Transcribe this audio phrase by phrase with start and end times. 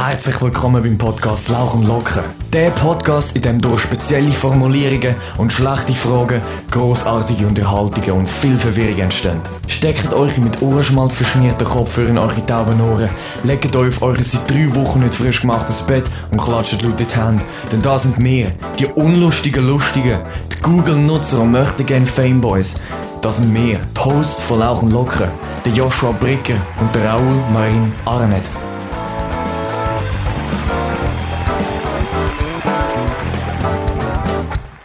[0.00, 2.22] Herzlich willkommen beim Podcast Lauch und Locker.
[2.52, 6.40] Der Podcast, in dem durch spezielle Formulierungen und schlechte Fragen
[6.70, 9.40] großartige Unterhaltungen und viel Verwirrung entstehen.
[9.66, 13.10] Steckt euch mit Ohrenschmalz verschmierten Kopfhörer in eure tauben Ohren,
[13.42, 17.06] legt euch auf euer seit drei Wochen nicht frisch gemachtes Bett und klatscht laut in
[17.08, 17.44] die Hände.
[17.72, 20.20] Denn da sind wir, die unlustigen Lustigen,
[20.52, 22.80] die Google-Nutzer und möchten gerne Fameboys.
[23.20, 25.28] Das sind wir, die Hosts von Lauch und Locker,
[25.64, 28.48] der Joshua Bricker und der Raoul Marin Arnett.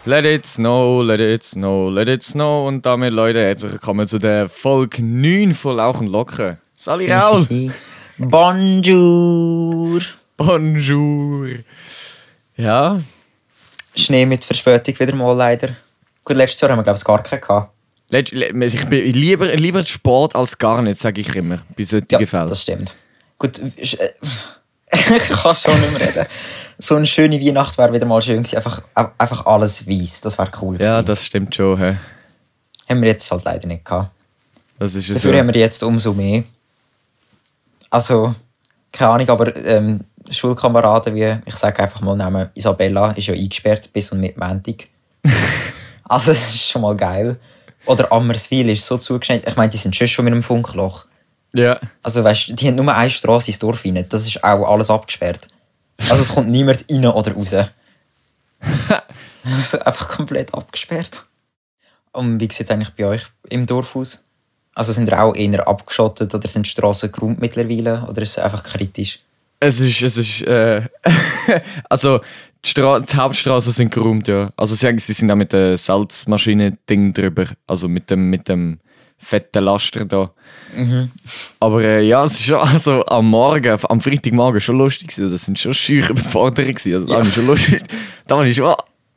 [0.06, 2.68] Let it snow, let it snow, let it snow.
[2.68, 6.58] Und damit, Leute, herzlich willkommen zu der Folge 9 von Lauch und Locken.
[6.76, 7.48] Sali Raul.
[8.18, 10.02] Bonjour!
[10.36, 11.48] Bonjour.
[12.58, 13.00] Ja,
[13.96, 15.70] Schnee mit Verspätung wieder mal leider.
[16.26, 17.72] Gut, letztes Jahr haben wir glaube ich gar keinen gehabt.
[18.12, 22.08] letzt- le- ich bin lieber, lieber Sport als gar nicht, sage ich immer, bei solchen
[22.12, 22.50] Ja, Fällen.
[22.50, 22.96] das stimmt.
[23.40, 23.98] Gut, äh, ich
[25.30, 26.26] kann schon nicht mehr reden.
[26.80, 28.56] So eine schöne Weihnacht wäre wieder mal schön gewesen.
[28.58, 28.82] Einfach,
[29.18, 30.22] einfach alles weiß.
[30.22, 31.06] Das wäre cool Ja, gewesen.
[31.06, 31.78] das stimmt schon.
[31.78, 31.98] hä.
[32.90, 34.10] haben wir jetzt halt leider nicht gehabt.
[34.80, 35.38] Das ist ja Dafür so.
[35.38, 36.44] haben wir jetzt umso mehr.
[37.90, 38.34] Also,
[38.92, 43.92] keine Ahnung, aber ähm, Schulkameraden wie, ich sage einfach mal Namen, Isabella ist ja eingesperrt
[43.94, 44.88] bis und mit Montag.
[46.06, 47.40] also, das ist schon mal geil.
[47.86, 49.44] Oder Ammerswil ist so zugeschneit.
[49.48, 51.06] Ich meine, die sind schon schon mit einem Funkloch.
[51.54, 51.80] Ja.
[52.02, 54.06] Also, weißt du, die haben nur eine Straße ins Dorf rein.
[54.10, 55.48] Das ist auch alles abgesperrt.
[56.10, 57.54] Also, es kommt niemand rein oder raus.
[59.44, 61.26] also, einfach komplett abgesperrt.
[62.12, 64.28] Und wie sieht es eigentlich bei euch im Dorf aus?
[64.76, 68.06] Also, sind ihr auch eher abgeschottet oder sind die Straßen geräumt mittlerweile?
[68.08, 69.20] Oder ist es einfach kritisch?
[69.60, 70.82] Es ist, es ist, äh,
[71.90, 72.20] also,
[72.66, 74.52] die, Stra die Hauptstraßen sind geräumt, ja.
[74.56, 77.46] Also, sie, sie sind auch mit der Salzmaschine-Ding drüber.
[77.68, 78.80] Also, mit dem, mit dem
[79.24, 80.32] fetten Laster da.
[81.60, 85.32] Aber äh, ja, es ist schon, also, am Morgen, am Freitagmorgen schon lustig gewesen.
[85.32, 86.76] Das sind schon schüche Überforderungen.
[86.76, 87.84] Also, da habe ich schon lustig,
[88.28, 88.76] da habe ich schon,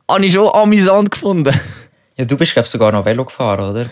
[0.09, 1.53] habe ich schon amüsant gefunden.
[2.15, 3.89] Ja, du bist, glaube ich, sogar noch Velo gefahren, oder?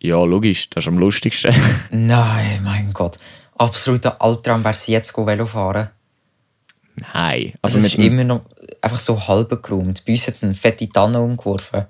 [0.00, 1.54] Ja, logisch, das ist am lustigsten.
[1.90, 3.18] Nein, mein Gott.
[3.58, 5.88] Absoluter Albtraum wäre es jetzt Velo fahren.
[7.14, 7.54] Nein.
[7.62, 8.42] Also, Also, es mit ist immer noch
[8.80, 10.04] einfach so halb geräumt.
[10.06, 11.86] Bei uns hat es eine fette Tanne umgeworfen.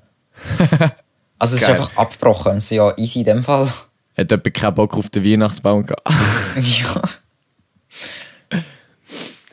[1.38, 2.52] Also, es ist einfach abgebrochen.
[2.52, 3.68] Also, ja, easy in dem Fall.
[4.16, 6.08] hat jemand keinen Bock auf den Weihnachtsbaum gehabt.
[6.56, 7.02] ja.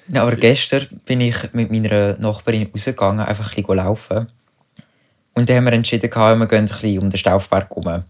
[0.07, 0.21] ja.
[0.21, 4.27] Aber gestern bin ich mit meiner Nachbarin rausgegangen, einfach ein bisschen laufen.
[5.33, 7.85] Und dann haben wir entschieden, gehabt, wir gehen ein bisschen um den Staufberg herum.
[7.85, 8.03] Wir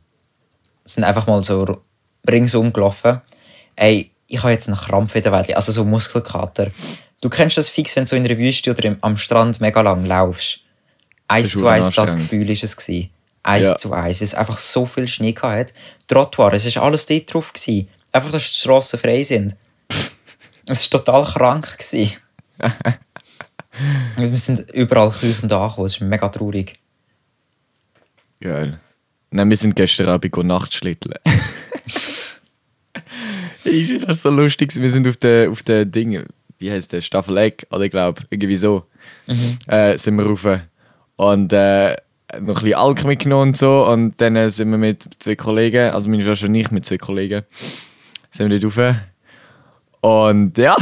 [0.86, 1.82] sind einfach mal so
[2.30, 3.22] ringsum gelaufen.
[3.76, 6.72] Ey, ich habe jetzt einen Krampf in der Welt, also so Muskelkater.
[7.22, 10.06] Du kennst das fix, wenn du so in der Wüste oder am Strand mega lang
[10.06, 10.60] laufst.
[11.28, 12.18] Eins ist zu eins das.
[12.18, 13.10] Gefühl ist es gewesen.
[13.44, 13.76] Eins Ja.
[13.78, 15.74] zu eins, weil es einfach so viel Schnee hatte.
[16.08, 17.54] Trottoir, es war alles dort drauf.
[17.54, 17.90] Gewesen.
[18.12, 19.56] Einfach, dass die Strassen frei sind.
[20.66, 21.78] Es war total krank.
[21.78, 22.14] Gewesen.
[24.16, 26.80] wir sind überall küchend angekommen, es ist mega traurig.
[28.40, 28.80] Geil.
[29.32, 31.16] Nein, wir sind gestern Abend go Nachtschlitteln.
[33.66, 34.74] ist das so lustig?
[34.76, 36.26] Wir sind auf der, auf der Ding,
[36.60, 37.02] wie heißt der?
[37.02, 38.86] Staffeleck, oder ich glaube, irgendwie so.
[39.68, 40.48] Äh, sind wir rauf.
[41.18, 41.98] Und äh,
[42.42, 43.86] noch ein bisschen Alk mitgenommen und so.
[43.88, 47.44] Und dann sind wir mit zwei Kollegen, also meine Schwester und ich mit zwei Kollegen,
[48.30, 48.96] sind wir dort rauf.
[50.02, 50.76] Und ja,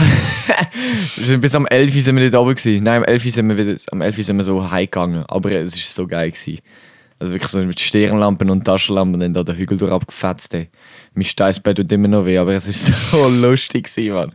[1.39, 2.83] bis am 11 Uhr sind wir dort oben gewesen.
[2.83, 5.25] Nein, am 11 Uhr sind wir wieder, am 11 Uhr sind wir so heimgegangen.
[5.27, 6.31] Aber es war so geil.
[6.31, 6.59] Gewesen.
[7.19, 10.55] Also wirklich so mit Stirnlampen und Taschenlampen und dann da den Hügel durch abgefetzt.
[10.55, 10.69] Ey.
[11.13, 14.31] Mein Steißbett tut immer noch weh, aber es ist so lustig gewesen, Mann.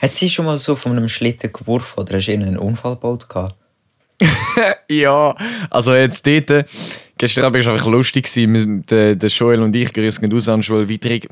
[0.00, 3.28] Hat sie schon mal so von einem Schlitten geworfen oder hast du einen Unfall gebaut?
[3.28, 3.61] gehabt?
[4.88, 5.34] ja,
[5.70, 6.64] also jetzt dort, äh,
[7.18, 8.28] gestern Abend war es einfach lustig.
[8.34, 11.28] Wir- Der, der Joel und ich, grüß gehen raus an Joel Wiedrig.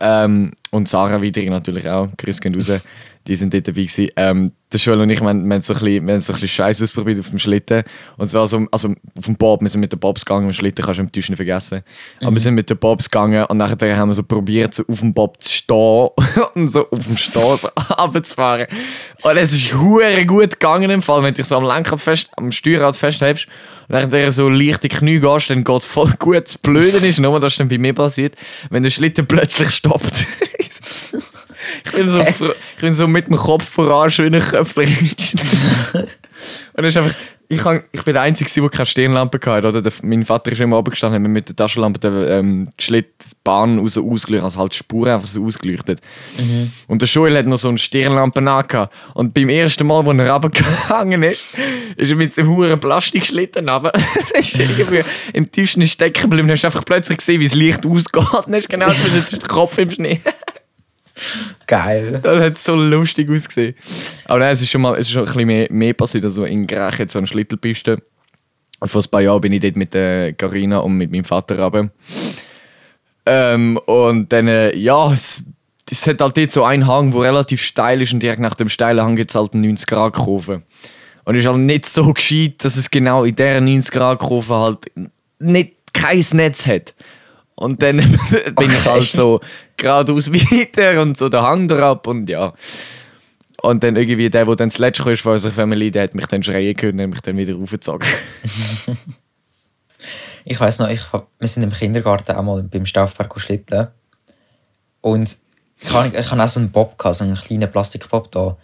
[0.00, 2.80] Ähm, und Sarah Wiedrig natürlich auch, grüß gehen raus.
[3.26, 4.08] Die sind dort dabei gewesen.
[4.16, 6.40] Ähm, der Joel und ich, wir, wir haben so ein bisschen, wir haben so ein
[6.40, 7.84] bisschen Scheiß ausprobiert auf dem Schlitten.
[8.16, 10.84] Und zwar so, also auf dem Bob, wir sind mit den Bobs gegangen, den Schlitten
[10.84, 11.82] kannst du im Tisch nicht vergessen.
[12.20, 15.00] Aber wir sind mit den Bobs gegangen und nachher haben wir so probiert, so auf
[15.00, 16.08] dem Bob zu stehen
[16.54, 17.68] und so auf dem Stehen so
[17.98, 18.66] runterzufahren.
[19.22, 22.30] Und es ist hure gut gegangen im Fall, wenn du dich so am Lenkrad fest,
[22.36, 23.46] am Steuerrad festhältst
[23.88, 26.44] und während du so leicht in die Knie gehst, dann geht es voll gut.
[26.44, 28.34] Das Blöde ist, nur das ist dann bei mir passiert,
[28.70, 30.26] wenn der Schlitten plötzlich stoppt.
[31.86, 35.34] ich, bin so, ich bin so mit dem Kopf voran, schöner Köpflich.
[36.74, 37.14] Und das ist einfach,
[37.48, 39.68] ich, kann, ich bin der Einzige, der keine Stirnlampe hatte.
[39.68, 39.82] Oder?
[39.82, 43.78] Der, mein Vater ist immer abgestanden, hat mir mit der Taschenlampe den, ähm, die Schlittbahn
[43.78, 46.00] raus ausgeleuchtet, also halt die Spuren einfach so ausgeleuchtet.
[46.88, 48.92] Und der Joel hat noch so eine Stirnlampe angehabt.
[49.14, 51.44] Und beim ersten Mal, wo er runtergegangen ist,
[51.96, 53.92] ist er mit so einem hohen Plastikschlitten runter.
[54.38, 56.48] ist irgendwie im Tisch stecken geblieben.
[56.48, 58.16] Dann hast du einfach plötzlich gesehen, wie das Licht ausgeht.
[58.16, 60.20] Und dann hast du genau gesehen, jetzt ist der Kopf im Schnee.
[61.66, 62.20] Geil.
[62.22, 63.74] Das hat so lustig ausgesehen.
[64.26, 66.24] Aber nein, es ist schon mal ist schon ein bisschen mehr, mehr passiert.
[66.24, 68.02] Also in Grech jetzt so eine Schlittelpiste.
[68.78, 71.58] Und vor ein paar Jahren bin ich dort mit der Carina und mit meinem Vater
[71.58, 71.90] runter.
[73.24, 75.44] Ähm, und dann, äh, ja, es,
[75.90, 78.68] es hat halt dort so einen Hang, der relativ steil ist und direkt nach dem
[78.68, 80.62] steilen Hang gibt es halt eine 90 Grad Kurve.
[81.24, 84.54] Und es ist halt nicht so gescheit, dass es genau in dieser 90 Grad Kurve
[84.54, 84.78] halt
[85.38, 86.94] nicht kein Netz hat.
[87.56, 87.96] Und dann
[88.56, 89.40] bin ich halt so
[89.76, 92.52] geradeaus weiter und so der Hang drauf und ja.
[93.62, 96.26] Und dann irgendwie der, der dann das letzte ist von unserer Familie, der hat mich
[96.26, 98.06] dann schreien können und mich dann wieder raufgezogen.
[100.48, 103.88] Ich weiß noch, ich, hab- wir sind im Kindergarten auch mal beim Staufpark schlitteln.
[105.00, 105.36] Und
[105.80, 108.56] ich habe ich hab auch so einen Bob gehabt, so einen kleinen Plastikbob da.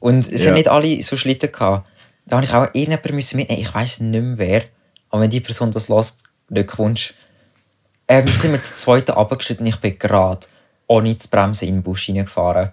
[0.00, 0.48] Und es Ja.
[0.50, 1.88] haben nicht alle so Schlitten gehabt.
[2.26, 3.60] Da habe ich auch irgendjemanden mitnehmen.
[3.62, 4.62] Ich weiß nicht mehr wer.
[5.08, 7.14] Aber wenn die Person das lässt, Glückwunsch.
[8.06, 10.46] Ähm, sind wir zweiten runtergeschritten und ich bin gerade
[10.86, 12.72] ohne zu bremsen in den Busch reingefahren.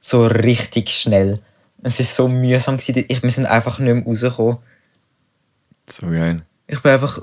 [0.00, 1.40] So richtig schnell.
[1.82, 2.76] Es war so mühsam.
[2.76, 3.04] Gewesen.
[3.08, 4.58] Ich, wir sind einfach nicht mehr rausgekommen.
[5.88, 6.42] So geil.
[6.66, 7.20] Ich bin einfach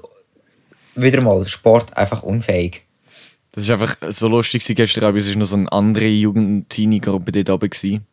[0.96, 2.84] wieder mal Sport einfach unfähig.
[3.52, 5.22] Das ist einfach so lustig gestern Abend.
[5.22, 7.70] Es war noch so eine andere Jugend-Teenie-Gruppe dort oben.
[7.70, 8.06] Gewesen.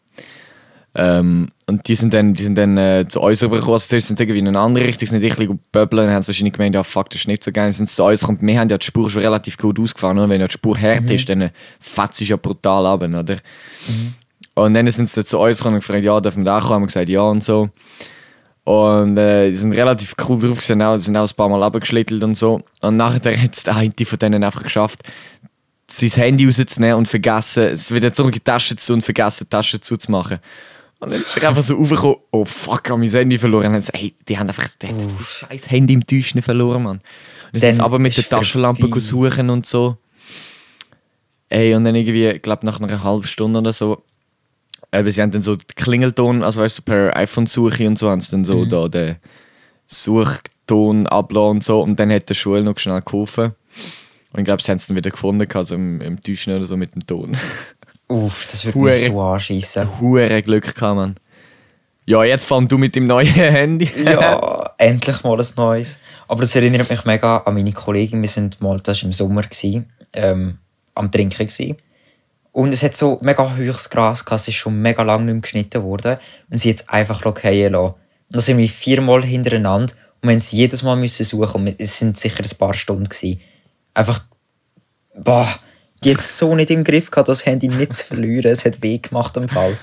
[0.94, 3.74] Ähm, und die sind dann, die sind dann äh, zu uns rübergekommen.
[3.74, 6.10] Also zuerst sind sie irgendwie in eine andere Richtung, sind ich ein böbeln.
[6.10, 7.72] Haben sie wahrscheinlich gemeint, ja fuck, das ist nicht so geil.
[7.72, 8.38] Sind zu uns gekommen.
[8.42, 10.18] Wir haben ja die Spur schon relativ gut ausgefahren.
[10.18, 11.50] Und wenn ja die Spur hart ist, dann
[11.80, 13.38] fetzt es ja brutal ab, oder?
[14.54, 16.72] Und dann sind sie dann zu uns gekommen und gefragt, ja, dürfen wir da kommen?
[16.74, 17.70] Haben wir gesagt, ja und so.
[18.64, 22.22] Und äh, die sind relativ cool drauf gewesen, auch, sind auch ein paar Mal abgeschlittelt
[22.22, 22.60] und so.
[22.80, 25.00] Und nachher hat es der eine von denen einfach geschafft,
[25.88, 29.44] sein Handy rauszunehmen und vergessen, es wieder zurück in die Tasche zu tun und vergessen,
[29.44, 30.38] die Tasche zuzumachen.
[31.02, 33.66] Und dann ist er einfach so raufgekommen, oh fuck, habe mein Handy verloren.
[33.66, 36.84] Und dann so, hey, die haben einfach die haben das scheiß Handy im Täuschen verloren,
[36.84, 37.00] Mann.
[37.52, 39.96] Und dann sie aber mit der ist Taschenlampe suchen und so.
[41.48, 44.04] Ey, und dann irgendwie, ich glaube nach einer halben Stunde oder so,
[44.92, 48.20] eben, sie haben dann so den Klingelton, also weißt du, per iPhone-Suche und so, haben
[48.20, 49.16] sie dann so da den
[49.86, 51.80] Suchton abgelassen und so.
[51.80, 53.56] Und dann hat der Schule noch schnell geholfen.
[54.32, 56.76] Und ich glaube, sie haben es dann wieder gefunden, also im, im Täuschen oder so
[56.76, 57.32] mit dem Ton.
[58.12, 59.88] Uff, das würde mich so anschiessen.
[60.00, 61.16] Hure Glück gehabt, man.
[62.04, 63.88] Ja, jetzt allem du mit dem neuen Handy.
[64.04, 65.98] ja, endlich mal ein neues.
[66.28, 68.20] Aber das erinnert mich mega an meine Kollegin.
[68.20, 70.58] Wir sind mal, das war im Sommer, gewesen, ähm,
[70.94, 71.46] am Trinken.
[71.46, 71.76] Gewesen.
[72.50, 75.40] Und es hat so mega hohes Gras gehabt, es ist schon mega lang nicht mehr
[75.40, 76.18] geschnitten worden.
[76.50, 77.94] Und sie es einfach fallen lassen.
[77.94, 77.96] Und
[78.28, 79.94] das sind wir viermal hintereinander.
[80.20, 81.66] Und wir haben es jedes Mal müssen suchen.
[81.66, 83.40] Und es sind sicher ein paar Stunden gewesen.
[83.94, 84.22] Einfach,
[85.14, 85.48] boah,
[86.04, 88.50] die es so nicht im Griff gehabt, das Handy nicht zu verlieren.
[88.50, 89.76] Es hat weh gemacht am Fall.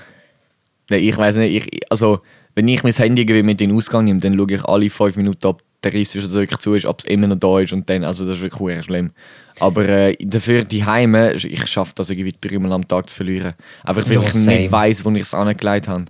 [0.90, 2.20] Nein, ich weiß nicht, ich, also
[2.54, 5.16] wenn ich mein Handy irgendwie mit in den Ausgang nehme, dann schaue ich alle fünf
[5.16, 7.88] Minuten, ob der Riss ist, wirklich zu ist, ob es immer noch da ist und
[7.88, 9.12] dann, also das ist wirklich schlimm.
[9.60, 13.54] Aber äh, dafür die Heime, ich schaffe das irgendwie dreimal am Tag zu verlieren.
[13.84, 14.58] Einfach weil Ja, ich same.
[14.58, 16.04] nicht weiss, wo ich es angelegt habe.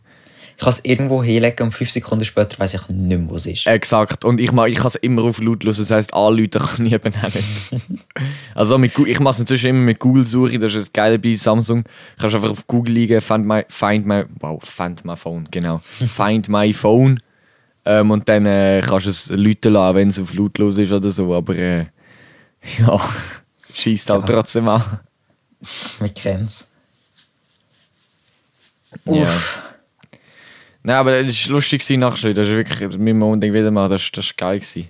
[0.61, 3.47] Ich kann es irgendwo hinlegen und fünf Sekunden später weiß ich nicht mehr, wo es
[3.47, 3.67] ist.
[3.67, 4.27] Exakt.
[4.27, 7.15] Und ich, mach- ich kann es immer auf lautlos, das heisst, anrufen kann ich eben
[7.15, 7.83] auch nicht.
[8.55, 11.33] also mit, ich mache es inzwischen immer mit Google suche, das ist das Geile bei
[11.33, 11.85] Samsung.
[12.19, 15.79] Kannst einfach auf Google liegen, find my, find my, wow, find my phone, genau.
[15.83, 17.19] find my phone.
[17.87, 21.11] Ähm, und dann äh, kannst du es läuten lassen, wenn es auf lautlos ist oder
[21.11, 21.87] so, aber äh,
[22.81, 23.01] ja,
[23.73, 24.35] schießt halt Ja.
[24.35, 25.01] trotzdem an.
[26.01, 26.71] Wir kennen es.
[29.07, 29.70] Uff.
[30.83, 32.33] Nein, aber es war lustig nachher.
[32.33, 33.91] Das ist wirklich, das müssen wir unbedingt wieder machen.
[33.91, 34.61] Das, das war geil.
[34.61, 34.89] Gewesen.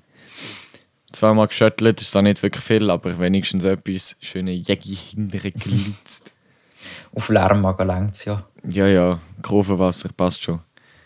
[1.13, 6.31] Zweimal geschüttelt, ist da nicht wirklich viel, aber wenigstens etwas schöne Jägi hinterher gelitzt.
[7.15, 8.45] Auf Lärmmagen längt es ja.
[8.69, 10.61] ja, ja, Kurvenwasser passt schon.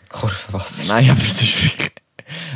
[0.09, 0.93] Kurvenwasser.
[0.93, 1.91] Nein, aber es ist wirklich.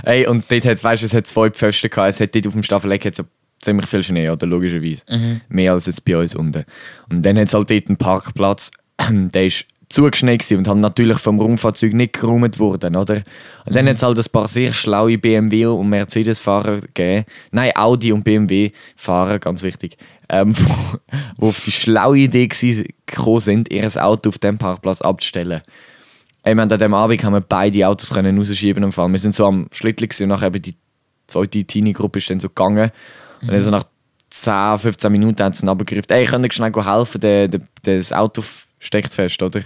[0.03, 2.09] Ey, und dort hat es, weißt du, es hat zwei Pfosten gehabt.
[2.09, 3.23] Es hat dort auf dem Staffeleck hat so
[3.59, 4.45] ziemlich viel Schnee, oder?
[4.45, 5.03] Logischerweise.
[5.49, 6.65] Mehr als jetzt bei uns unten.
[7.09, 8.71] Und dann hat es halt dort einen Parkplatz,
[9.09, 13.23] der ist zugeschneit und halt natürlich vom Raumfahrzeug nicht geräumt worden, oder?
[13.65, 17.25] Und dann hat es halt ein paar sehr schlaue BMW und Mercedes-Fahrer gegeben.
[17.51, 19.97] Nein, Audi und BMW-Fahrer, ganz wichtig.
[20.29, 20.97] Ähm, wo,
[21.37, 25.61] wo auf die schlaue Idee gekommen sind, ihr Auto auf dem Parkplatz abzustellen.
[26.43, 29.11] Wir haben an diesem Abend haben wir beide Autos können rausschieben am Fall.
[29.11, 30.75] Wir sind so am Schlittli gewesen und nachher die
[31.27, 32.91] zweite Teenie-Gruppe ist dann so gegangen.
[33.41, 33.83] Und dann so nach
[34.29, 38.13] 10, 15 Minuten haben sie dann abgegriffen, ey, könnt ihr schnell helfen, der, der, das
[38.13, 38.43] Auto
[38.79, 39.61] steckt fest, oder?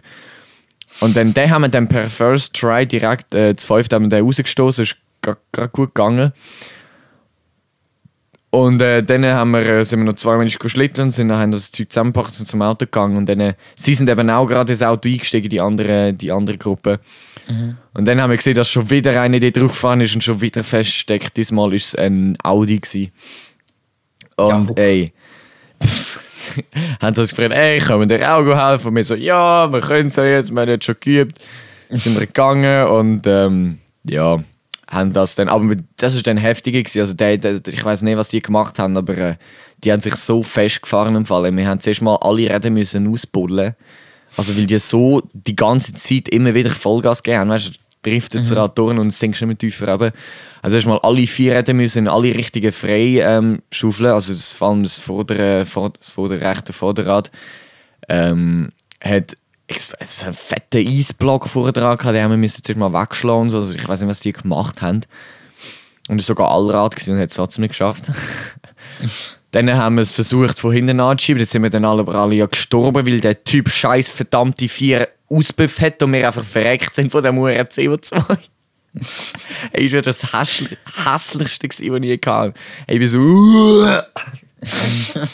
[1.00, 4.10] Und dann den haben wir dann per First Try direkt, äh, zu fünft haben wir
[4.10, 6.34] den rausgestoßen, ist gerade gut gegangen.
[8.52, 11.40] Und äh, dann haben wir, äh, sind wir noch zwei Menschen geschlitten und sind dann
[11.40, 13.18] haben das Zeug zusammengepackt und zum Auto gegangen.
[13.18, 16.60] Und dann, äh, sie sind eben auch gerade ins Auto eingestiegen, die andere, die andere
[16.60, 17.00] Gruppe.
[17.94, 20.40] Und dann haben wir gesehen, dass schon wieder einer dort drauf gefahren ist und schon
[20.40, 21.36] wieder feststeckt.
[21.36, 22.78] Diesmal war es ein Audi.
[22.80, 23.12] Gewesen.
[24.38, 24.76] Und Ja.
[24.84, 25.14] ey,
[25.84, 26.23] pff,
[27.02, 28.90] haben sie uns gefragt, ey, können wir dir auch helfen?
[28.90, 31.40] Und wir so, ja, wir können es ja jetzt, wir haben jetzt schon geübt.
[31.90, 34.40] Sind wir gegangen und ähm, ja,
[34.88, 37.02] haben das dann, aber das ist dann heftiger gewesen.
[37.02, 39.36] Also der, der, ich weiß nicht, was die gemacht haben, aber äh,
[39.84, 41.56] die haben sich so festgefahren im Fall.
[41.56, 43.76] Wir haben zuerst mal alle Räder müssen ausbuddeln.
[44.36, 48.56] Also weil die so die ganze Zeit immer wieder Vollgas gegeben haben, weißt driftet das
[48.56, 50.12] Rad durch und sinkst immer tiefer runter.
[50.62, 54.54] Also erst mal alle vier Räder müssen in alle Richtungen frei ähm, schaufeln, also das,
[54.54, 57.32] vor allem das vordere, vor, das vordere rechte Vorderrad
[58.10, 59.36] ähm, hat
[59.68, 63.50] es ist ein fetter Eisblock vorne dran gehabt, den haben wir müssen zuerst mal wegschlagen
[63.50, 63.58] so.
[63.58, 65.02] Also ich weiß nicht, was die gemacht haben.
[66.10, 68.12] Und es war sogar Allrad und hat es trotzdem nicht geschafft.
[69.52, 72.46] dann haben wir es versucht von hinten anzuschieben, jetzt sind wir dann alle, alle ja
[72.46, 75.08] gestorben, weil der Typ scheiß verdammte vier
[75.38, 78.38] Auspuff hat und wir einfach verreckt sind von dem Uhr CO2.
[79.72, 82.54] Ey, war das hässli- hässlichste, gewesen, was ich je hatte.
[82.88, 83.88] Ey, ich bin so...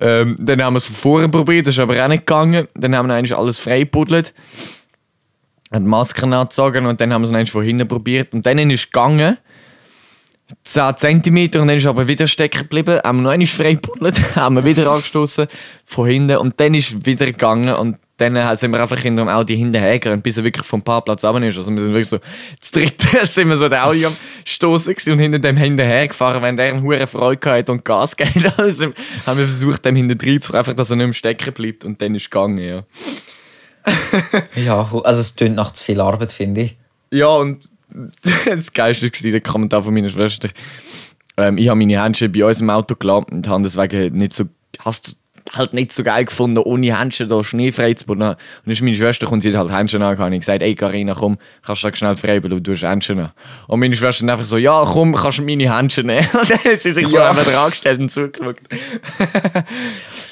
[0.00, 2.68] ähm, dann haben wir es von vorne probiert, das ist aber auch nicht gegangen.
[2.74, 4.34] Dann haben wir eigentlich alles freigebuddelt.
[5.72, 8.34] Haben die Masken angezogen und dann haben wir es eigentlich von hinten probiert.
[8.34, 9.38] Und dann ist es gegangen.
[10.64, 13.00] 10 cm und dann ist er aber wieder stecken geblieben.
[13.04, 15.46] Haben wir noch einmal freigebuddelt, haben wir wieder angestoßen
[15.84, 19.24] von hinten und dann ist es wieder gegangen und dann äh, sind wir einfach hinter
[19.24, 21.56] dem Audi hinterhergerannt, bis er wirklich vom Parkplatz runter ist.
[21.56, 22.18] Also wir sind wirklich so,
[22.60, 26.56] das dritte sind wir so der Audi am Stoßen gewesen und hinter dem hinterhergefahren, wenn
[26.56, 28.58] der eine hohe Freude hatte und Gas gegeben hat.
[28.58, 28.92] Also
[29.26, 32.14] haben wir versucht, dem hinter zu einfach, dass er nicht mehr stecken bleibt und dann
[32.14, 32.82] ist es gegangen, ja.
[34.56, 36.76] Ja, also es tönt nach zu viel Arbeit, finde ich.
[37.12, 37.70] Ja, und
[38.44, 40.48] das Geilste war der Kommentar von meiner Schwester.
[41.36, 44.44] Ähm, ich habe meine Händchen bei uns im Auto gelassen und habe deswegen nicht so,
[44.80, 45.18] hast
[45.56, 48.20] halt nicht so geil gefunden, ohne Händchen da Schnee frei zu bauen.
[48.22, 50.74] Und dann ist meine Schwester und sie hat halt Händchen an und ich gesagt, ey
[50.74, 53.32] Carina, komm, kannst du da schnell frei bauen, du hast Händchen an.
[53.66, 56.26] Und meine Schwester dann einfach so, ja, komm, kannst du meine Händchen nehmen.
[56.32, 57.28] Und dann hat sie sich so Ja.
[57.30, 58.56] einfach dran gestellt und zugeschaut.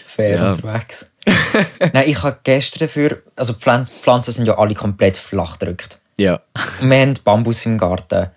[0.06, 0.52] Fair Ja.
[0.52, 1.12] unterwegs.
[1.92, 5.98] Nein, ich habe gestern dafür, also Pflanzen, Pflanzen sind ja alle komplett flach gedrückt.
[6.16, 6.40] Ja.
[6.80, 8.28] Und wir haben Bambus im Garten.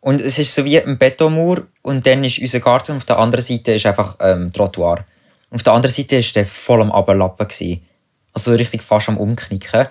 [0.00, 3.18] Und es ist so wie ein Betonmauer und dann ist unser Garten und auf der
[3.18, 5.04] anderen Seite ist einfach ähm, Trottoir.
[5.50, 7.48] Und auf der anderen Seite ist der voll am Ablappen.
[8.32, 9.88] Also richtig fast am Umknicken.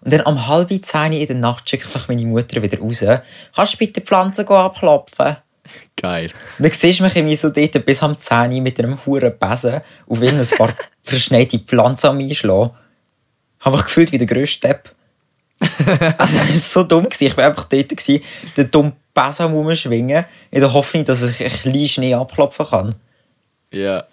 [0.00, 3.04] Und dann am halb zehn in der Nacht schickt mich meine Mutter wieder raus.
[3.54, 5.36] Kannst du bitte die Pflanzen go abklopfen?
[5.96, 6.30] Geil.
[6.58, 9.38] Und dann siehst du mich irgendwie so dort bis am 10 Uhr mit einem huren
[9.38, 12.70] Besen und will ein paar verschneite Pflanzen am Einschlagen.
[13.60, 14.92] Habe ich gefühlt wie der grösste Depp.
[16.18, 17.04] also es war so dumm.
[17.04, 17.26] Gewesen.
[17.26, 18.24] Ich war einfach dort, gewesen,
[18.56, 22.94] den dummen Besen am rumschwingen, in der Hoffnung, dass ich ein bisschen Schnee abklopfen kann.
[23.70, 24.04] Ja.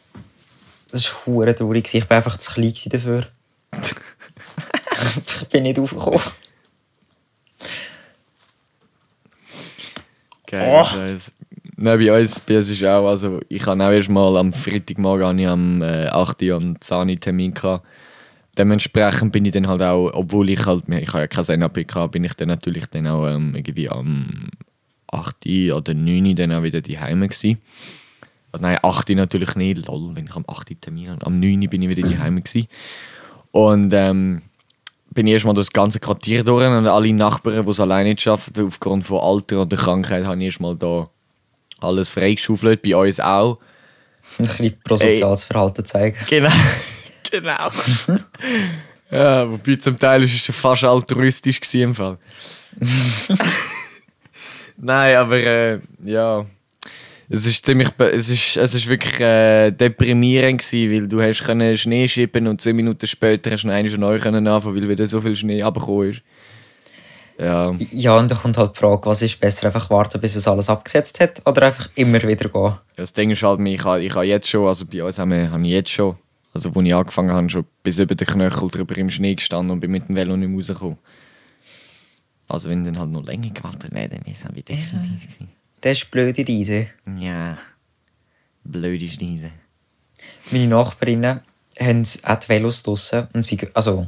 [0.91, 1.93] Das war hure traurig.
[1.93, 3.27] Ich war einfach zu klein dafür.
[3.81, 6.21] ich bin nicht aufgekommen.
[10.47, 10.83] Geil, Oh.
[10.83, 11.31] Scheiße.
[11.81, 15.39] Nein, bei uns, bei uns ist auch, also ich habe auch erst mal am Freitagmorgen
[15.39, 17.53] ich am äh, 8 Uhr einen Zahni-Termin.
[18.57, 22.11] Dementsprechend bin ich dann halt auch, obwohl ich halt, ich habe ja kein NAP gehabt,
[22.11, 24.49] bin ich dann natürlich dann auch ähm, irgendwie am
[25.07, 27.59] 8 Uhr oder 9 Uhr dann auch wieder daheim gewesen.
[28.51, 31.25] Also nein, 8 Uhr natürlich nicht, lol, wenn ich am 8 Uhr Termin habe.
[31.25, 32.67] Am 9 Uhr bin ich wieder daheim gewesen.
[33.51, 34.41] Und ähm,
[35.11, 38.53] bin ich erstmal das ganze Quartier durch und alle Nachbarn, die es alleine nicht schaffen,
[38.65, 41.09] aufgrund von Alter oder Krankheit, habe ich erstmal da
[41.79, 43.59] alles freigeschaufelt, bei uns auch.
[44.37, 46.17] Ein bisschen prosoziales Verhalten zeigen.
[46.27, 46.51] Genau.
[47.31, 47.69] genau.
[49.11, 52.17] ja, wobei zum Teil ist es schon fast altruistisch im Fall.
[54.77, 56.45] Nein, aber äh, ja.
[57.31, 61.77] Es ist ziemlich, es ist, es ist wirklich äh, deprimierend gewesen, weil du hast können
[61.77, 65.21] Schnee schippen und 10 Minuten später hast du einmal neu können anfangen, weil wieder so
[65.21, 66.23] viel Schnee abgekommen ist.
[67.39, 70.47] Ja, Ja, und da kommt halt die Frage, was ist besser, einfach warten, bis es
[70.47, 72.73] alles abgesetzt hat oder einfach immer wieder gehen?
[72.95, 75.51] das Ding ist halt, ich habe, ich habe jetzt schon, also bei uns haben wir,
[75.51, 76.17] habe ich jetzt schon,
[76.51, 79.79] also wo ich angefangen habe, schon bis über den Knöchel drüber im Schnee gestanden und
[79.81, 80.97] bin mit dem Velo nicht mehr rausgekommen.
[82.47, 85.47] Also wenn dann halt noch länger gewartet wäre, dann ist es auch wieder definitiv
[85.81, 86.87] Das ist blöd in diese.
[87.05, 87.21] gewesen.
[87.21, 87.57] Ja,
[88.63, 89.51] blöd ist diese.
[90.51, 91.41] Meine Nachbarinnen
[91.79, 93.27] haben auch die Velos draussen.
[93.33, 94.07] Und sie, also,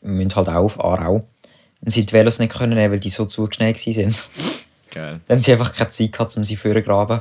[0.00, 1.26] wir müssen halt auch auf Aarau.
[1.80, 4.14] Und sie die Velos nicht können nehmen, weil die so zugeschneit waren.
[4.90, 5.20] Geil.
[5.26, 7.20] Dann haben sie einfach keine Zeit gehabt, um sie vorzugraben.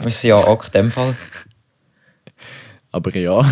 [0.00, 1.16] Sind ja auch in dem Fall.
[2.92, 3.42] Aber ja.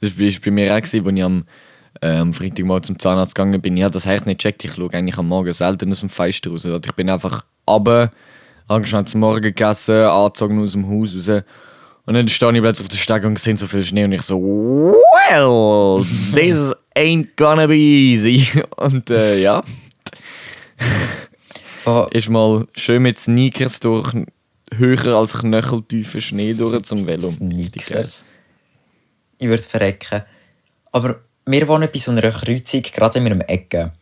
[0.00, 1.44] das war bei mir auch, als ich am,
[2.00, 3.76] äh, am Freitag mal zum Zahnarzt gegangen bin.
[3.76, 4.64] Ich habe das Herz nicht gecheckt.
[4.64, 6.66] Ich schaue eigentlich am Morgen selten aus dem Fenster raus.
[6.66, 8.10] Also ich bin einfach runter,
[8.68, 11.42] habe schnell zum Morgen gegessen, angezogen aus dem Haus raus.
[12.06, 14.22] Und dann stehe ich plötzlich auf der Stege und sehe so viel Schnee und ich
[14.22, 16.02] so, well,
[16.34, 18.46] this ain't gonna be easy.
[18.78, 19.62] Und äh, ja,
[21.84, 24.12] Wa- ist mal schön mit Sneakers durch
[24.74, 27.28] höher als knöcheltiefen Schnee durch zum Velo.
[27.28, 28.24] Sneakers.
[29.38, 30.22] Ich würde verrecken.
[30.92, 33.92] Aber wir wohnen bei so einer Kreuzung, gerade in einem Ecke.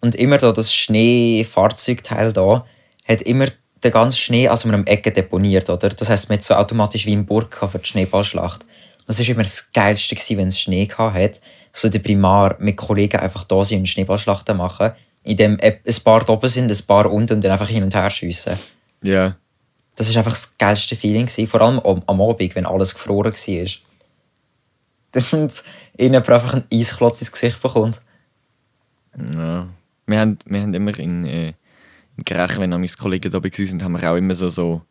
[0.00, 2.64] Und immer da das Schneefahrzeugteil da
[3.06, 3.46] hat immer
[3.84, 5.88] den ganzen Schnee an so einem Ecke deponiert, oder?
[5.90, 8.64] Das heisst, man hat so automatisch wie im Burg für die Schneeballschlacht.
[9.06, 11.40] Das war immer das Geilste, wenn es Schnee hat.
[11.72, 14.92] So der Primar mit Kollegen einfach da sind und Schneeballschlachten machen.
[15.22, 18.10] In dem ein paar oben sind, ein paar unten und dann einfach hin und her
[18.10, 18.58] schiessen.
[19.02, 19.36] Ja.
[19.94, 21.26] Das war einfach das geilste Feeling.
[21.26, 21.46] Gewesen.
[21.46, 23.87] Vor allem am, am Abend, wenn alles gefroren war.
[25.12, 25.50] Dann
[25.96, 28.00] ihnen einfach ein Eisklotz ins Gesicht bekommt.
[29.34, 29.68] Ja.
[30.06, 31.54] Wir haben, wir haben immer in, äh,
[32.16, 34.82] in Grech, wenn meine Kollegen da waren, haben wir auch immer so, so,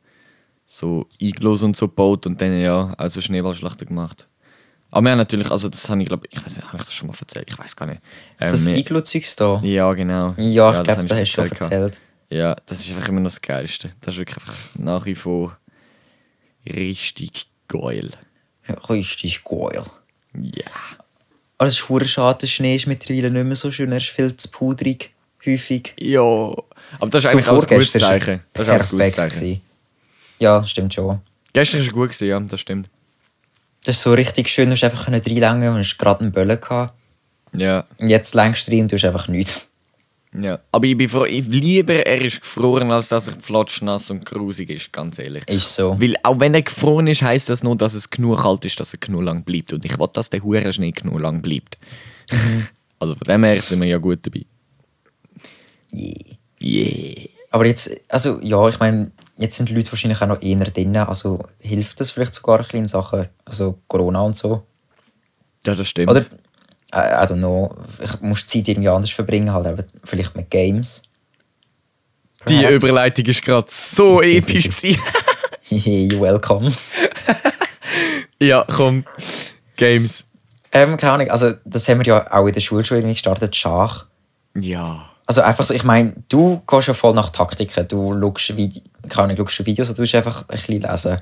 [0.65, 4.27] so Iglos und so gebaut und dann ja, also Schneeballschlachten gemacht.
[4.89, 6.93] Aber wir haben natürlich, also das habe ich glaube ich, weiß nicht, habe ich das
[6.93, 7.49] schon mal erzählt?
[7.49, 8.01] Ich weiß gar nicht.
[8.39, 9.59] Ähm, Das Iglo-Zeugs da?
[9.63, 10.33] Ja, genau.
[10.37, 11.99] Ja, ich das glaube, habe da hast du schon erzählt gehabt.
[12.29, 13.91] Ja, das ist einfach immer noch das Geilste.
[14.01, 15.57] Das ist wirklich einfach nach wie vor
[16.65, 18.11] richtig geil.
[18.67, 19.83] Ja, richtig geil.
[20.33, 20.65] Ja.
[21.57, 24.09] Aber es ist verdammt schade, der Schnee ist mittlerweile nicht mehr so schön, er ist
[24.09, 25.13] viel zu pudrig,
[25.45, 25.93] häufig.
[25.99, 26.21] Ja.
[26.21, 28.43] Aber das ist So eigentlich auch ein gutes Zeichen.
[28.53, 29.39] Das ist auch ein gutes perfekt Zeichen.
[29.39, 29.61] gewesen.
[30.39, 31.21] Ja, stimmt schon.
[31.53, 32.89] Gestern war es gut, gewesen, ja, das stimmt.
[33.83, 36.93] Das ist so richtig schön, du hast einfach reinlängen und hast gerade einen Böllen gehabt.
[37.53, 37.85] Ja.
[37.97, 39.67] Und jetzt längst rein und du hast einfach nichts.
[40.33, 40.59] Ja.
[40.71, 44.69] Aber ich bin froh, ich lieber er ist gefroren, als dass er flotschnass und grusig
[44.69, 45.47] ist, ganz ehrlich.
[45.47, 45.99] Ist so.
[45.99, 48.93] Weil auch wenn er gefroren ist, heisst das nur, dass es genug kalt ist, dass
[48.93, 49.73] er genug lang bleibt.
[49.73, 51.77] Und ich will, dass der hure Schnee genug lang bleibt.
[52.99, 54.45] also von dem her sind wir ja gut dabei.
[55.93, 56.35] Yeah.
[56.61, 57.29] Yeah.
[57.51, 60.95] Aber jetzt, also ja, ich meine, jetzt sind die Leute wahrscheinlich auch noch eher drin.
[60.97, 64.63] Also hilft das vielleicht sogar ein bisschen in Sachen also Corona und so?
[65.65, 66.11] Ja, das stimmt.
[66.11, 66.25] Oder,
[66.93, 70.49] I, I don't know, ich muss die Zeit irgendwie anders verbringen, halt eben vielleicht mit
[70.49, 71.03] Games.
[72.47, 72.75] Die Perhaps.
[72.75, 74.69] Überleitung ist gerade so episch.
[74.69, 75.01] gewesen.
[75.69, 76.71] You're welcome.
[78.39, 79.03] ja, komm.
[79.75, 80.25] Games.
[80.71, 83.55] Ähm, keine Ahnung, also das haben wir ja auch in der Schule schon irgendwie gestartet,
[83.55, 84.05] Schach.
[84.55, 85.09] Ja.
[85.25, 87.87] Also einfach so, ich meine, du gehst ja voll nach Taktiken.
[87.87, 88.53] Du schaust,
[89.09, 91.21] keine Ahnung, schaust du Videos oder du tust einfach ein bisschen lesen.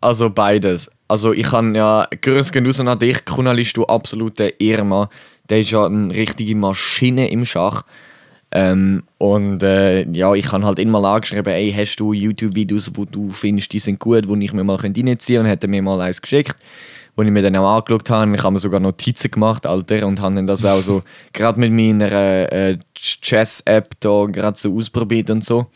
[0.00, 0.90] Also beides.
[1.08, 5.08] Also ich kann ja, grüß gehen raus an dich, Kunalis, du absoluter Ehrenmann.
[5.48, 7.82] Der ist ja eine richtige Maschine im Schach.
[8.52, 13.28] Ähm, und äh, ja, ich habe halt immer angeschrieben, ey, hast du YouTube-Videos, wo du
[13.30, 15.40] findest, die sind gut, wo ich mir mal reinziehen könnte?
[15.40, 16.56] Und hat er mir mal eins geschickt,
[17.16, 18.34] wo ich mir dann auch angeschaut habe.
[18.34, 21.72] Ich habe mir sogar Notizen gemacht, Alter, und habe dann das auch so, gerade mit
[21.72, 25.66] meiner äh, Chess-App da gerade so ausprobiert und so.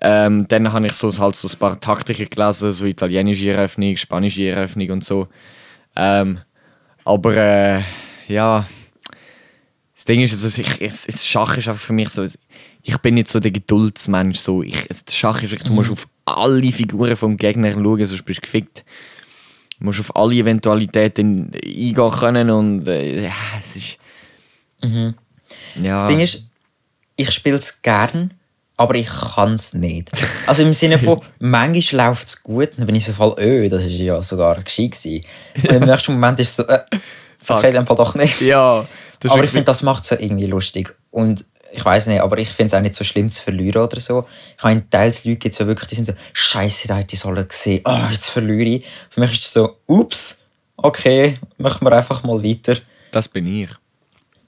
[0.00, 4.48] Ähm, dann habe ich so, halt so ein paar Taktiken gelesen, so italienische Eröffnung, spanische
[4.48, 5.26] Eröffnung und so.
[5.96, 6.38] Ähm,
[7.04, 7.82] aber äh,
[8.28, 8.64] ja,
[9.94, 12.24] das Ding ist, also ich, es, Schach ist einfach für mich so,
[12.82, 14.38] ich bin nicht so der Geduldsmensch.
[14.38, 14.62] So.
[14.62, 18.84] Ich, Schach ist, du musst auf alle Figuren vom Gegner schauen, sonst bist du gefickt.
[19.80, 23.98] Du musst auf alle Eventualitäten eingehen können und äh, ja, es ist...
[24.80, 25.94] Ja.
[25.94, 26.48] Das Ding ist,
[27.16, 28.34] ich spiele es gern,
[28.78, 30.10] aber ich kann es nicht.
[30.46, 33.84] Also im Sinne von, manchmal läuft es gut, dann bin ich so voll, öh, das
[33.84, 35.26] ist ja sogar gescheit gewesen.
[35.56, 36.80] Und im nächsten Moment ist es so, äh,
[37.48, 38.40] okay, dann Fall doch nicht.
[38.40, 38.86] ja,
[39.20, 40.94] das aber ich finde, das macht es ja irgendwie lustig.
[41.10, 43.98] Und ich weiß nicht, aber ich finde es auch nicht so schlimm zu verlieren oder
[43.98, 44.26] so.
[44.56, 47.20] Ich habe teils Leute gibt es ja wirklich, die sind so, Scheiße, da hätte ich
[47.20, 48.86] sollen gesehen, oh, jetzt verliere ich.
[49.10, 52.76] Für mich ist es so, ups, okay, machen wir einfach mal weiter.
[53.10, 53.70] Das bin ich.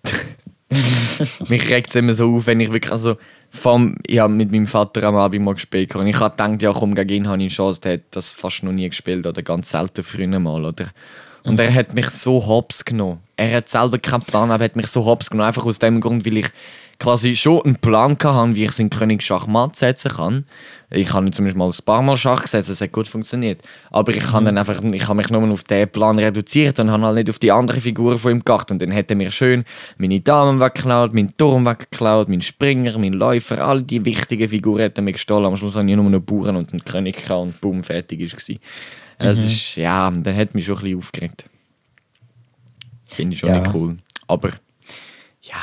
[1.48, 3.16] Mich regt es immer so auf, wenn ich wirklich, also,
[3.50, 6.94] vom, ich habe mit meinem Vater am Abend mal gespielt und ich gedacht, ja komm,
[6.94, 9.70] gegen ihn habe ich eine Chance, der hat das fast noch nie gespielt oder ganz
[9.70, 10.86] selten früher mal, oder?
[11.42, 13.20] Und er hat mich so hops genommen.
[13.36, 16.00] Er hat selber keinen Plan, aber er hat mich so hops genommen, einfach aus dem
[16.00, 16.48] Grund, weil ich
[17.00, 20.44] quasi schon einen Plan hatte, wie ich es in König Schachmatt setzen kann.
[20.90, 23.62] Ich habe zum Beispiel mal ein paar Mal Schach gesetzt, es hat gut funktioniert.
[23.90, 27.04] Aber ich habe dann einfach, ich habe mich nur auf den Plan reduziert und habe
[27.04, 28.72] halt nicht auf die andere Figur von ihm geachtet.
[28.72, 29.64] Und dann er mir schön
[29.98, 34.98] meine Damen weggeklaut, meinen Turm weggeklaut, meinen Springer, meinen Läufer, all die wichtigen Figuren hat
[34.98, 35.46] er mir gestohlen.
[35.46, 38.20] Am Schluss habe ich nur noch einen Bauern und einen König gehabt und boom, fertig
[38.20, 38.50] war es.
[39.18, 41.44] Es ist, ja, dann hat mich schon ein bisschen aufgeregt.
[43.06, 43.60] Finde ich schon Ja.
[43.60, 43.96] nicht cool.
[44.26, 44.50] Aber,
[45.42, 45.56] ja.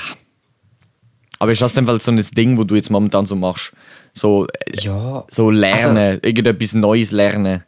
[1.39, 3.73] Aber ist das denn so ein Ding, wo du jetzt momentan so machst?
[4.13, 4.49] So, äh,
[4.81, 7.63] Ja, so lernen, Also- irgendetwas Neues lernen.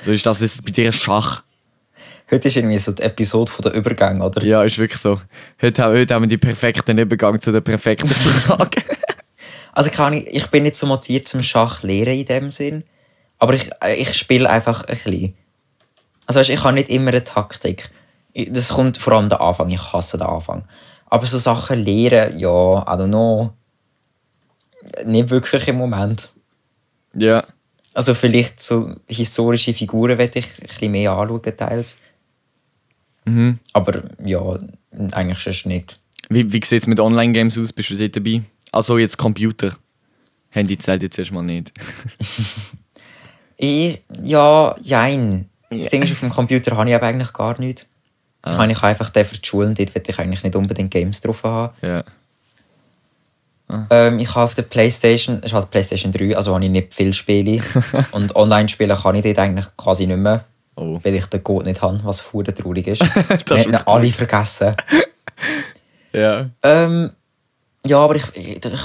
[0.00, 1.42] So ist das jetzt bei dir Schach.
[2.30, 4.42] heute ist irgendwie so die Episode von der Übergang, oder?
[4.44, 5.20] Ja, ist wirklich so.
[5.60, 8.06] Heute, haben- heute haben wir die perfekten Übergang zu der perfekten
[8.46, 8.82] Frage.
[9.72, 12.84] Also keine Ahnung, ich bin nicht so motiviert zum Schach lehren in dem Sinn,
[13.38, 15.34] aber ich, äh, ich spiele einfach ein bisschen.
[16.26, 17.90] Also weißt, ich habe nicht immer eine Taktik.
[18.32, 20.64] Ich- Das kommt vor allem der Anfang, ich hasse den Anfang.
[21.06, 23.52] Aber so Sachen lehren, ja, I don't know.
[25.04, 26.28] Nicht wirklich im Moment.
[27.14, 27.44] ja.
[27.94, 31.96] Also vielleicht so historische Figuren werde ich ein bisschen mehr anschauen, teils.
[33.24, 33.58] Mhm.
[33.72, 34.58] Aber ja,
[35.12, 35.98] eigentlich sonst nicht.
[36.28, 37.72] Wie, wie sieht es mit Online-Games aus?
[37.72, 38.42] Bist du dort dabei?
[38.70, 39.74] Also jetzt Computer.
[40.50, 41.72] Handy zählt jetzt erstmal nicht.
[43.56, 45.48] Ich, ja, jein.
[45.70, 47.88] Das Ding ist, auf dem Computer habe ich aber eigentlich gar nichts.
[48.50, 50.56] Ich meine, ich habe einfach den für die Schule und dort will ich eigentlich nicht
[50.56, 51.74] unbedingt Games drauf haben.
[51.82, 52.04] ja.
[53.90, 56.94] Ähm, ich habe auf der Playstation, es ist halt Playstation 3, also habe ich nicht
[56.94, 57.60] viel Spiele.
[58.12, 60.44] und online spielen kann ich dort eigentlich quasi nicht mehr.
[60.76, 61.00] Oh.
[61.02, 63.00] Weil ich den Code nicht habe, was hure traurig ist.
[63.48, 64.74] Wir ist haben alle vergessen.
[66.12, 66.48] Ja.
[66.62, 67.10] Ähm,
[67.86, 68.80] ja, aber ich, ich, ich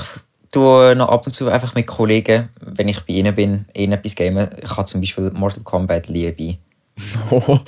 [0.51, 4.17] tue noch ab und zu einfach mit Kollegen, wenn ich bei ihnen bin, ihnen etwas
[4.17, 4.49] gamen.
[4.61, 6.57] Ich habe zum Beispiel Mortal Kombat liebe.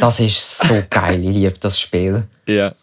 [0.00, 2.24] Das ist so geil, ich liebe das Spiel.
[2.46, 2.74] ja.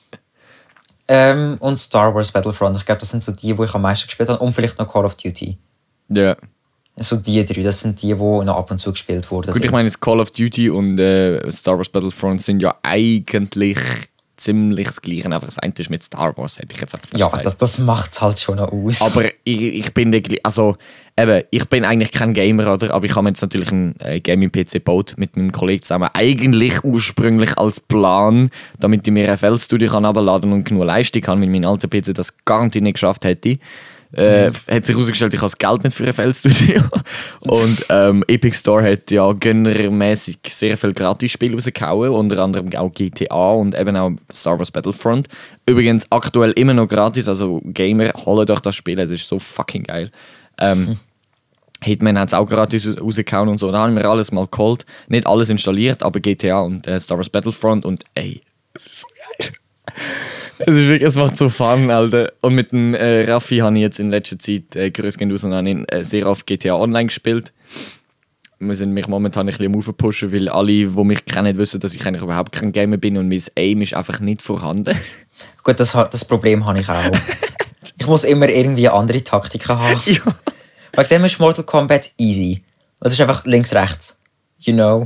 [1.08, 4.08] Ähm, und Star Wars Battlefront, ich glaube, das sind so die, die ich am meisten
[4.08, 4.43] gespielt habe.
[4.43, 5.58] Und vielleicht noch Call of Duty.
[6.10, 6.36] Ja.
[6.97, 9.53] So die drei, das sind die, die noch ab und zu gespielt wurden.
[9.53, 13.77] Gut, ich meine, das Call of Duty und äh, Star Wars Battlefront sind ja eigentlich
[14.38, 17.26] ziemlich das Gleiche, einfach das eine ist mit Star Wars, hätte ich jetzt einfach ja,
[17.26, 17.45] gesagt.
[17.45, 19.02] das, das macht es halt schon aus.
[19.02, 20.78] Aber ich, ich bin der, also
[21.17, 22.93] eben, ich bin eigentlich kein Gamer, oder?
[22.93, 26.10] Aber ich habe jetzt natürlich einen äh, Gaming-PC gebaut mit meinem Kollegen zusammen.
[26.13, 31.41] Eigentlich ursprünglich als Plan, damit ich mir ein FL-Studio kann abladen und genug Leistung habe,
[31.41, 33.58] weil mein alter PC das garantiert nicht geschafft hätte.
[34.13, 36.82] Äh, Hat sich herausgestellt, ich habe das Geld nicht für ein FL-Studio.
[37.41, 43.52] und ähm, Epic Store hat ja gönnermäßig sehr viel Gratis-Spiele rausgehauen, unter anderem auch GTA
[43.52, 45.28] und eben auch Star Wars Battlefront.
[45.65, 49.84] Übrigens aktuell immer noch gratis, also Gamer, holt euch das Spiel, es ist so fucking
[49.84, 50.10] geil.
[50.60, 50.98] Ähm,
[51.84, 53.72] Hitman hat es auch gratis raus- rausgehauen und so.
[53.72, 54.86] Da haben wir alles mal geholt.
[55.10, 58.41] Nicht alles installiert, aber GTA und äh, Star Wars Battlefront und ey,
[58.74, 59.52] es ist so geil.
[60.60, 62.34] Es ist wirklich, es macht so Fun, Alter.
[62.42, 66.04] Und mit dem äh, Raffi habe ich jetzt in letzter Zeit äh, habe ihn, äh,
[66.04, 67.54] sehr oft GTA Online gespielt.
[68.60, 71.94] Wir sind mich momentan ein bisschen am Aufpushen, weil alle, die mich kennen, wissen, dass
[71.94, 74.98] ich eigentlich überhaupt kein Gamer bin und mein Aim ist einfach nicht vorhanden.
[75.64, 77.12] Gut, das, das Problem habe ich auch.
[78.00, 80.02] ich muss immer irgendwie andere Taktiken haben.
[80.06, 80.22] ja.
[80.94, 82.64] Wegen dem ist Mortal Kombat easy.
[83.00, 84.22] Das ist einfach links, rechts.
[84.60, 85.06] You know?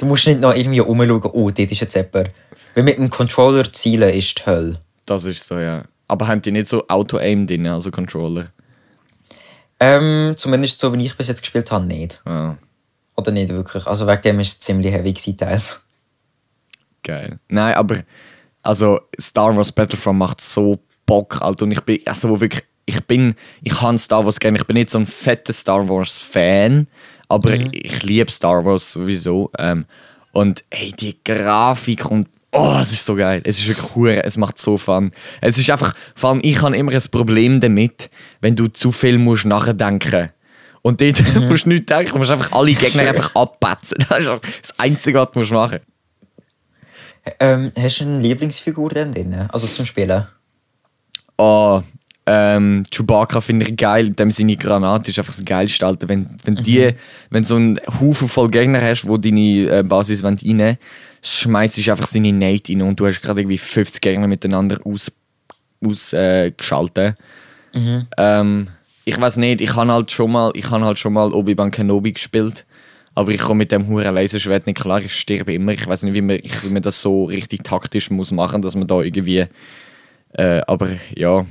[0.00, 2.30] Du musst nicht noch irgendwie umschauen, oh, dort ist jetzt jemand.
[2.74, 4.80] Weil mit dem Controller zielen ist die Hölle.
[5.04, 5.84] Das ist so, ja.
[6.08, 8.50] Aber haben die nicht so Auto-Aim drin, also Controller?
[9.78, 12.22] Ähm, zumindest so, wie ich bis jetzt gespielt habe, nicht.
[12.24, 12.56] Ah.
[13.14, 13.86] Oder nicht wirklich.
[13.86, 15.84] Also wegen dem ist es ziemlich heavy gewesen, teils.
[17.02, 17.38] Geil.
[17.48, 18.02] Nein, aber
[18.62, 21.66] also Star Wars Battlefront macht so Bock, Alter.
[21.66, 24.56] Und ich bin, also wirklich, ich bin, ich kann Star Wars gerne.
[24.56, 26.88] Ich bin nicht so ein fetter Star Wars Fan,
[27.30, 29.50] aber ich, ich liebe Star Wars sowieso.
[29.58, 29.86] Ähm,
[30.32, 33.40] und hey, die Grafik und oh, es ist so geil.
[33.44, 35.12] Es ist wirklich hure, es macht so Fun.
[35.40, 39.18] Es ist einfach, vor allem ich habe immer ein Problem damit, wenn du zu viel
[39.18, 40.30] musst nachdenken.
[40.82, 44.04] Und dort musst du nichts denken, du musst einfach alle Gegner einfach abpetzen.
[44.08, 44.28] Das ist
[44.62, 45.80] das Einzige, was du musst machen
[47.38, 49.46] Ähm, hast du eine Lieblingsfigur denn drin?
[49.50, 50.26] Also zum Spielen?
[51.38, 51.82] Oh,
[52.32, 54.12] ähm, Chewbacca finde ich geil.
[54.12, 56.08] Dem seine Granate ist einfach das geilste, Alter.
[56.08, 56.92] Wenn, wenn die,
[57.30, 60.78] wenn so ein Haufen voll Gegner hast, wo deine äh, Basis wollen rein
[61.22, 65.10] schmeißt du einfach seine Nate rein und du hast gerade irgendwie 50 Gegner miteinander aus,
[65.84, 67.16] aus, äh, geschaltet.
[68.16, 68.68] Ähm,
[69.04, 72.12] ich weiß nicht, ich habe halt schon mal, ich habe halt schon mal Obi-Wan Kenobi
[72.12, 72.64] gespielt.
[73.16, 75.72] Aber ich komme mit dem huren Laserschwert nicht klar, ich sterbe immer.
[75.72, 78.76] Ich weiß nicht, wie man, ich, wie man das so richtig taktisch muss machen, dass
[78.76, 79.46] man da irgendwie.
[80.32, 81.44] Äh, aber ja.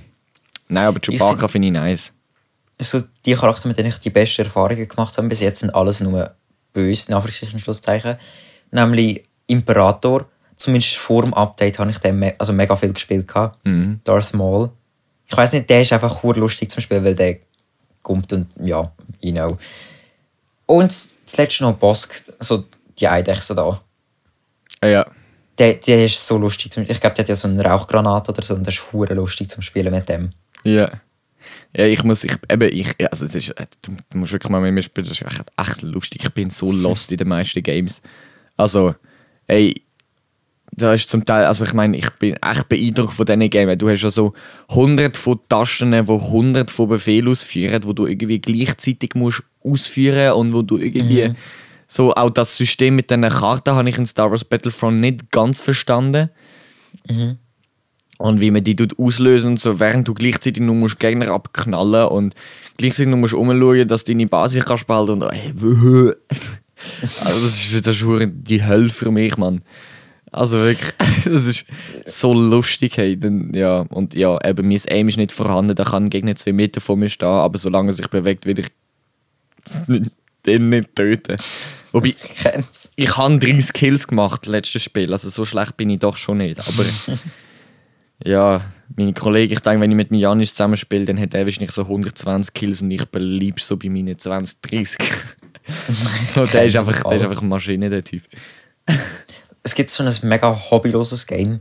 [0.69, 2.13] Nein, aber Chewbacca finde ich nice.
[2.79, 5.99] so die Charakter, mit denen ich die besten Erfahrungen gemacht habe bis jetzt, sind alles
[5.99, 6.33] nur
[6.71, 8.17] böse, in Anführungszeichen, Schlusszeichen.
[8.71, 10.27] Nämlich Imperator.
[10.55, 13.27] Zumindest vor dem Update habe ich den me also mega viel gespielt.
[13.27, 13.59] gehabt.
[14.03, 14.69] Darth Maul.
[15.25, 17.37] Ich weiß nicht, der ist einfach lustig zum Spielen, weil der
[18.01, 19.57] kommt und ja, you know.
[20.65, 20.93] Und
[21.25, 22.65] zuletzt noch Bosk, so
[22.99, 23.81] die Eidechse da.
[24.81, 25.05] Äh, ja.
[25.57, 26.71] Der, der ist so lustig.
[26.71, 29.49] Zum, ich glaube, der hat ja so eine Rauchgranate oder so und das ist lustig
[29.49, 30.31] zum Spielen mit dem.
[30.65, 30.91] Ja.
[31.75, 34.61] Ja, ich muss, ich, eben, ich, also es ist, äh, du, du musst wirklich mal
[34.61, 36.21] mit mir spielen, das ist echt, echt lustig.
[36.23, 38.01] Ich bin so lost in den meisten Games.
[38.57, 38.95] Also,
[39.47, 39.83] ey,
[40.71, 43.77] da ist zum Teil, also ich meine, ich bin echt beeindruckt von diesen Games.
[43.77, 44.33] Du hast ja so
[44.69, 50.53] hundert von Tasten, die hundert von Befehlen ausführen, wo du irgendwie gleichzeitig musst ausführen und
[50.53, 51.33] wo du irgendwie
[51.87, 55.61] so auch das System mit diesen Karten habe ich in Star Wars Battlefront nicht ganz
[55.61, 56.29] verstanden.
[58.19, 62.35] Und wie man die tut auslösen so, während du gleichzeitig nur musst Gegner abknallen und
[62.77, 66.11] gleichzeitig nur musst umschauen, dass du deine Basis kannst behalten und ey, wuh.
[67.01, 69.61] also das ist, das ist die Hölle für mich, Mann.
[70.31, 70.93] Also wirklich,
[71.25, 71.65] das ist
[72.05, 73.17] so lustig, hey.
[73.17, 76.51] Dann, ja, und ja, eben, mein Aim ist nicht vorhanden, da kann ein Gegner zwei
[76.51, 78.67] Meter vor mir stehen, aber solange er sich bewegt, will ich
[80.45, 81.35] Den nicht töten.
[81.91, 82.45] Wobei, Ich
[82.95, 85.11] ich habe 30 Kills gemacht, letztes Spiel.
[85.11, 86.59] Also so schlecht bin ich doch schon nicht.
[86.59, 86.85] Aber
[88.23, 88.61] ja,
[88.95, 91.83] meine Kollegen, ich denke, wenn ich mit mir Janis zusammenspiele, dann hat er wahrscheinlich so
[91.83, 94.97] 120 Kills und ich bleibe so bei meinen 20, 30.
[96.33, 98.23] so, der, ist einfach, der ist einfach eine Maschine, der Typ.
[99.63, 101.59] Es gibt so ein mega hobbyloses Game,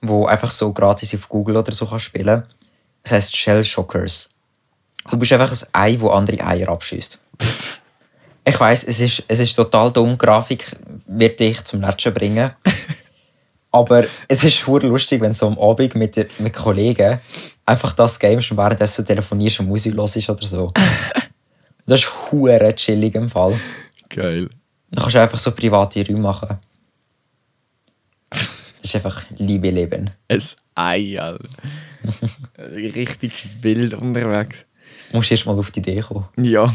[0.00, 2.44] wo einfach so gratis auf Google oder so kannst spielen.
[3.02, 4.34] Es heißt Shell Shockers.
[5.10, 7.24] Du bist einfach ein Ei, wo andere Eier abschießt.
[8.44, 10.16] Ich weiß, es ist, es ist total dumm.
[10.16, 10.64] Grafik
[11.06, 12.50] wird dich zum Natschen bringen.
[13.70, 17.20] Aber es ist hure lustig, wenn du so am Abend mit, dir- mit Kollegen
[17.66, 20.72] einfach das Game schon währenddessen telefonierst und Musik hörst oder so.
[21.86, 23.58] Das ist hure chillig im Fall.
[24.10, 24.50] Geil.
[24.90, 26.58] Dann kannst du einfach so private Räume machen.
[28.28, 28.40] Das
[28.82, 30.10] ist einfach Liebe Leben.
[30.28, 30.42] Ein
[30.74, 31.48] Ei, Alter.
[32.58, 34.66] Richtig wild unterwegs.
[35.10, 36.26] Du musst erst mal auf die Idee kommen.
[36.36, 36.70] Ja.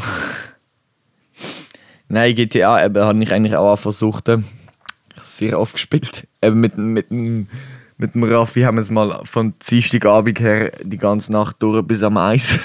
[2.08, 4.28] Nein, GTA eben, habe ich eigentlich auch versucht.
[4.28, 4.44] Ich habe
[5.22, 6.26] sehr oft gespielt.
[6.46, 7.48] Eben mit, mit, dem-
[7.96, 12.02] mit dem Raffi haben wir es mal von Dienstagabend her die ganze Nacht durch bis
[12.02, 12.58] am Eis.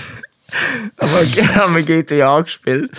[0.97, 1.11] Aber
[1.55, 2.91] haben wir GTA gespielt.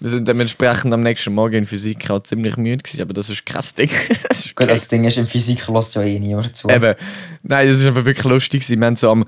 [0.00, 3.44] Wir sind dementsprechend am nächsten Morgen in Physik auch ziemlich müde gewesen, aber das ist
[3.44, 3.90] kein Ding.
[4.28, 6.68] Das ist Gut, das Ding ist, in Physik lässt ja eh niemand zu.
[6.68, 6.94] Eben,
[7.42, 8.60] nein, das ist einfach wirklich lustig.
[8.62, 8.78] gewesen.
[8.80, 9.24] Wir haben so am,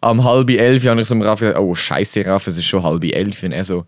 [0.00, 2.82] am halb elf habe ich so am Raffi gesagt, oh scheiße Raffi, es ist schon
[2.82, 3.42] halb elf.
[3.42, 3.84] Und er so,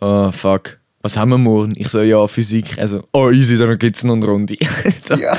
[0.00, 1.72] oh fuck, was haben wir morgen?
[1.76, 2.76] Ich so, ja, Physik.
[2.78, 4.56] Er so, oh easy, dann gibt es noch eine Runde.
[5.00, 5.14] so.
[5.14, 5.36] Ja.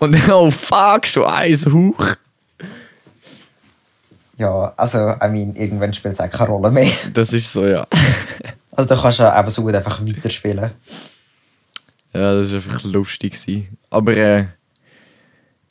[0.00, 2.16] Und dann, oh fuck, schon eins hoch.
[4.38, 6.90] ja, also, I mean, irgendwann spielt es auch keine Rolle mehr.
[7.14, 7.86] Das ist so, ja.
[8.74, 10.70] Also, da kannst du eben so gut einfach weiterspielen.
[12.14, 13.34] Ja, das war einfach lustig.
[13.34, 13.76] Gewesen.
[13.90, 14.46] Aber äh,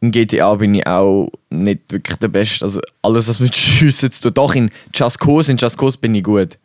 [0.01, 2.63] in GTA bin ich auch nicht wirklich der Beste.
[2.63, 4.33] Also alles, was mit Schüssen zu tun.
[4.35, 6.59] Doch, in Just Cause, in Just Cause bin ich gut.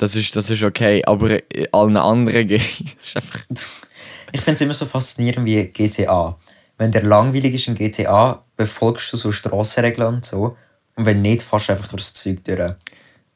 [0.00, 1.04] Das ist, das ist okay.
[1.04, 3.40] Aber in allen anderen Games ist einfach...
[4.32, 6.38] Ich finde es immer so faszinierend wie GTA.
[6.78, 10.56] Wenn der langweilig ist in GTA, befolgst du so Strassenregeln und so.
[10.96, 12.74] Und wenn nicht, fährst du einfach durch das Zeug durch.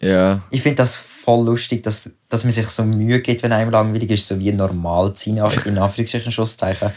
[0.01, 3.71] Ja, Ich finde das voll lustig, dass, dass man sich so Mühe gibt, wenn einem
[3.71, 6.93] langweilig ist, so wie normal zu sein, in Anführungszeichen, Schlusszeichen.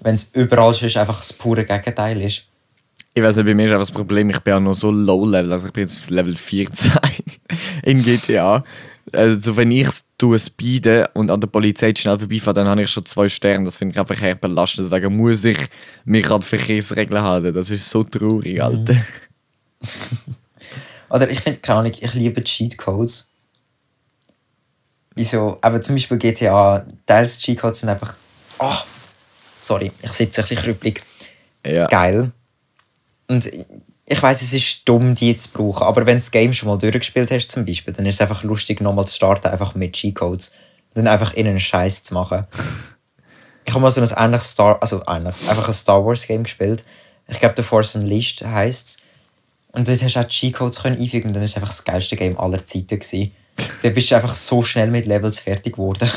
[0.00, 2.46] Wenn es überall schon einfach das pure Gegenteil ist.
[3.12, 5.52] Ich weiß nicht, bei mir ist einfach das Problem, ich bin ja noch so low-level.
[5.52, 6.92] Also ich bin jetzt Level 14
[7.82, 8.64] in GTA.
[9.12, 10.04] Also wenn ich es
[10.44, 13.64] speeden und an der Polizei schnell vorbeifahre, dann habe ich schon zwei Sterne.
[13.64, 14.86] Das finde ich einfach her belastend.
[14.86, 15.58] Deswegen muss ich
[16.04, 17.52] mich an die Verkehrsregeln halten.
[17.52, 18.96] Das ist so traurig, Alter.
[21.10, 23.32] Oder ich finde, keine Ahnung, ich liebe Cheatcodes.
[25.16, 25.58] Wieso?
[25.60, 28.14] Aber zum Beispiel GTA, teils Cheatcodes sind einfach.
[28.60, 28.76] Oh,
[29.60, 31.02] sorry, ich sitze ein bisschen krüppelig.
[31.66, 31.88] Ja.
[31.88, 32.30] Geil.
[33.30, 33.48] Und
[34.06, 36.76] ich weiß, es ist dumm, die zu brauchen, aber wenn du das Game schon mal
[36.76, 40.02] durchgespielt hast, zum Beispiel, dann ist es einfach lustig, nochmal zu starten, einfach mit.
[40.02, 40.50] Und
[40.94, 42.46] dann einfach in einen Scheiß zu machen.
[43.66, 46.82] Ich habe mal so ein ähnliches Star, also ähnliches, einfach ein Star Wars Game gespielt.
[47.28, 49.02] Ich glaube, The Force Unleashed heisst
[49.70, 52.36] Und dort hast du auch können einfügen und dann ist es einfach das geilste Game
[52.40, 53.32] aller Zeiten gewesen.
[53.82, 56.10] Dann bist du einfach so schnell mit Levels fertig geworden.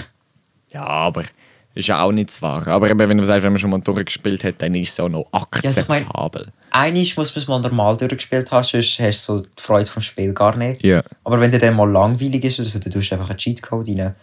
[0.72, 1.26] Ja, aber
[1.76, 2.68] ist ja auch nicht wahr.
[2.68, 5.10] Aber eben, wenn du sagst, wenn man schon mal durchgespielt hat, dann ist es auch
[5.10, 5.48] noch also
[5.82, 6.48] ich mein- akzeptabel.
[6.76, 10.34] Muss man es mal normal durchgespielt haben, sonst hast du so die Freude vom Spiel
[10.34, 10.84] gar nicht.
[10.84, 11.04] Ja.
[11.24, 13.90] Aber wenn dir dann mal langweilig ist oder so, dann tust du einfach einen Cheatcode
[13.90, 14.16] rein.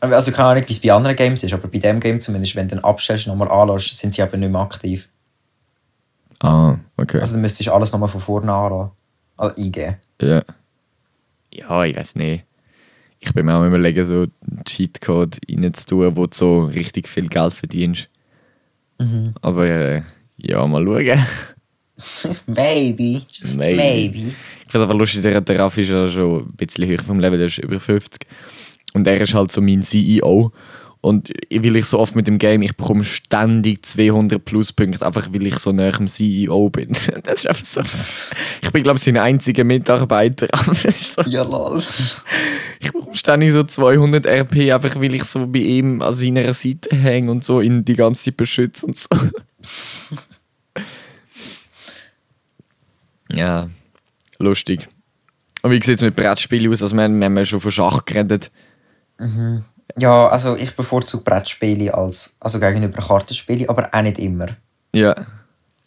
[0.00, 2.68] Also keine Ahnung, wie es bei anderen Games ist, aber bei dem Game zumindest, wenn
[2.68, 5.08] du dann abstellst und nochmal anlässt, sind sie eben nicht mehr aktiv.
[6.40, 7.18] Ah, okay.
[7.20, 8.92] Also dann müsstest du alles nochmal von vorne anlassen.
[9.36, 9.96] Also eingeben.
[10.22, 10.42] ja.
[11.52, 12.44] Ja, ich weiß nicht.
[13.20, 17.52] Ich bin mir auch überlegen, so einen Cheatcode reinzutun, wo du so richtig viel Geld
[17.52, 18.08] verdienst.
[18.98, 19.34] Mhm.
[19.42, 20.02] Aber äh,
[20.36, 21.26] ja, mal schauen.
[22.46, 23.76] Maybe, just Maybe.
[23.76, 24.18] maybe.
[24.18, 27.38] Ich finde einfach lustig, der, der Raffi ist ja schon ein bisschen höher vom Level,
[27.38, 28.26] der ist über 50.
[28.94, 30.52] Und er ist halt so mein CEO.
[31.02, 35.46] Und weil ich so oft mit dem Game, ich bekomme ständig 200 Pluspunkte, einfach weil
[35.46, 36.92] ich so nah am CEO bin.
[37.22, 37.80] Das ist einfach so.
[38.60, 40.46] Ich bin, glaube ich, sein einziger Mitarbeiter.
[40.94, 41.82] So, Ja, lol.
[42.80, 46.94] ich bekomme ständig so 200 RP, einfach weil ich so bei ihm an seiner Seite
[46.94, 49.08] hänge und so ihn die ganze Zeit beschütze und so.
[53.30, 53.68] ja,
[54.38, 54.88] lustig.
[55.62, 56.82] Und wie sieht es mit Brettspielen aus?
[56.82, 58.50] Also wir, haben- wir haben ja schon von Schach geredet.
[59.96, 64.46] Ja, also ich bevorzuge Brettspiele als, also gegenüber Kartenspiele, aber auch nicht immer.
[64.94, 65.14] Ja.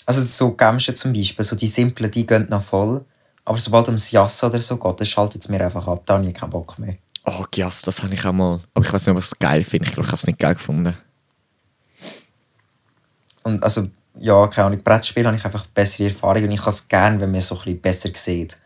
[0.05, 3.03] Also so Gamschen zum Beispiel, so die simplen, die gehen noch voll.
[3.45, 6.03] Aber sobald ums Jassen oder so geht, dann schaltet es mir einfach ab.
[6.05, 6.95] Da habe ich keinen Bock mehr.
[7.25, 8.59] Oh, Gias, das habe ich auch mal.
[8.73, 9.85] Aber ich weiß nicht, ob ich es geil finde.
[9.87, 10.95] Ich glaube, ich habe es nicht geil gefunden.
[13.43, 16.87] Und also, ja, keine Ahnung, Brettspiele habe ich einfach bessere Erfahrungen und ich habe es
[16.87, 18.57] gerne, wenn man so ein bisschen besser sieht.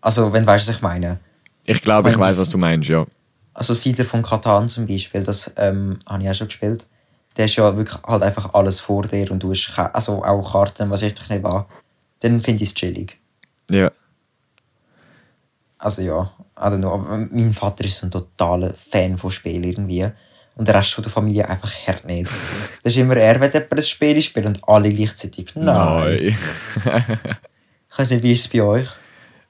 [0.00, 1.18] Also, wenn du weißt, was ich meine.
[1.64, 3.06] Ich glaube, ich Meinst- weiß, was du meinst, ja.
[3.58, 6.86] Also Siedler von Katan zum Beispiel, das ähm, habe ich auch schon gespielt.
[7.36, 10.52] Der ist ja wirklich halt einfach alles vor dir und du hast ke- also auch
[10.52, 11.68] Karten, was ich doch nicht war.
[12.20, 13.18] Dann finde ich es chillig.
[13.70, 13.90] Ja.
[15.78, 20.08] Also ja, also aber mein Vater ist so ein totaler Fan von Spielen irgendwie.
[20.56, 22.30] Und der Rest von der Familie einfach hart nicht.
[22.82, 25.52] Das ist immer er, wenn jemand ein Spiel spielt und alle gleichzeitig.
[25.56, 26.36] Nein.
[27.90, 28.88] Ich weiß nicht, wie ist es bei euch?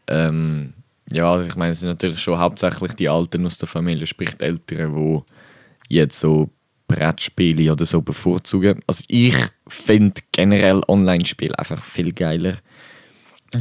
[0.06, 0.72] ähm,
[1.10, 4.34] ja, also ich meine, es sind natürlich schon hauptsächlich die Alten aus der Familie, sprich
[4.34, 6.50] die Älteren, die jetzt so
[6.86, 8.80] Brettspiele oder so bevorzugen.
[8.86, 9.36] Also ich
[9.68, 12.54] finde generell Online-Spiele einfach viel geiler.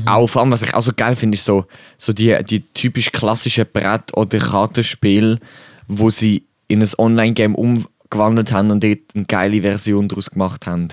[0.05, 1.65] Auch vor allem, was ich auch so geil finde, ist so,
[1.97, 5.39] so die, die typisch klassischen Brett- oder Kartenspiele,
[5.88, 10.89] wo sie in ein Online-Game umgewandelt haben und dort eine geile Version daraus gemacht haben.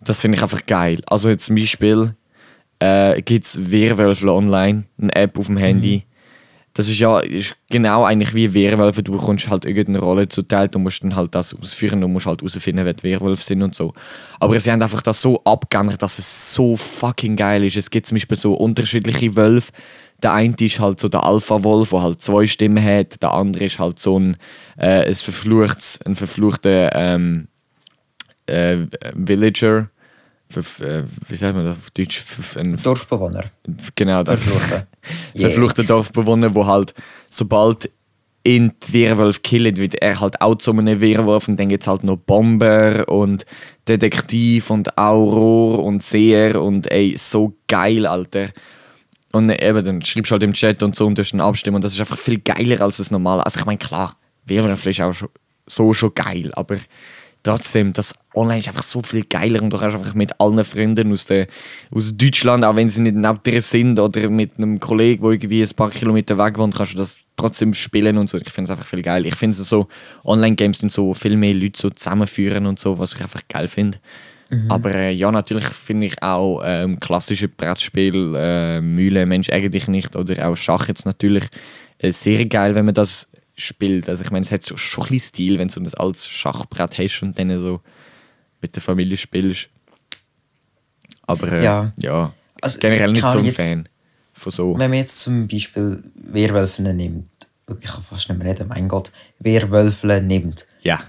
[0.00, 1.00] Das finde ich einfach geil.
[1.06, 2.14] Also jetzt zum Beispiel
[2.80, 6.04] äh, gibt es Werwölfe online, eine App auf dem Handy.
[6.72, 9.02] Das ist ja ist genau eigentlich wie Werwölfe.
[9.02, 12.40] Du bekommst halt irgendeine Rolle zuteilt und musst dann halt das ausführen und musst halt
[12.40, 13.92] herausfinden, wer die Werwölfe sind und so.
[14.38, 17.76] Aber sie haben einfach das so abgeändert, dass es so fucking geil ist.
[17.76, 19.72] Es gibt zum Beispiel so unterschiedliche Wölfe.
[20.22, 23.20] Der eine ist halt so der Alpha-Wolf, der halt zwei Stimmen hat.
[23.22, 24.36] Der andere ist halt so ein,
[24.76, 27.48] äh, ein, verfluchtes, ein verfluchter ähm,
[28.46, 29.90] äh, Villager.
[30.56, 32.22] Äh, wie sagt man das auf Deutsch?
[32.56, 33.44] Ein Dorfbewohner.
[33.94, 34.88] genau, der Verfluchten.
[35.34, 35.48] Yeah.
[35.48, 36.94] verfluchte Dorfbewohner, wo halt
[37.28, 37.90] sobald
[38.44, 41.86] ihn die Werwolf killen, wird er halt auch zu einem Werwolf und dann gibt es
[41.86, 43.44] halt noch Bomber und
[43.86, 48.48] Detektiv und Auror und Seher und ey, so geil, Alter.
[49.32, 51.76] Und eben, dann schreibst du halt im Chat und so und du hast dann abstimmen
[51.76, 53.44] und das ist einfach viel geiler als das normale.
[53.44, 55.28] Also ich meine, klar, Werwolf ist auch schon,
[55.66, 56.76] so schon geil, aber
[57.42, 61.12] trotzdem, das Online ist einfach so viel geiler und du kannst einfach mit allen Freunden
[61.12, 61.46] aus, der,
[61.90, 65.62] aus Deutschland, auch wenn sie nicht neben dir sind oder mit einem Kollegen, der irgendwie
[65.62, 68.38] ein paar Kilometer weg wohnt, kannst du das trotzdem spielen und so.
[68.38, 69.26] Ich finde es einfach viel geil.
[69.26, 69.88] Ich finde so,
[70.24, 73.98] Online-Games sind so viel mehr Leute so zusammenführen und so, was ich einfach geil finde.
[74.68, 80.16] Aber äh, ja, natürlich finde ich auch ähm, klassische Brettspiel, äh, Mühle, Mensch eigentlich nicht
[80.16, 81.44] oder auch Schach jetzt natürlich
[81.98, 83.29] äh, sehr geil, wenn man das
[83.60, 84.08] spielt.
[84.08, 86.28] Also ich meine, es hat so, schon ein bisschen Stil, wenn du so ein altes
[86.28, 87.80] Schachbrett hast und dann so
[88.60, 89.68] mit der Familie spielst.
[91.22, 91.92] Aber äh, Ja.
[91.98, 93.88] ja, Also, generell nicht so ein jetzt- Fan
[94.32, 94.72] von so.
[94.78, 97.28] Wenn man jetzt zum Beispiel Werwölfe nimmt,
[97.80, 101.00] ich kann fast nicht mehr reden, mein Gott, Werwölfe nimmt, Ja,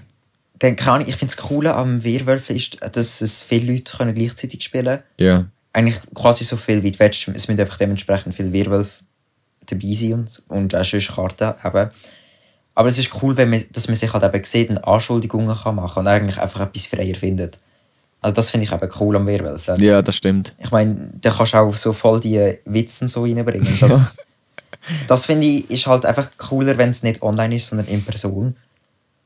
[0.58, 4.14] dann kann ich, ich finde das Coole am Werwölfe ist, dass es viele Leute können
[4.14, 5.46] gleichzeitig spielen ja.
[5.74, 7.26] Eigentlich quasi so viel wie du willst.
[7.28, 9.02] Es müssen einfach dementsprechend viele Werwölfe
[9.64, 11.90] dabei sein und, und auch sonst Karten eben.
[12.74, 15.74] Aber es ist cool, wenn man, dass man sich halt eben sieht und Anschuldigungen kann
[15.74, 17.58] machen und eigentlich einfach etwas freier findet.
[18.20, 19.76] Also das finde ich eben cool am Werwölfe.
[19.80, 20.54] Ja, das stimmt.
[20.58, 23.68] Ich meine, da kannst du auch so voll die Witzen so reinbringen.
[23.80, 24.18] Das,
[25.06, 28.56] das finde ich ist halt einfach cooler, wenn es nicht online ist, sondern in Person.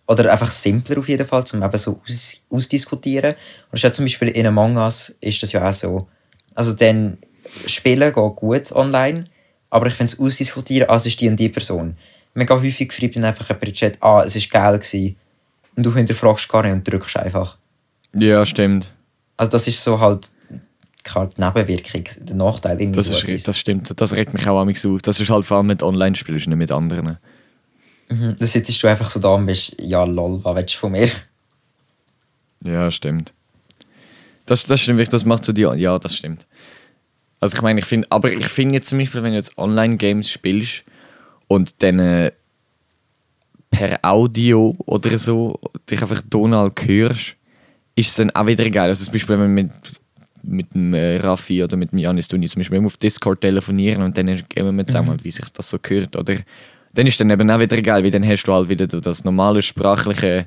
[0.06, 3.32] Oder einfach simpler auf jeden Fall, zum eben so aus, ausdiskutieren.
[3.32, 6.08] Und das ist ja zum Beispiel in Among Us ist das ja auch so.
[6.54, 7.18] Also dann
[7.66, 9.26] Spielen geht gut online,
[9.70, 11.96] aber ich finde es ausdiskutieren, ah, es ist die und die Person.
[12.36, 15.16] Mega häufig schreibt dann einfach jemand in den Chat, ah, es war geil gewesen.
[15.74, 17.56] Und du hinterfragst gar nicht und drückst einfach.
[18.14, 18.92] Ja, stimmt.
[19.36, 20.28] Also das ist so halt
[21.02, 22.80] keine Nebenwirkung, der Nachteil.
[22.80, 23.42] irgendwie Das, so ist, etwas.
[23.44, 24.00] das stimmt.
[24.00, 25.02] Das regt mich auch an mich auf.
[25.02, 27.18] Das ist halt vor allem mit Online-Spielen, nicht mit anderen.
[28.08, 31.10] Da sitzt du einfach so da und bist, ja lol, was willst du von mir?
[32.64, 33.32] Ja, stimmt.
[34.46, 35.62] Das, das stimmt wirklich, das macht so die.
[35.62, 36.46] Ja, das stimmt.
[37.40, 40.30] Also ich meine, ich finde, aber ich finde jetzt zum Beispiel, wenn du jetzt Online-Games
[40.30, 40.84] spielst
[41.48, 42.32] und dann äh,
[43.70, 47.36] per Audio oder so dich einfach tonal hörst,
[47.94, 48.88] ist es dann auch wieder geil.
[48.88, 49.70] Also zum Beispiel, wenn wir mit,
[50.42, 54.16] mit dem äh, Raffi oder mit dem Janis tun, zum Beispiel auf Discord telefonieren und
[54.16, 56.36] dann gehen wir zusammen, wie sich das so gehört, oder?
[56.94, 59.60] Dann ist dann eben auch wieder geil, weil dann hast du halt wieder das normale
[59.60, 60.46] sprachliche,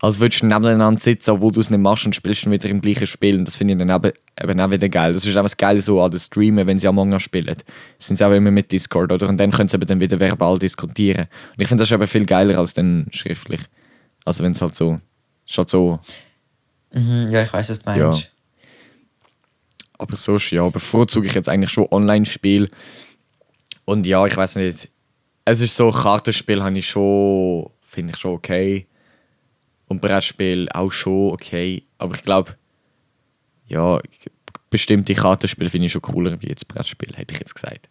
[0.00, 2.80] als würdest du nebeneinander sitzen, obwohl du es nicht machst und spielst dann wieder im
[2.80, 3.36] gleichen Spiel.
[3.36, 5.12] Und das finde ich dann eben, eben auch wieder geil.
[5.12, 7.54] Das ist auch das Geile so an den Streamen, wenn sie Among Us spielen.
[7.98, 9.28] Sind sie auch immer mit Discord, oder?
[9.28, 11.26] Und dann können sie eben dann wieder verbal diskutieren.
[11.50, 13.60] Und ich finde das ist eben viel geiler als dann schriftlich.
[14.24, 15.00] Also wenn es halt so,
[15.46, 16.00] ist halt so
[16.92, 18.20] Mhm, ja, ich weiß, was du meinst.
[18.20, 18.28] Ja.
[19.98, 22.70] Aber sonst, ja, bevorzuge ich jetzt eigentlich schon Online-Spiel.
[23.84, 24.90] Und ja, ich weiß nicht.
[25.44, 28.86] Es ist so, Kartenspiel habe ich schon, finde ich schon okay.
[29.90, 31.82] Und Brettspiel auch schon okay.
[31.98, 32.54] Aber ich glaube,
[33.66, 34.00] ja,
[34.70, 37.90] bestimmte Kartenspiele finde ich schon cooler wie jetzt Brettspiel, hätte ich jetzt gesagt.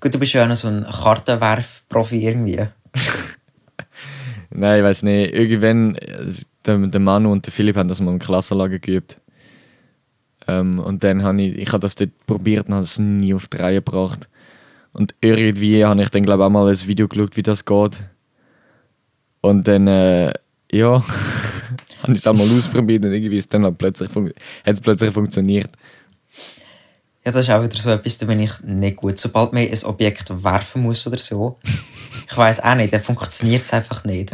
[0.00, 2.58] Gut, du bist ja auch noch so ein Kartenwerf-Profi irgendwie.
[4.50, 5.32] Nein, ich weiß nicht.
[5.32, 5.96] Irgendwann,
[6.66, 9.20] der, der Manu und der Philipp haben das mal im Klassenlager geübt.
[10.48, 13.46] Ähm, und dann habe ich, ich habe das dort probiert und habe es nie auf
[13.46, 14.28] die Reihe gebracht.
[14.92, 18.02] Und irgendwie habe ich dann, glaube ich, auch mal ein Video geschaut, wie das geht.
[19.44, 20.32] Und dann, äh,
[20.72, 21.04] ja,
[22.02, 24.32] habe ich es auch mal ausprobiert und irgendwie ist dann halt plötzlich, hat
[24.64, 25.70] es plötzlich funktioniert.
[27.22, 29.18] Ja, das ist auch wieder so etwas, da bin ich nicht gut.
[29.18, 31.58] Sobald man ein Objekt werfen muss oder so,
[32.30, 34.30] ich weiß auch nicht, dann funktioniert es einfach nicht.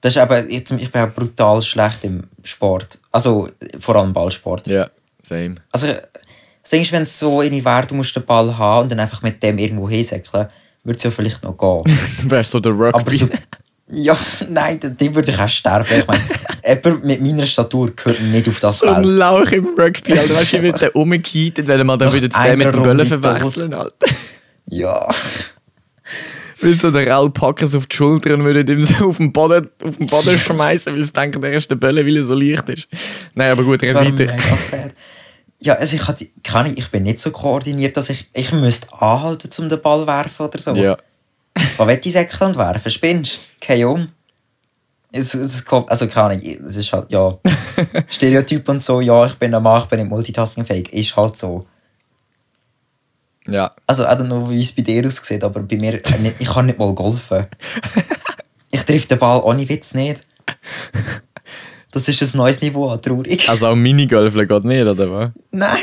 [0.00, 2.98] Das ist eben, ich, ich bin auch brutal schlecht im Sport.
[3.12, 3.48] Also
[3.78, 4.66] vor allem Ballsport.
[4.66, 4.90] Ja,
[5.22, 5.54] same.
[5.70, 8.90] Also, das Ding ist, wenn es so eine wäre, du musst den Ball haben und
[8.90, 10.48] dann einfach mit dem irgendwo hinsäckeln,
[10.82, 11.96] würde es ja vielleicht noch gehen.
[12.22, 12.98] Du wärst so der Rugby.
[12.98, 13.28] Aber so,
[13.88, 14.16] ja,
[14.48, 15.86] nein, dann würde ich auch sterben.
[15.98, 16.22] Ich meine,
[16.84, 19.16] jemand mit meiner Statur gehört nicht auf das so ein Feld.
[19.16, 20.34] Lauch im Rugby, Alter.
[20.34, 22.82] Weißt du, wie wird der umgekehrt, weil man dann wieder zu dem einer mit dem
[22.82, 24.06] Böllen verwechseln, Alter.
[24.68, 25.08] Ja.
[26.60, 29.68] Weil so der Raul packen auf die Schulter und würde ihm so auf den Boden,
[29.84, 32.68] auf den Boden schmeißen, weil sie denken, der ist der Bölle, weil er so leicht
[32.70, 32.88] ist.
[33.34, 34.34] Nein, aber gut, wäre weiter.
[35.58, 39.48] Ja, also ich, hatte, keine, ich bin nicht so koordiniert, dass ich, ich müsste anhalten,
[39.58, 40.74] um den Ball zu werfen oder so.
[40.74, 40.98] Ja.
[41.76, 42.90] Was will ich säckeln und werfen?
[42.90, 43.40] Spinnst?
[43.60, 44.08] Kein um.
[45.12, 47.38] Es, es kommt, also keine Ahnung, es ist halt, ja,
[48.08, 51.66] Stereotyp und so, ja, ich bin ein Mann, ich bin nicht multitaskingfähig, ist halt so.
[53.48, 53.72] Ja.
[53.86, 56.48] Also, I don't know, wie es bei dir aussieht, aber bei mir, äh, nicht, ich
[56.48, 57.46] kann nicht mal golfen.
[58.70, 60.22] ich treffe den Ball ohne Witz nicht.
[61.92, 63.48] Das ist ein neues Niveau an traurig.
[63.48, 65.30] Also auch Minigolfen geht nicht, oder was?
[65.50, 65.78] Nein!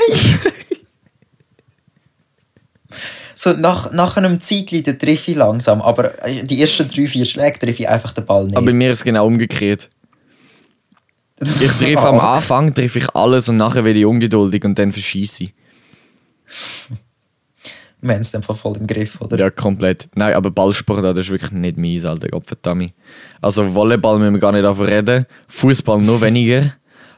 [3.43, 7.25] So, nach, nach einem Zeitchen dann treffe ich langsam, aber äh, die ersten drei, vier
[7.25, 8.55] Schläge treffe ich einfach den Ball nicht.
[8.55, 9.89] Aber bei mir ist es genau umgekehrt.
[11.59, 15.45] Ich treffe am Anfang treffe ich alles und nachher werde ich ungeduldig und dann verschieße
[15.45, 15.53] ich.
[17.99, 19.37] Wir haben es einfach voll im Griff, oder?
[19.37, 20.07] Ja, komplett.
[20.15, 22.29] Nein, aber Ballsport, das ist wirklich nicht meins, Alter.
[22.29, 22.93] Gottverdammt.
[23.41, 25.25] Also Volleyball müssen wir gar nicht davon reden.
[25.49, 26.73] Fußball noch weniger.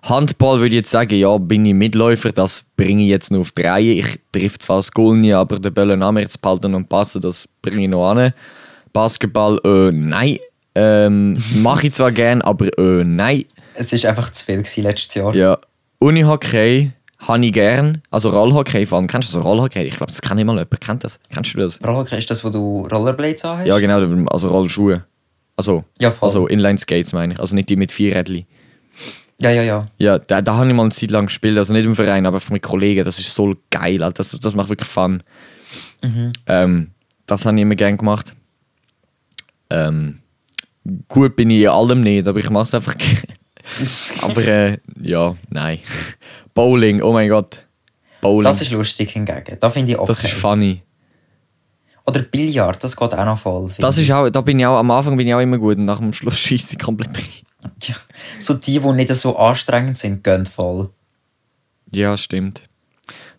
[0.10, 3.51] Handball würde ich jetzt sagen, ja, bin ich Mitläufer, das bringe ich jetzt noch auf
[3.51, 3.93] die Reihe.
[3.93, 7.22] Ich treffe zwar das Goal nie, aber den Böllen an mir zu behalten und passen,
[7.22, 8.32] das bringe ich noch an.
[8.93, 10.38] Basketball, äh, nein.
[10.76, 13.45] Ähm, Mache ich zwar gern, aber äh, nein.
[13.74, 15.36] Es war einfach zu viel gewesen letztes Jahr.
[15.36, 15.58] Ja.
[15.99, 18.01] Unihockey habe ich gern.
[18.12, 19.08] Also Rollhockey vor allem.
[19.08, 19.84] Kennst du so Rollhockey?
[19.84, 20.82] Ich glaube, das kennt nicht mal jemand.
[20.82, 21.20] Kennt das?
[21.34, 21.80] Kennst du das?
[21.84, 23.68] Rollhockey ist das, wo du Rollerblades anhast?
[23.68, 25.03] Ja, genau, also Rollschuhe.
[25.58, 26.28] Also, Ja, voll.
[26.28, 27.39] also Inline-Skates meine ich.
[27.39, 28.45] Also nicht die mit vier Rädchen.
[29.41, 29.86] Ja, ja, ja.
[29.97, 31.57] Ja, da, da habe ich mal eine Zeit lang gespielt.
[31.57, 33.03] Also nicht im Verein, aber mit Kollegen.
[33.03, 34.01] Das ist so geil.
[34.01, 34.17] Alter.
[34.17, 35.21] Das, das macht wirklich Fun.
[36.47, 36.91] Ähm,
[37.25, 38.36] das habe ich immer gern gemacht.
[39.69, 40.19] Ähm,
[41.07, 43.21] gut bin ich in allem nicht, aber ich mache es einfach gerne.
[44.21, 45.79] aber äh, ja, nein.
[46.53, 47.63] Bowling, oh mein Gott.
[48.21, 48.43] Bowling.
[48.43, 49.57] Das ist lustig hingegen.
[49.59, 50.07] Da finde ich okay.
[50.07, 50.81] Das ist funny.
[52.05, 53.71] Oder Billard, das geht auch noch voll.
[53.79, 55.86] Das ist auch, da bin ich auch, am Anfang bin ich auch immer gut und
[55.86, 57.25] nach dem Schluss schieße ich komplett rein.
[57.82, 57.95] Ja.
[58.39, 60.89] So die, die nicht so anstrengend sind, gehen voll.
[61.91, 62.63] Ja, stimmt.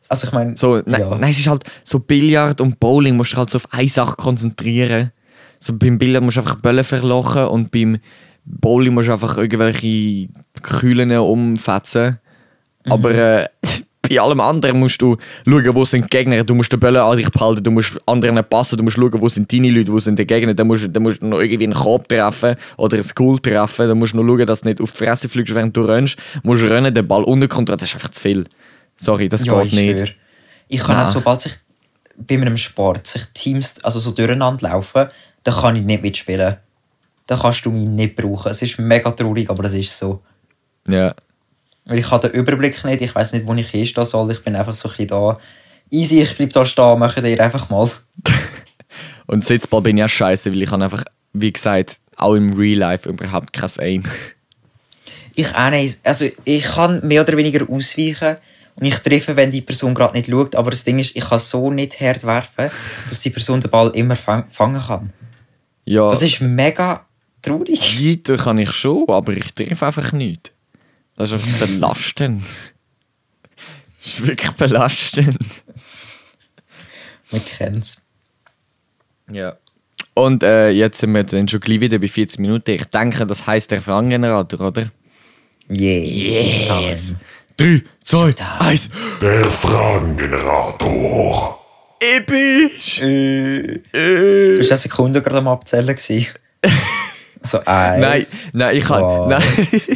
[0.08, 1.16] Also ich meine, So, nein, ja.
[1.16, 4.16] nein, es ist halt so Billard und Bowling musst du halt so auf eine Sache
[4.16, 5.12] konzentrieren.
[5.58, 7.98] So beim Billard musst du einfach Bälle verlochen und beim
[8.44, 10.28] Bowling musst du einfach irgendwelche
[10.62, 12.18] Kühlen umfetzen.
[12.88, 13.48] Aber äh,
[14.08, 16.42] bei allem anderen musst du schauen, wo sind die Gegner.
[16.44, 19.28] Du musst den Bälle an dich behalten, du musst anderen passen, du musst schauen, wo
[19.28, 20.54] sind deine Leute, wo sind die Gegner.
[20.54, 23.88] Dann musst, du- dann musst du noch irgendwie einen Korb treffen oder ein Goal treffen.
[23.88, 26.16] Dann musst du noch schauen, dass du nicht auf die Fresse fliegst, während du rennst.
[26.42, 27.76] Du musst rennen, den Ball unter Kontrolle.
[27.78, 28.44] Das ist einfach zu viel.
[28.96, 29.96] Sorry, das ja, geht ich nicht.
[29.98, 30.10] schwöre.
[30.68, 31.06] Ich kann Nein.
[31.06, 31.52] auch, sobald sich
[32.16, 35.08] bei einem Sport sich Teams also so durcheinander laufen,
[35.44, 36.56] dann kann ich nicht mitspielen.
[37.26, 38.50] Dann kannst du mich nicht brauchen.
[38.50, 40.22] Es ist mega traurig, aber es ist so.
[40.88, 41.14] Ja.
[41.86, 44.30] Weil ich habe den Überblick nicht, ich weiß nicht, wo ich hinstehen soll.
[44.32, 45.38] Ich bin einfach so ein bisschen da.
[45.90, 47.88] Easy, ich bleib da stehen, mache dir einfach mal.
[49.26, 52.78] Und Sitzball bin ich auch scheiße, weil ich habe einfach, wie gesagt, auch im Real
[52.78, 54.02] Life überhaupt kein Aim.
[55.34, 55.98] Ich auch nicht.
[56.04, 58.36] Also ich kann mehr oder weniger ausweichen
[58.76, 60.54] und ich treffe, wenn die Person gerade nicht schaut.
[60.54, 62.70] Aber das Ding ist, ich kann so nicht hart werfen,
[63.08, 65.12] dass die Person den Ball immer fang fangen kann.
[65.84, 67.06] Ja, Das ist mega
[67.42, 68.00] traurig.
[68.00, 70.52] weiter kann ich schon, aber ich treffe einfach nicht.
[71.16, 72.42] Das ist einfach belastend.
[74.02, 75.36] Das ist wirklich belastend.
[77.32, 78.08] Man kennt's.
[79.32, 79.56] Ja.
[80.14, 82.70] Und äh, jetzt sind wir dann schon gleich wieder bei 40 Minuten.
[82.70, 84.92] Ich denke, das heisst der Fragengenerator, oder?
[85.68, 86.82] Yeah.
[86.88, 87.16] Yes!
[87.56, 88.58] 3, 2, da.
[88.60, 88.90] 1.
[89.20, 91.58] Der Fragengenerator.
[91.98, 93.00] Episch!
[93.02, 94.58] Äh, Äh.
[94.58, 96.26] bist du eine Sekunde gerade am Abzählen gewesen?
[97.42, 99.42] So eins, Nein, nein, ich kann- zwei, nein.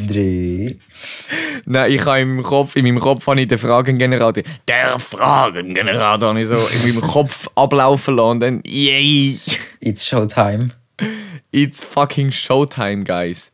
[0.07, 0.77] drei.
[1.64, 4.42] Nein, ich habe im Kopf, in meinem Kopf habe ich den Fragengenerator.
[4.68, 9.38] Der Fragengenerator habe ich so in meinem Kopf ablaufen lassen und dann, yay!
[9.80, 10.70] It's Showtime.
[11.53, 13.53] It's fucking Showtime, guys.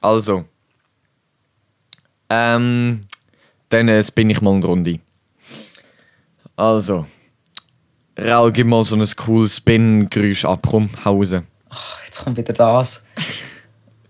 [0.00, 0.44] Also.
[2.28, 3.00] Ähm.
[3.70, 5.00] Dann äh, spinne ich mal eine Runde.
[6.56, 7.06] Also.
[8.16, 11.42] Raul, gib mal so ein cooles Spin-Geräusch ab, komm, Hause.
[12.04, 13.04] Jetzt kommt wieder das.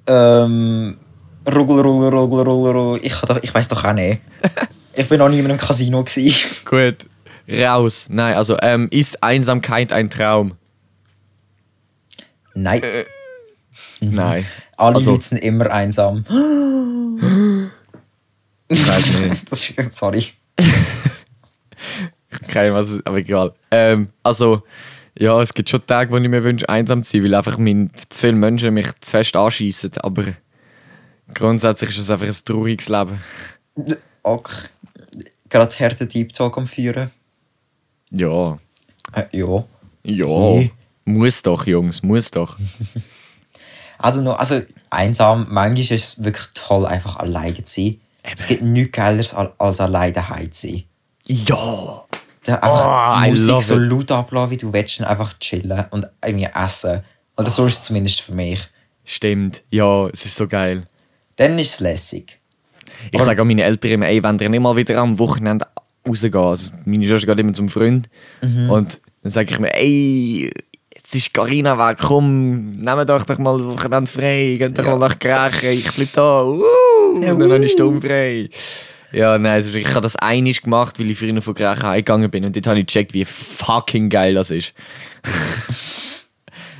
[0.06, 0.98] Ähm.
[1.46, 3.00] Ruggel, ruggel, ruggel, ruggel, ruggel.
[3.04, 4.20] Ich, doch- ich weiß doch auch nicht.
[4.96, 6.04] Ich bin noch nie in einem Casino.
[6.04, 6.32] Gewesen.
[6.64, 6.98] Gut.
[7.50, 8.06] Raus.
[8.10, 10.54] Nein, also, ähm, ist Einsamkeit ein Traum?
[12.54, 12.80] Nein,
[14.00, 14.46] Nein.
[14.76, 16.24] alle also- Leute sind immer einsam.
[18.68, 19.52] Ich weiß nicht.
[19.52, 20.24] Das ist, sorry.
[22.48, 23.52] Keine was es- aber egal.
[23.70, 24.62] Ähm, also,
[25.18, 27.90] ja, es gibt schon Tage, wo ich mir wünsche, einsam zu sein, weil einfach mein,
[28.08, 29.90] zu viele Menschen mich zu fest anschießen.
[29.98, 30.24] Aber
[31.34, 33.20] grundsätzlich ist es einfach ein trauriges Leben.
[34.22, 34.44] Auch
[35.48, 37.10] gerade harten Deep Talk am Führen.
[38.10, 38.58] Ja.
[39.12, 39.64] Äh, ja.
[40.04, 40.26] Ja.
[40.26, 40.72] Okay.
[41.04, 42.56] Muss doch, Jungs, muss doch.
[43.96, 44.60] Also, noch, also
[44.90, 48.00] einsam, manchmal ist es wirklich toll, einfach alleine zu sein.
[48.22, 50.84] Es gibt nichts Geileres, als alleine daheim zu sein.
[51.26, 52.04] Ja.
[52.42, 56.48] Da einfach Oh, Musik so laut ablassen, wie du willst, und einfach chillen und irgendwie
[56.54, 57.02] essen.
[57.36, 58.68] Oder so ist es zumindest für mich.
[59.04, 59.62] Stimmt.
[59.70, 60.84] Ja, es ist so geil.
[61.36, 62.38] Dann ist es lässig.
[63.10, 65.66] Ich sage auch meinen Eltern immer, ey, wenn ihr nicht mal wieder am Wochenende
[66.06, 68.08] rausgehen, also meine Schwester geht immer zum Freund
[68.42, 70.50] und dann sage ich mir, ey,
[70.94, 74.96] jetzt ist Carina weg, komm, nehmt euch doch mal das Wochenende frei, geht doch Ja.
[74.96, 76.62] mal nach Grächen, ich bleib da, uh,
[77.20, 77.68] Ja, und dann uh.
[77.68, 78.48] Stunde frei.
[79.12, 82.44] Ja, nein, also ich habe das einig gemacht, weil ich früher von Grächen heimgegangen bin
[82.44, 84.72] und dort habe ich gecheckt, wie fucking geil das ist.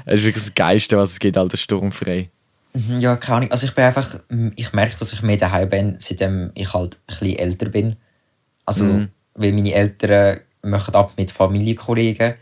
[0.06, 2.28] Es ist wirklich das Geilste, was es gibt, alter sturmfrei.
[2.74, 3.50] Mhm, Ja, keine Ahnung.
[3.52, 4.20] Also ich bin einfach,
[4.56, 7.96] ich merke, dass ich mehr daheim bin, seitdem ich halt ein bisschen älter bin.
[8.66, 8.84] Also,
[9.34, 12.34] weil meine Eltern machen ab mit Familienkollegen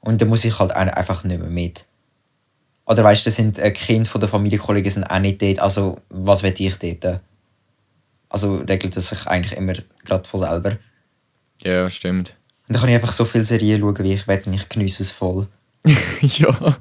[0.00, 1.84] und da muss ich halt ein- einfach nicht mehr mit.
[2.86, 5.98] Oder weißt du, das sind äh, Kinder von der Familienkollegen sind auch nicht dort, also
[6.08, 7.20] was will ich dort?
[8.28, 9.72] Also regelt das sich eigentlich immer
[10.04, 10.76] gerade von selber.
[11.62, 12.36] Ja, stimmt.
[12.68, 15.02] Und dann kann ich einfach so viele Serien schauen, wie ich will und ich geniesse
[15.02, 15.46] es voll.
[16.20, 16.76] ja.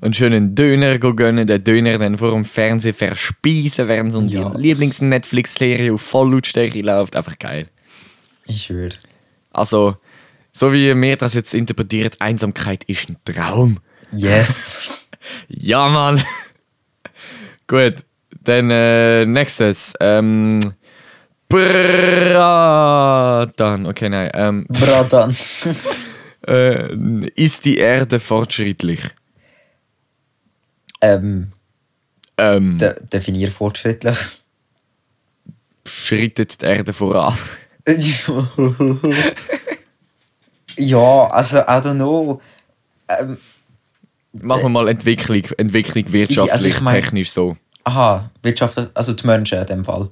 [0.00, 4.50] Und schön einen Döner gönnen, den Döner dann vor dem Fernsehen verspeisen, während so Ja.
[4.50, 7.16] die Lieblings-Netflix-Serie auf Volllautstärke läuft.
[7.16, 7.68] Einfach geil.
[8.46, 8.90] Ich schwöre.
[9.50, 9.96] Also,
[10.52, 13.78] so wie mir das jetzt interpretiert, Einsamkeit ist ein Traum.
[14.12, 14.90] Yes.
[15.48, 16.22] Ja, Mann.
[17.66, 17.96] Gut,
[18.44, 19.92] dann äh, nächstes.
[20.00, 20.58] Ähm,
[22.58, 23.86] Bratan.
[23.86, 24.30] Okay, nein.
[24.32, 25.36] Ähm, Bratan.
[26.46, 26.94] äh,
[27.34, 29.00] ist die Erde fortschrittlich?
[31.00, 31.52] Ähm,
[32.36, 34.16] Ähm, de definier fortschrittlich.
[35.84, 37.36] schrittet die Erde voran?
[40.76, 42.40] ja, also, I don't know.
[43.08, 43.38] Ähm,
[44.32, 47.56] Machen wir mal Entwicklung, Entwicklung wirtschaftlich, also ich mein- technisch so.
[47.84, 50.10] aha, Wirtschaft, also die Menschen in dem Fall.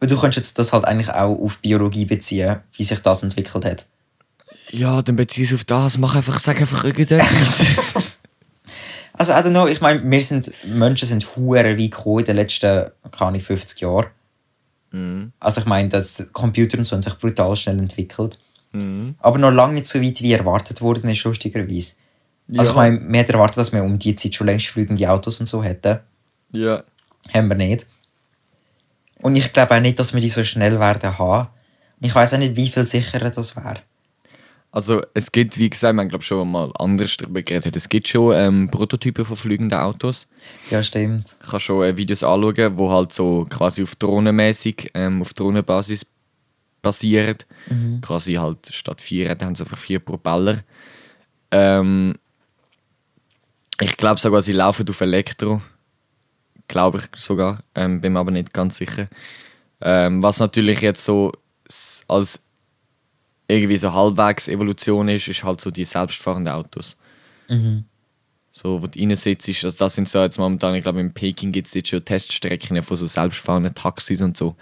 [0.00, 3.64] Weil du könntest jetzt das halt eigentlich auch auf Biologie beziehen, wie sich das entwickelt
[3.64, 3.86] hat.
[4.70, 8.04] Ja, dann bezieh es auf das, mach einfach, sag einfach irgendetwas.
[9.18, 12.36] Also, I don't know, ich meine, wir sind, Menschen sind hure weit gekommen in den
[12.36, 14.06] letzten, keine Ahnung, 50 Jahren.
[15.40, 18.38] Also, ich meine, das Computer und so haben sich brutal schnell entwickelt.
[19.20, 21.94] Aber noch lange nicht so weit, wie erwartet worden ist, lustigerweise.
[22.56, 22.68] Also, Ja.
[22.70, 25.46] ich meine, wir hätten erwartet, dass wir um die Zeit schon längst fliegende Autos und
[25.46, 26.00] so hätten.
[26.52, 26.82] ja.
[27.34, 27.86] Haben wir nicht.
[29.20, 31.48] Und ich glaube auch nicht, dass wir die so schnell werden haben.
[32.00, 33.80] Und ich weiß auch nicht, wie viel sicherer das wäre.
[34.70, 38.34] Also es gibt, wie gesagt, man glaube schon mal anders darüber geredet, es gibt schon
[38.36, 40.26] ähm, Prototypen von fliegenden Autos.
[40.70, 41.36] Ja, stimmt.
[41.42, 46.04] Ich kann schon äh, Videos anschauen, wo halt so quasi auf Drohnenmäßig, ähm, auf Drohnenbasis
[46.82, 47.36] basieren.
[48.02, 50.62] Quasi halt statt vier, dann haben sie einfach vier Propeller.
[51.50, 52.14] Ähm,
[53.80, 55.60] ich glaube sogar, sie laufen auf Elektro.
[56.68, 57.62] Glaube ich sogar.
[57.74, 59.08] Ähm, bin mir aber nicht ganz sicher.
[59.80, 61.32] Ähm, was natürlich jetzt so
[62.08, 62.40] als
[63.48, 66.96] irgendwie so halbwegs Evolution ist, ist halt so die selbstfahrenden Autos.
[68.50, 71.52] So, wo du rein sitzt, also das sind so jetzt momentan, ich glaube in Peking
[71.52, 74.56] gibt es jetzt schon Teststrecken von so selbstfahrenden Taxis und so.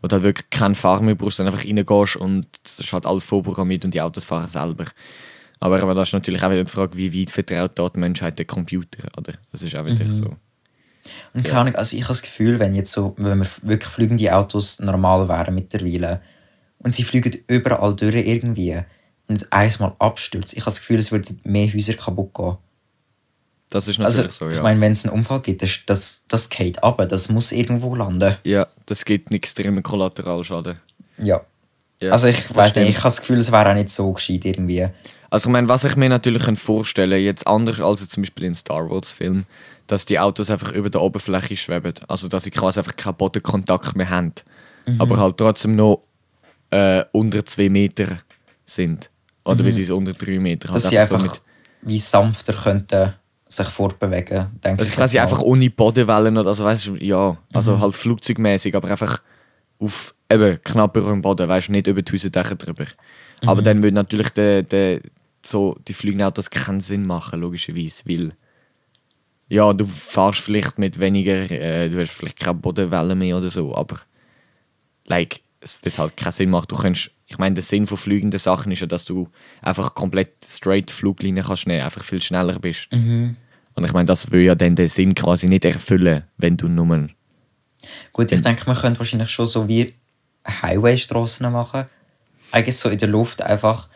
[0.00, 3.06] Wo du halt wirklich keinen Fahrer mehr brauchst, dann einfach reingehst und das ist halt
[3.06, 4.86] alles vorprogrammiert und die Autos fahren selber.
[5.60, 8.38] Aber, aber das ist natürlich auch wieder die Frage, wie weit vertraut da die Menschheit
[8.38, 9.32] den Computer, oder?
[9.50, 10.36] Das ist auch wieder so.
[11.34, 14.34] Und keine Ahnung, also ich habe das Gefühl, wenn jetzt so, wenn wir wirklich fliegende
[14.34, 16.20] Autos normal wären mittlerweile
[16.78, 18.80] und sie fliegen überall durch irgendwie
[19.28, 22.56] und eins mal abstürzt, ich habe das Gefühl, es würden mehr Häuser kaputt gehen.
[23.70, 24.52] Das ist Also, natürlich so, ja.
[24.52, 27.94] ich meine, wenn es einen Unfall gibt, das, das, das geht ab, das muss irgendwo
[27.94, 28.36] landen.
[28.44, 30.78] ja, das gibt einen extremen Kollateralschaden.
[31.18, 31.40] Ja.
[32.00, 34.44] Ja, also ich weiß nicht, ich habe das Gefühl, es wäre auch nicht so gescheit
[34.44, 34.86] irgendwie.
[35.30, 38.88] Also ich meine, was ich mir natürlich vorstellen jetzt anders als zum Beispiel in Star
[38.88, 39.44] Wars Film,
[39.88, 41.94] dass die Autos einfach über der Oberfläche schweben.
[42.06, 44.32] Also dass sie quasi einfach keinen Bodenkontakt mehr haben.
[44.98, 46.04] Aber halt trotzdem noch
[46.70, 48.18] äh, unter zwei Meter
[48.64, 49.10] sind.
[49.44, 50.68] Oder wie sie unter 3 Meter.
[50.72, 51.40] Dass halt sie einfach so mit-
[51.82, 53.14] wie sanfter könnten
[53.46, 54.96] sich fortbewegen, denke Also ich.
[54.96, 57.80] quasi einfach ohne Bodenwellen oder also weißt du, ja, also Mhm.
[57.80, 59.22] halt flugzeugmäßig, aber einfach
[59.78, 62.84] auf eben knapp über dem Boden, weißt du, nicht über die Hausdächer drüber.
[63.42, 63.48] Mhm.
[63.48, 65.00] Aber dann würde natürlich der, der,
[65.46, 68.32] so, die fliegenden Autos keinen Sinn machen, logischerweise, weil
[69.48, 73.74] ja, du fährst vielleicht mit weniger, äh, du hast vielleicht keine Bodenwellen mehr oder so,
[73.74, 73.96] aber
[75.06, 76.66] like, es wird halt keinen Sinn machen.
[76.68, 79.28] Du kannst, ich meine, der Sinn von fliegenden Sachen ist ja, dass du
[79.62, 82.88] einfach komplett straight Fluglinien kannst nehmen, einfach viel schneller bist.
[82.92, 83.36] Mhm.
[83.74, 87.08] Und ich meine, das will ja dann den Sinn quasi nicht erfüllen, wenn du nur.
[88.12, 89.94] Gut, ich denke, man könnte wahrscheinlich schon so wie
[90.62, 91.84] Highway-Straßen machen.
[92.50, 93.88] Eigentlich so in der Luft einfach.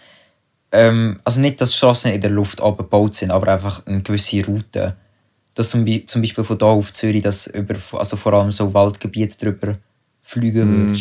[0.71, 4.97] Ähm, also nicht, dass Straßen in der Luft abgebaut sind, aber einfach eine gewisse Route.
[5.55, 9.37] Dass zum, zum Beispiel von da auf Zürich, dass über, also vor allem so Waldgebiete
[9.39, 9.79] drüber
[10.23, 10.97] fliegen Mhm.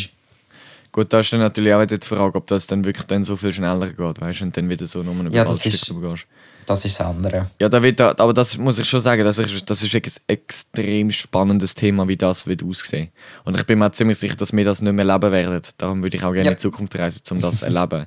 [0.92, 3.36] Gut, da ist dann natürlich auch wieder die Frage, ob das dann wirklich dann so
[3.38, 6.12] viel schneller geht, weißt du, und dann wieder so nur über Ja, das ist- drüber
[6.12, 6.28] gehst.
[6.66, 7.50] Das ist das andere.
[7.60, 10.02] Ja, da wird da, aber das muss ich schon sagen, das ist, das ist ein
[10.28, 13.10] extrem spannendes Thema, wie das wird aussehen.
[13.46, 15.62] Und ich bin mir ziemlich sicher, dass wir das nicht mehr erleben werden.
[15.78, 16.52] Darum würde ich auch gerne Ja.
[16.52, 18.06] in die Zukunft reisen, um das zu erleben.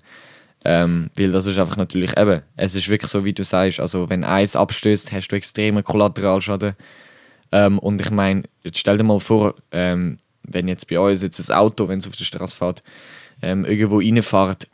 [0.67, 4.09] Ähm, weil das ist einfach natürlich eben, es ist wirklich so, wie du sagst, also
[4.09, 6.75] wenn eins abstößt, hast du extremen Kollateralschaden.
[7.53, 11.51] Ähm, und ich meine, jetzt stell dir mal vor, ähm, wenn jetzt bei uns jetzt
[11.51, 12.83] ein Auto, wenn es auf der Straße fährt,
[13.43, 14.69] ähm, irgendwo reinfährt,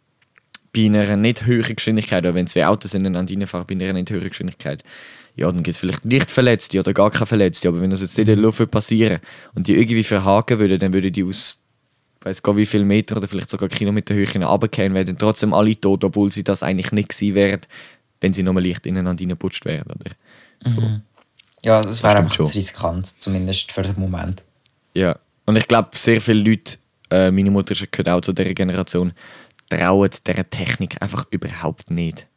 [0.75, 4.29] bei einer nicht höheren Geschwindigkeit, oder wenn zwei Autos ineinander reinfahren, bei einer nicht höheren
[4.29, 4.85] Geschwindigkeit,
[5.37, 7.69] ja, dann gibt es vielleicht leicht Verletzte oder gar keine Verletzte.
[7.69, 9.21] Aber wenn das jetzt nicht in der Luft würde passieren
[9.55, 11.61] und die irgendwie verhaken würde, dann würde die aus
[12.23, 15.81] weiß gar wie viel Meter oder vielleicht sogar Kilometer Höhe runtergehen, wären dann trotzdem alle
[15.81, 17.61] tot, obwohl sie das eigentlich nicht gewesen wären,
[18.21, 19.91] wenn sie nur leicht ineinander reingeputscht wären.
[19.91, 20.11] Oder?
[20.65, 20.83] So.
[21.63, 24.43] Ja, das wäre einfach zu riskant, zumindest für den Moment.
[24.95, 25.19] Ja.
[25.51, 26.79] Und ich glaube, sehr viele Leute,
[27.11, 29.13] äh, meine Mutter gehört auch zu dieser Generation,
[29.69, 32.29] trauen dieser Technik einfach überhaupt nicht.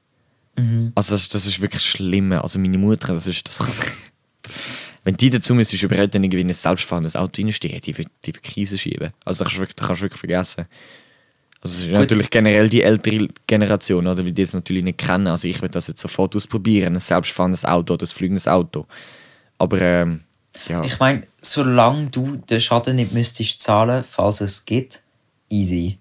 [0.96, 2.32] Also das, das ist wirklich schlimm.
[2.32, 3.60] Also meine Mutter, das ist das.
[5.04, 8.80] Wenn die dazu müsstest überreden, irgendwie in ein selbstfahrendes Auto reinstehen, die wird die Krise
[8.80, 9.12] schieben.
[9.26, 10.66] Also das kannst du wirklich, kannst du wirklich vergessen.
[11.62, 15.28] Also es ist natürlich generell die ältere Generation, oder, weil die das natürlich nicht kennen.
[15.28, 18.88] Also ich würde das jetzt sofort ausprobieren, ein selbstfahrendes Auto oder ein fliegendes Auto.
[19.60, 20.22] Aber ähm,
[20.68, 20.84] ja.
[20.84, 25.00] Ich meine, solange du den Schaden nicht müsstest zahlen, falls es geht,
[25.50, 25.98] easy.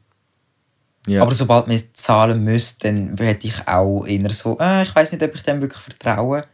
[1.07, 1.23] ja.
[1.23, 5.13] Aber sobald man es zahlen müsste, dann hätte ich auch eher so, äh, ich weiß
[5.13, 6.45] nicht, ob ich dem wirklich vertraue.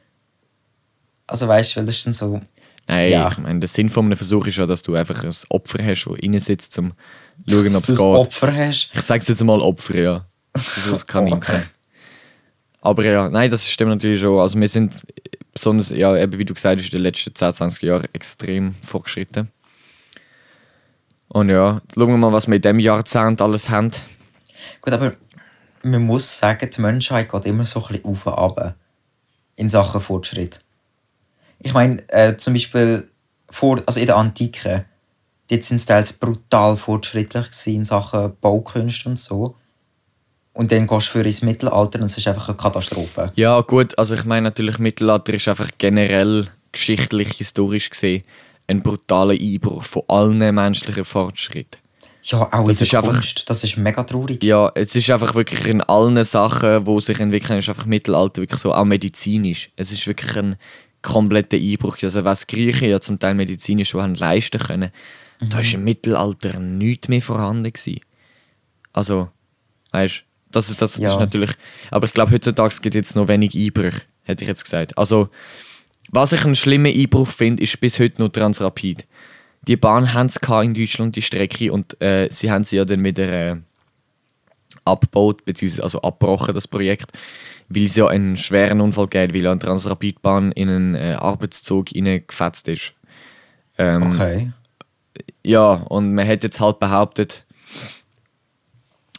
[1.26, 2.40] Also weißt du, weil das ist dann so,
[2.90, 3.28] Nein, Ja.
[3.30, 6.07] ich meine, der Sinn von einem Versuch ist ja, dass du einfach ein Opfer hast,
[6.07, 6.92] das rein sitzt, um
[7.46, 8.01] zu schauen, ob es geht.
[8.01, 8.90] Opfer hast.
[8.94, 10.26] Ich sage es jetzt mal Opfer, ja.
[10.90, 11.34] Das kann ich.
[12.80, 14.38] Aber ja, nein, das stimmt natürlich schon.
[14.40, 14.94] Also wir sind
[15.59, 19.50] besonders, ja, eben wie du gesagt hast, in den letzten 10, 20 Jahren extrem fortgeschritten.
[21.28, 23.90] Und ja, schauen wir mal, was wir in diesem Jahrzehnt alles haben.
[24.80, 25.14] Gut, aber
[25.82, 28.74] man muss sagen, die Menschheit geht immer so ein bisschen auf und ab
[29.56, 30.61] in Sachen Fortschritt.
[31.59, 33.09] Ich meine, äh, zum Beispiel
[33.50, 34.84] vor, also in der Antike,
[35.50, 39.56] dort sind es teils brutal fortschrittlich in Sachen Baukunst und so.
[40.59, 43.30] Und dann gehst du für ins Mittelalter und es ist einfach eine Katastrophe.
[43.36, 48.24] Ja, gut, also ich meine natürlich, Mittelalter ist einfach generell geschichtlich, historisch gesehen
[48.66, 51.80] ein brutaler Einbruch von allen menschlichen Fortschritten.
[52.24, 53.48] Ja, auch Das in ist der einfach- Kunst.
[53.48, 54.42] Das ist mega traurig.
[54.42, 58.61] Ja, es ist einfach wirklich in allen Sachen, wo sich entwickeln, ist einfach Mittelalter wirklich
[58.61, 59.70] so auch medizinisch.
[59.76, 60.56] Es ist wirklich ein
[61.02, 61.98] kompletter Einbruch.
[62.02, 64.90] Also was die Griechen ja zum Teil medizinisch schon haben leisten können,
[65.40, 68.00] da ist im Mittelalter nichts mehr vorhanden gewesen.
[68.92, 69.28] Also,
[69.92, 71.12] weißt, das ist das Ja.
[71.12, 71.51] ist natürlich.
[71.90, 74.96] Aber ich glaube heutzutage gibt es jetzt noch wenig Einbrüche, hätte ich jetzt gesagt.
[74.99, 75.28] Also
[76.11, 79.07] was ich einen schlimmen Einbruch finde, ist bis heute noch Transrapid.
[79.62, 83.05] Die Bahn haben es in Deutschland die Strecke und äh, sie haben sie ja dann
[83.05, 83.57] wieder äh,
[84.84, 85.82] abgebaut bzw.
[85.82, 87.12] also abgebrochen das Projekt,
[87.68, 92.68] weil es ja einen schweren Unfall gab, weil eine Transrapidbahn in einen äh, Arbeitszug hineingefetzt
[92.68, 92.92] ist.
[93.76, 94.53] Ähm, Okay.
[95.44, 97.44] ja, und man hat jetzt halt behauptet,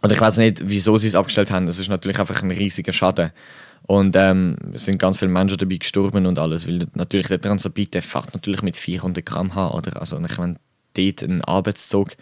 [0.02, 1.68] oder ich weiß nicht, wieso sie es abgestellt haben.
[1.68, 3.32] Es ist natürlich einfach ein riesiger Schaden.
[3.84, 7.94] Und ähm, es sind ganz viele Menschen dabei gestorben und alles, weil natürlich der Transrapid,
[7.94, 10.00] der fährt natürlich mit 400 km/h, oder?
[10.00, 10.56] Also, und ich meine,
[10.94, 12.16] dort ein Arbeitszug,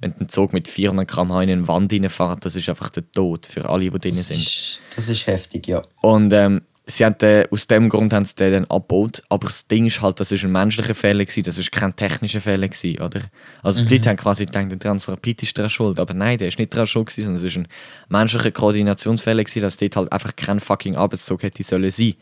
[0.00, 3.46] wenn ein Zug mit 400 km/h in eine Wand reinfährt, das ist einfach der Tod
[3.46, 4.36] für alle, die drin sind.
[4.36, 5.82] ist, das ist heftig, ja.
[6.00, 9.22] Und ähm, sie haben den, aus dem Grund haben sie den dann abgebaut.
[9.28, 12.40] Aber das Ding ist halt, das ist ein menschlicher Fehler gewesen, das ist kein technischer
[12.40, 13.20] Fehler gewesen, oder?
[13.62, 15.98] Also die Leute haben quasi gedacht, der Transrapid ist daran schuld.
[16.00, 17.68] Aber nein, der ist nicht daran schuld gewesen, sondern es ist ein
[18.08, 22.14] menschlicher Koordinationsfehler gewesen, dass dort halt einfach kein fucking Arbeitszug hätte sollen sein.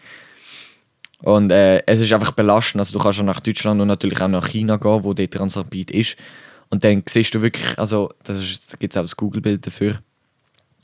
[1.22, 2.80] Und äh, es ist einfach belastend.
[2.80, 5.90] Also du kannst auch nach Deutschland und natürlich auch nach China gehen, wo der Transrapid
[5.90, 6.16] ist.
[6.70, 8.38] Und dann siehst du wirklich, also das
[8.78, 10.00] gibt es auch das Google-Bild dafür,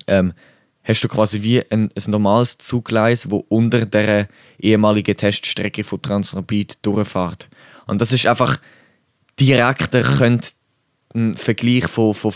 [0.07, 0.33] ähm,
[0.87, 4.29] hast du quasi wie ein, ein normales Zuggleis, wo unter der
[4.59, 7.49] ehemaligen Teststrecke von Transrapid durchfährt.
[7.87, 8.59] Und das ist einfach
[9.39, 10.51] direkter könnte
[11.15, 12.33] ein Vergleich von, von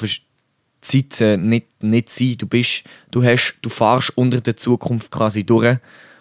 [0.81, 2.37] Zeiten nicht, nicht sein.
[2.39, 5.79] Du bist, du hast, du fahrst unter der Zukunft quasi durch.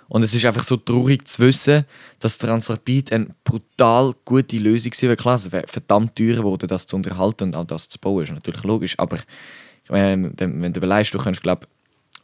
[0.07, 1.85] Und es ist einfach so traurig zu wissen,
[2.19, 5.15] dass Transrapid eine brutal gute Lösung war.
[5.15, 8.31] Klar, es wäre verdammt teuer geworden, das zu unterhalten und auch das zu bauen, ist
[8.31, 8.97] natürlich logisch.
[8.97, 9.19] Aber
[9.87, 11.67] meine, wenn wenn du überlegst, du kannst, glaube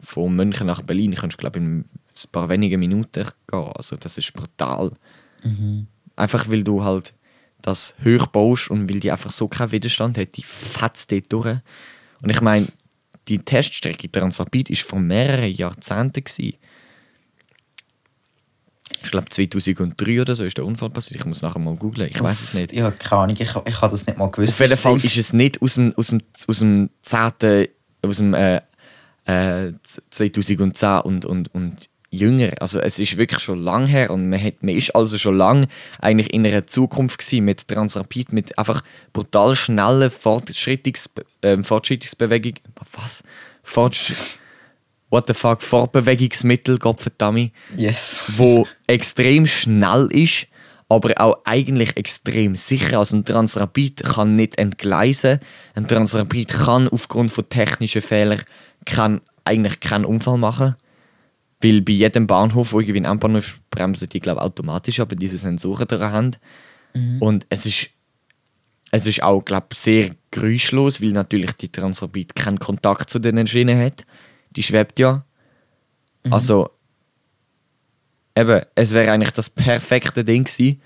[0.06, 1.86] von München nach Berlin kannst, glaub, in ein
[2.32, 3.72] paar wenigen Minuten gehen.
[3.76, 4.92] Also das ist brutal.
[6.16, 7.14] Einfach weil du halt
[7.62, 11.58] das hoch baust und weil die einfach so keinen Widerstand hat, die fetzt dort durch.
[12.22, 12.68] Und ich meine,
[13.28, 16.24] die Teststrecke Transrapid ist vor mehreren Jahrzehnten.
[16.24, 16.58] Gewesen.
[19.04, 21.20] Ich glaube 2003 oder so ist der Unfall passiert.
[21.20, 22.10] Ich muss nachher mal googlen.
[22.10, 22.72] Ich weiß es nicht.
[22.74, 24.54] Ja, keine Ahnung, ich, ich habe das nicht mal gewusst.
[24.54, 27.68] Auf jeden Fall ist es nicht aus dem, aus dem, aus dem 10.
[28.04, 28.62] aus dem äh,
[29.26, 32.54] äh, 2010 und, und, und jünger.
[32.60, 35.68] Also es ist wirklich schon lang her und man, hat, man ist also schon lang
[36.00, 41.10] eigentlich in einer Zukunft gewesen mit Transrapid, mit einfach brutal schnellen Fortschrittungs,
[41.42, 42.54] ähm, Fortschrittsbewegung.
[42.94, 43.24] Was?
[43.64, 44.38] Fortsch
[45.10, 45.62] What the fuck?
[45.62, 48.26] Fortbewegungsmittel, Gottverdammt Yes.
[48.36, 50.48] wo extrem schnell ist,
[50.90, 53.00] aber auch eigentlich extrem sicher.
[53.00, 55.40] Also ein Transrapid kann nicht entgleisen.
[55.74, 58.42] Ein Transrapid kann aufgrund von technischen Fehlern
[58.86, 60.76] kann eigentlich keinen Unfall machen.
[61.62, 65.38] Weil bei jedem Bahnhof, wo irgendwie ein Endbahnhof ist, bremsen die glaube automatisch, aber diese
[65.38, 66.32] Sensoren daran haben.
[67.20, 67.90] Und es ist,
[68.92, 73.80] es ist auch glaube sehr geräuschlos, weil natürlich die Transrapid keinen Kontakt zu den Schienen
[73.80, 74.06] hat.
[74.52, 75.26] Die schwebt ja.
[76.30, 76.70] Also
[78.36, 80.82] eben, es wäre eigentlich das perfekte Ding gewesen,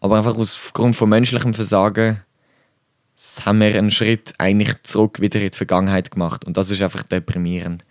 [0.00, 2.22] aber einfach aufgrund von menschlichem Versagen
[3.20, 6.80] s- haben wir einen Schritt eigentlich zurück wieder in die Vergangenheit gemacht und das ist
[6.80, 7.84] einfach deprimierend.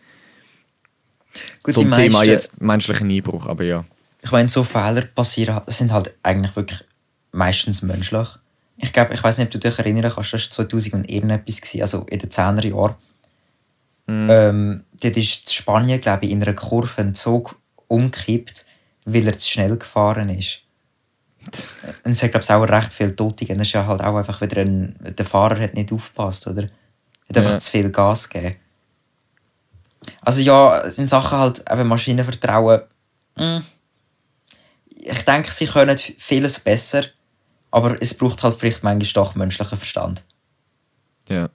[1.63, 3.85] Gut, Zum Thema meisten- jetzt menschlichen Einbruch, aber ja.
[4.21, 6.83] Ich meine, so Fehler passieren, sind halt eigentlich wirklich
[7.31, 8.27] meistens menschlich.
[8.77, 11.61] Ich glaube, ich weiß nicht, ob du dich erinnern kannst, das war 2000 und irgendetwas,
[11.61, 12.95] gewesen, also in den 10er Jahren.
[14.07, 18.65] Ähm, dort ist Spanien, glaube ich, in einer Kurve ein Zug umgekippt,
[19.05, 20.63] weil er zu schnell gefahren ist.
[22.03, 23.59] Und es hat, glaube ich, auch recht viele Tote gegeben.
[23.59, 24.95] Das ist ja halt auch einfach wieder ein...
[24.99, 26.63] Der Fahrer hat nicht aufgepasst, oder?
[26.63, 27.59] Hat einfach Ja.
[27.59, 28.55] zu viel Gas gegeben.
[30.21, 32.81] Also ja, es sind Sachen halt, eben Maschinenvertrauen...
[33.35, 33.59] mm,
[35.01, 37.03] ich denke, sie können vieles besser,
[37.71, 40.23] aber es braucht halt vielleicht manchmal doch menschlichen Verstand.
[41.29, 41.49] ja.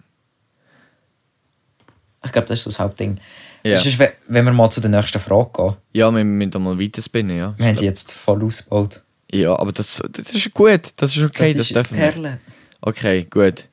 [2.25, 3.21] Ich glaube, das ist das Hauptding.
[3.63, 3.77] Ja.
[3.77, 5.77] Sonst, we- wenn wir mal zu der nächsten Frage gehen.
[5.93, 7.53] Ja, wir müssen da mal weiterspinnen, ja.
[7.59, 9.03] Wir haben die jetzt voll ausgebaut.
[9.35, 12.13] Ja, aber das, das ist gut, das ist okay, das, ist dürfen wir.
[12.13, 12.39] Perle.
[12.81, 13.65] Okay, gut.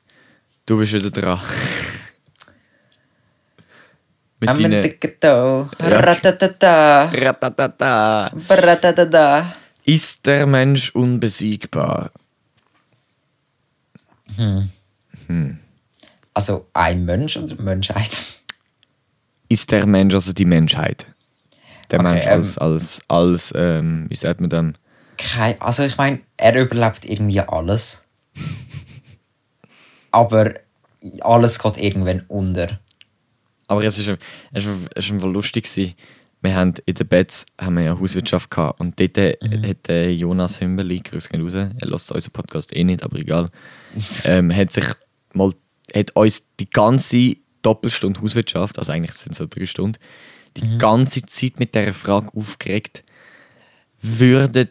[0.66, 1.38] Du bist wieder dran.
[4.40, 4.64] Mit deinen...
[4.64, 5.26] Amendiketo.
[5.26, 5.68] Ja.
[5.78, 7.04] Ratatata.
[7.04, 8.32] Ratatata.
[8.48, 9.54] Ratatata.
[9.84, 12.10] Ist der Mensch unbesiegbar?
[16.34, 18.10] Also ein Mensch oder Menschheit?
[19.48, 21.06] Ist der Mensch also die Menschheit?
[21.92, 24.76] Der Okay, Mensch ähm, als, als, als ähm, wie sagt man dann?
[25.34, 28.06] Kein, also ich meine, er überlebt irgendwie alles.
[30.10, 30.52] Aber
[31.20, 32.80] alles geht irgendwann unter.
[33.66, 34.08] Aber es ist,
[34.52, 35.94] es ist, es ist einfach lustig gewesen.
[36.42, 39.64] Wir haben in den Beds haben wir ja Hauswirtschaft gehabt und dort Mhm.
[39.66, 43.48] hat der Jonas Hümberli, grüß gehen raus, er lässt unseren Podcast eh nicht, aber egal,
[44.24, 44.84] ähm, hat sich
[45.34, 45.52] mal,
[45.94, 49.98] hat uns die ganze Doppelstunde Hauswirtschaft, also eigentlich sind es so drei Stunden,
[50.56, 50.78] die Mhm.
[50.78, 53.04] ganze Zeit mit dieser Frage aufgeregt,
[54.00, 54.68] würden,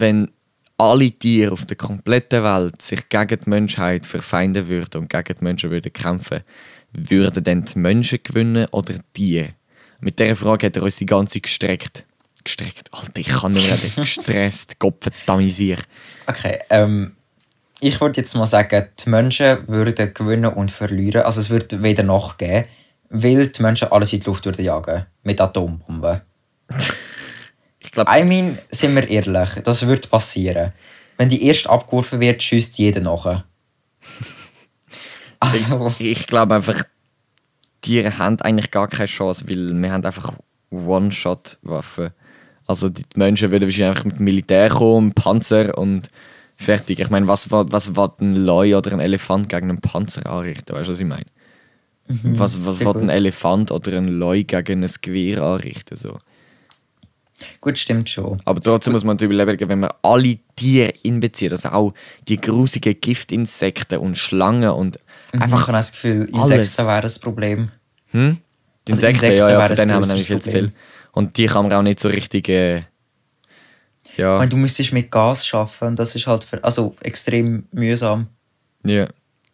[0.00, 0.30] wenn
[0.76, 5.44] alle Tiere auf der kompletten Welt sich gegen die Menschheit verfeinden würden und gegen die
[5.44, 6.40] Menschen würden kämpfen,
[6.92, 9.48] würden dann die Menschen gewinnen oder die Tiere?
[10.00, 12.04] Mit dieser Frage hat er uns die ganze Zeit gestreckt.
[12.42, 12.92] Gestreckt?
[12.92, 13.94] Alter, ich kann nicht mehr reden.
[13.96, 15.86] Gestresst, Gottverdammt.
[16.26, 17.16] Okay, ähm,
[17.80, 21.22] ich würde jetzt mal sagen, die Menschen würden gewinnen und verlieren.
[21.22, 22.66] Also es würde weder noch geben,
[23.08, 25.06] weil die Menschen alles in die Luft würden jagen.
[25.22, 26.20] Mit Atombomben.
[27.94, 30.72] Ich glaube, I mean, sind wir ehrlich, das würde passieren.
[31.16, 33.44] Wenn die erst abgeworfen wird, schießt jeder nachher.
[35.40, 36.84] Also, ich glaube einfach,
[37.82, 40.32] Tiere haben eigentlich gar keine Chance, weil wir haben einfach
[40.70, 42.10] One-Shot-Waffen.
[42.66, 46.10] Also die Menschen würden wahrscheinlich einfach mit dem Militär kommen, Panzer und
[46.56, 46.98] fertig.
[46.98, 50.74] Ich meine, was war was will ein Leu oder ein Elefant gegen einen Panzer anrichten?
[50.74, 51.26] Weißt du, was ich meine?
[52.08, 53.10] Was, was sehr will ein.
[53.10, 55.96] Elefant oder ein Leu gegen ein Gewehr anrichten?
[55.96, 56.18] So.
[57.60, 58.40] Gut, stimmt schon.
[58.44, 61.94] Aber trotzdem muss man natürlich überlegen, wenn man alle Tiere einbezieht, also auch
[62.28, 64.98] die grusigen Giftinsekten und Schlangen und
[65.32, 66.28] Einfach, ich einfach habe das Gefühl.
[66.32, 67.70] Insekten wären das Problem.
[68.12, 68.38] Hm?
[68.86, 70.70] Die Also Insekten, Insekten ja, ja, wären von denen haben wir nämlich viel zu Problem.
[70.70, 70.74] viel.
[71.12, 72.48] Und die kann man auch nicht so richtig.
[72.48, 72.82] Äh,
[74.16, 78.28] ja, Wenn du müsstest mit Gas und das ist halt für, also extrem mühsam.
[78.84, 79.08] ja.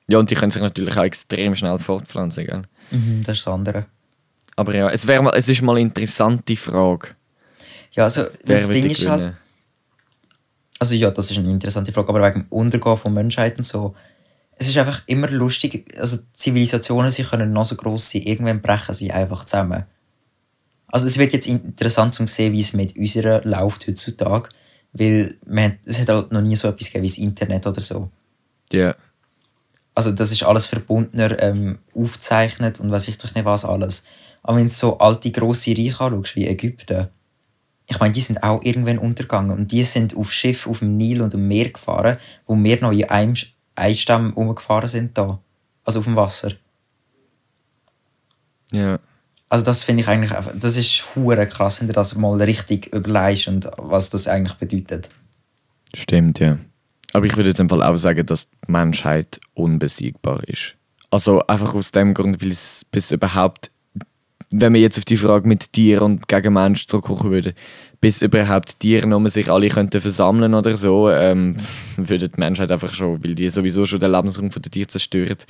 [0.08, 2.62] Ja, und die können sich natürlich auch extrem schnell fortpflanzen, gell?
[2.90, 3.86] Mhm, das ist das andere.
[4.56, 7.10] Aber ja, es, wär mal, es ist mal eine interessante Frage.
[7.92, 9.34] Ja, also Wer das Ding ist halt,
[10.78, 13.94] also ja, das ist eine interessante Frage, aber wegen dem Untergehen von Menschheit und so,
[14.56, 18.94] es ist einfach immer lustig, also Zivilisationen, sie können noch so gross sein, irgendwann brechen
[18.94, 19.84] sie einfach zusammen.
[20.86, 24.48] Also es wird jetzt interessant zu sehen, wie es mit unserer läuft heutzutage,
[24.92, 28.10] weil man, es hat halt noch nie so etwas gegeben wie das Internet oder so.
[28.72, 28.94] Ja.
[29.94, 34.04] Also das ist alles verbundener, ähm, aufgezeichnet und weiß ich doch nicht was alles.
[34.42, 37.08] Aber wenn du so alte grosse Reiche anschaust, wie Ägypten,
[37.90, 41.20] ich meine, die sind auch irgendwann untergegangen und die sind auf Schiff auf dem Nil
[41.22, 43.34] und am Meer gefahren, wo wir noch in einem
[43.74, 45.40] Einstamm rumgefahren sind da.
[45.84, 46.52] Also auf dem Wasser.
[48.70, 49.00] Ja.
[49.48, 53.48] Also das finde ich eigentlich, das ist hure krass, wenn du das mal richtig überlegst
[53.48, 55.08] und was das eigentlich bedeutet.
[55.92, 56.58] Stimmt, ja.
[57.12, 60.76] Aber ich würde jetzt einfach auch sagen, dass die Menschheit unbesiegbar ist.
[61.10, 63.72] Also einfach aus dem Grund, weil es bis überhaupt,
[64.52, 67.52] wenn wir jetzt auf die Frage mit Tieren und gegen Menschen zurückkommen würden,
[68.00, 71.56] bis überhaupt Tiere sich alle könnten versammeln oder so, ähm,
[71.96, 75.46] würde die Menschheit einfach schon, weil die sowieso schon den Lebensraum der Tiere zerstört.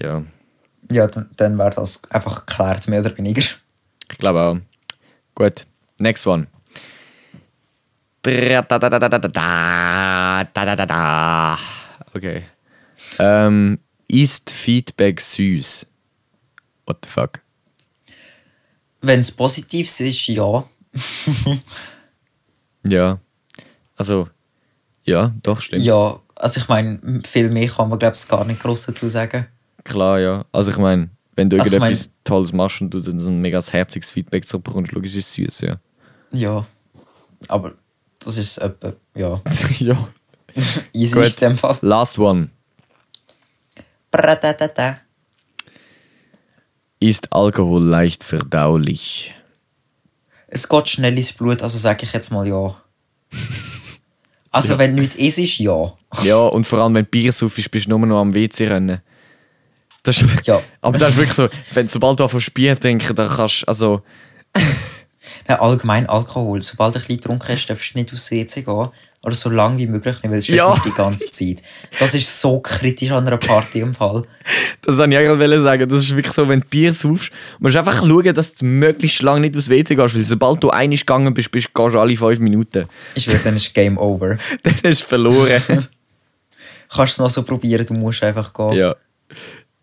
[0.00, 0.22] Ja,
[0.90, 3.42] Ja, dann, dann wäre das einfach geklärt, mehr oder weniger.
[4.10, 4.58] ich glaube auch.
[5.34, 5.66] Gut,
[5.98, 6.46] next one.
[12.14, 12.44] Okay.
[13.18, 13.78] Ähm,
[14.08, 15.86] ist Feedback süß?
[16.86, 17.40] What the fuck?
[19.00, 20.64] Wenn es positiv ist, ja.
[22.86, 23.20] Ja.
[23.96, 24.28] Also,
[25.04, 25.82] ja, doch, stimmt.
[25.82, 29.46] Ja, also ich meine, viel mehr kann man glaube ich gar nicht groß dazu sagen.
[29.84, 30.44] Klar, ja.
[30.52, 33.40] Also, ich meine, wenn du Also, ich irgendetwas Tolles machst und du dann so ein
[33.40, 35.80] mega herziges Feedback zurückbekommst, logisch ist es süß, ja.
[36.30, 36.66] Ja,
[37.48, 37.74] aber
[38.20, 39.40] das ist etwa, ja,
[39.78, 40.08] ja.
[40.92, 41.26] easy Gut.
[41.26, 41.78] in dem Fall.
[41.80, 42.50] Last one.
[44.10, 45.00] Bradadada.
[47.00, 49.34] Ist Alkohol leicht verdaulich?
[50.48, 52.74] Es geht schnell ins Blut, also sage ich jetzt mal ja.
[54.50, 55.92] Also wenn nichts ist, ist ja.
[56.22, 59.02] Ja, und vor allem, wenn Bier saufst, bist du nur noch am WC rennen.
[60.02, 60.62] Das ist, Ja.
[60.80, 64.02] Aber das ist wirklich so, wenn, sobald du anfängst Bier trinken, dann kannst du, also,
[65.46, 66.62] Nein, allgemein Alkohol.
[66.62, 68.88] Sobald du ein bisschen getrunken hast, darfst du nicht aufs WC gehen.
[69.24, 70.70] Oder so lange wie möglich nicht, weil sonst Ja.
[70.72, 71.62] nicht die ganze Zeit.
[71.98, 74.22] Das ist so kritisch an einer Party im Fall.
[74.82, 75.88] das wollte ich auch gerade sagen.
[75.88, 79.20] Das ist wirklich so, wenn du Bier saufst, musst du einfach schauen, dass du möglichst
[79.22, 82.16] lange nicht aufs WC gehst, weil sobald du einig gegangen bist, bist gehst du alle
[82.16, 82.86] fünf Minuten.
[83.16, 84.38] Ich würde dann ist Game Over.
[84.62, 85.62] Dann du verloren.
[86.88, 88.72] Kannst du es noch so probieren, du musst einfach gehen.
[88.72, 88.94] ja.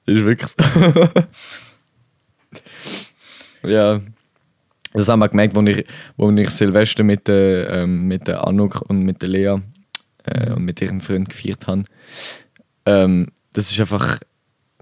[0.05, 1.09] Das ist wirklich so.
[3.67, 3.99] ja.
[4.95, 5.85] Das haben wir gemerkt, als ich,
[6.15, 9.55] wo ich Silvester mit der, ähm, mit der Anuk und mit der Lea
[10.23, 11.83] äh, und mit ihrem Freund gefeiert habe.
[12.85, 14.19] Ähm, das ist einfach,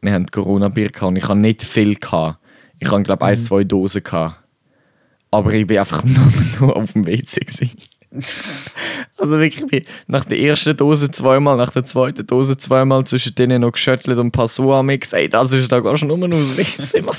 [0.02, 2.40] wir haben Corona-Bier gehabt und ich habe nicht viel gehabt.
[2.80, 4.44] Ich habe, glaube ich, ein, zwei Dosen gehabt.
[5.32, 7.40] Aber ich bin einfach nur, nur auf dem WC.
[7.42, 7.72] Gewesen.
[9.18, 13.72] Also wirklich, nach der ersten Dose zweimal, nach der zweiten Dose zweimal, zwischen denen noch
[13.72, 15.14] geschüttelt und ein paar Soa-Mix.
[15.14, 17.16] Ey, das ist da gar schon nur noch aus WC, Mann.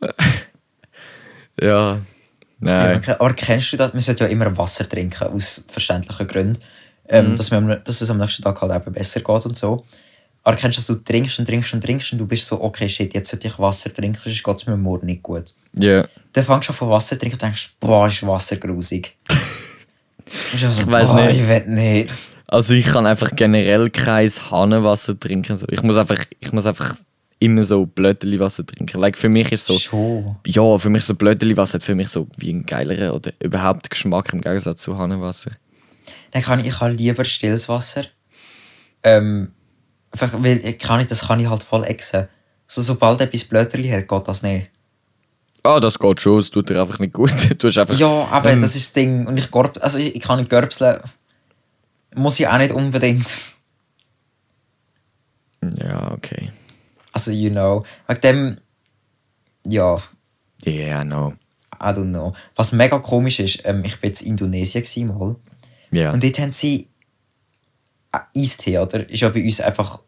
[1.60, 2.00] ja, Ja,
[2.60, 2.96] nein.
[2.96, 3.14] okay.
[3.18, 3.92] Aber kennst du das?
[3.92, 6.58] Man sollte ja immer Wasser trinken, aus verständlichen Gründen.
[7.12, 9.84] Ähm, dass, man, am- dass es am nächsten Tag halt eben besser geht und so.
[10.44, 12.88] Aber kennst du, dass du trinkst und trinkst und trinkst und du bist so, okay,
[12.88, 15.52] shit, jetzt sollte ich Wasser trinken, sonst geht es mir morgen nicht gut.
[15.74, 19.16] Ja, Dann fängst du an von Wasser zu trinken und denkst, boah, ist Wasser grusig.
[20.54, 21.40] ich also, Ich boah, nicht.
[21.40, 22.14] ich will nicht.
[22.46, 25.56] also ich kann einfach generell kein Hahnenwasser trinken.
[25.56, 25.66] So.
[25.70, 26.94] Ich muss einfach, ich muss einfach
[27.40, 29.00] immer so Blödeli-Wasser trinken.
[29.00, 30.36] Like, für mich ist so, Schon.
[30.46, 34.32] ja, für mich so Blödeli-Wasser hat für mich so wie ein geilerer oder überhaupt Geschmack
[34.32, 35.50] im Gegensatz zu Hahnenwasser.
[36.30, 38.04] Dann kann ich, ich habe lieber stilles Wasser.
[39.02, 39.52] Ähm,
[40.10, 42.28] einfach, weil, ich kann nicht, das kann ich halt voll exen.
[42.66, 44.70] So, sobald etwas Blöderli hat, geht das nicht.
[45.62, 47.32] Ah, das geht schon, es tut dir einfach nicht gut.
[47.58, 49.26] Du hast einfach, Ja, aber Ähm, das ist das Ding.
[49.26, 51.00] Und ich gorb, also ich, ich kann nicht görbseln.
[52.14, 53.26] Muss ich auch nicht unbedingt.
[55.78, 56.50] Ja, okay.
[57.12, 57.84] Also, you know.
[58.06, 58.56] Wegen dem,
[59.66, 60.00] ja,
[60.66, 61.34] Yeah, no.
[61.80, 62.34] I don't know.
[62.56, 65.36] Was mega komisch ist, ähm, ich bin jetzt in Indonesien gewesen, mal.
[65.90, 66.12] Ja.
[66.12, 66.88] Und dort haben sie
[68.12, 69.08] äh, Eistee, oder?
[69.08, 70.02] Ist ja bei uns einfach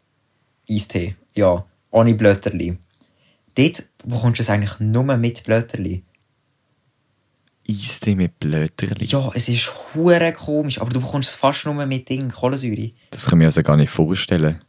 [0.69, 1.15] Eistee.
[1.33, 2.77] Ja, ohne Blöterli.
[3.55, 6.03] Dort bekommst du es eigentlich nur mit Blöterli.
[7.67, 9.05] Eistee mit Blöterli.
[9.05, 12.91] Ja, es ist hure komisch, aber du bekommst es fast nur mit Ding, Kohlensäure.
[13.09, 14.61] Das kann ich mir also gar nicht vorstellen.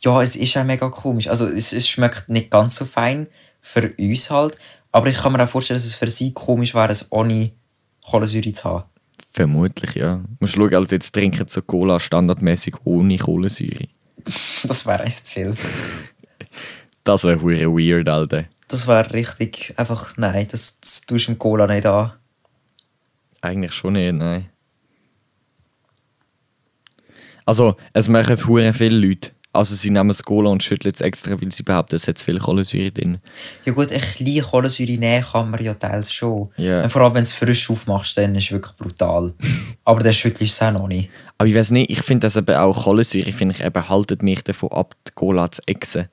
[0.00, 1.28] Ja, es ist auch mega komisch.
[1.28, 3.26] Also es, es schmeckt nicht ganz so fein
[3.60, 4.56] für uns halt.
[4.92, 7.52] Aber ich kann mir auch vorstellen, dass es für sie komisch wäre, es ohne
[8.04, 8.84] Kohlensäure zu haben.
[9.32, 10.16] Vermutlich, ja.
[10.16, 13.88] Du musst schauen, halt jetzt trinken so Cola standardmäßig ohne Kohlensäure.
[14.64, 15.54] Das wäre eins zu viel.
[17.04, 18.44] Das wäre hure weird, Alter.
[18.68, 22.12] Das wäre richtig einfach, nein, das, das tust du im Cola nicht an.
[23.40, 24.50] Eigentlich schon nicht, nein.
[27.46, 29.32] Also, es machen hure viele Leute.
[29.52, 32.24] Also, sie nehmen das Cola und schütteln es extra, weil sie behaupten, es hat zu
[32.24, 33.18] viel Kohlensäure drin.
[33.64, 36.50] Ja gut, ein bisschen Kohlensäure nehmen kann man ja teils schon.
[36.56, 36.84] Ja.
[36.84, 39.34] Und vor allem, wenn du es frisch aufmachst, dann ist es wirklich brutal.
[39.84, 41.10] Aber dann schüttelst du es auch noch nicht.
[41.36, 44.44] Aber ich weiß nicht, ich finde das eben auch Kohlensäure, finde ich eben, haltet mich
[44.44, 46.08] davon ab, die Cola zu exen.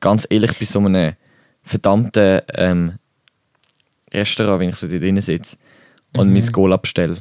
[0.00, 1.14] Ganz ehrlich, bei so einem
[1.62, 2.98] verdammten ähm,
[4.12, 5.56] Restaurant, wenn ich so da drin sitze
[6.14, 7.16] und mein Cola bestelle.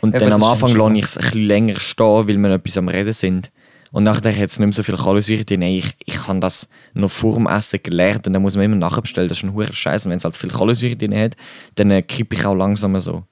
[0.00, 2.50] Und Ja, dann gut, am Anfang lasse ich es ein bisschen länger stehen, weil wir
[2.50, 3.50] etwas am Reden sind.
[3.94, 5.62] Und nachher hat es nicht mehr so viel Kohlensäure drin.
[5.62, 9.28] Ich, ich habe das noch vor dem Essen gelernt und dann muss man immer nachbestellen.
[9.28, 10.06] Das ist ein hoher Scheiß.
[10.06, 11.36] Wenn es halt viel Kohlensäure drin hat,
[11.76, 13.22] dann äh, kippe ich auch langsamer so.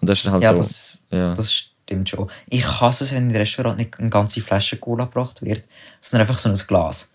[0.00, 0.58] Und das ist halt Ja, so.
[0.58, 1.34] das, ja.
[1.34, 2.30] das stimmt schon.
[2.48, 5.64] Ich hasse es, wenn in Restaurant nicht eine ganze Flasche Cola gebracht wird,
[6.00, 7.14] sondern einfach so ein Glas.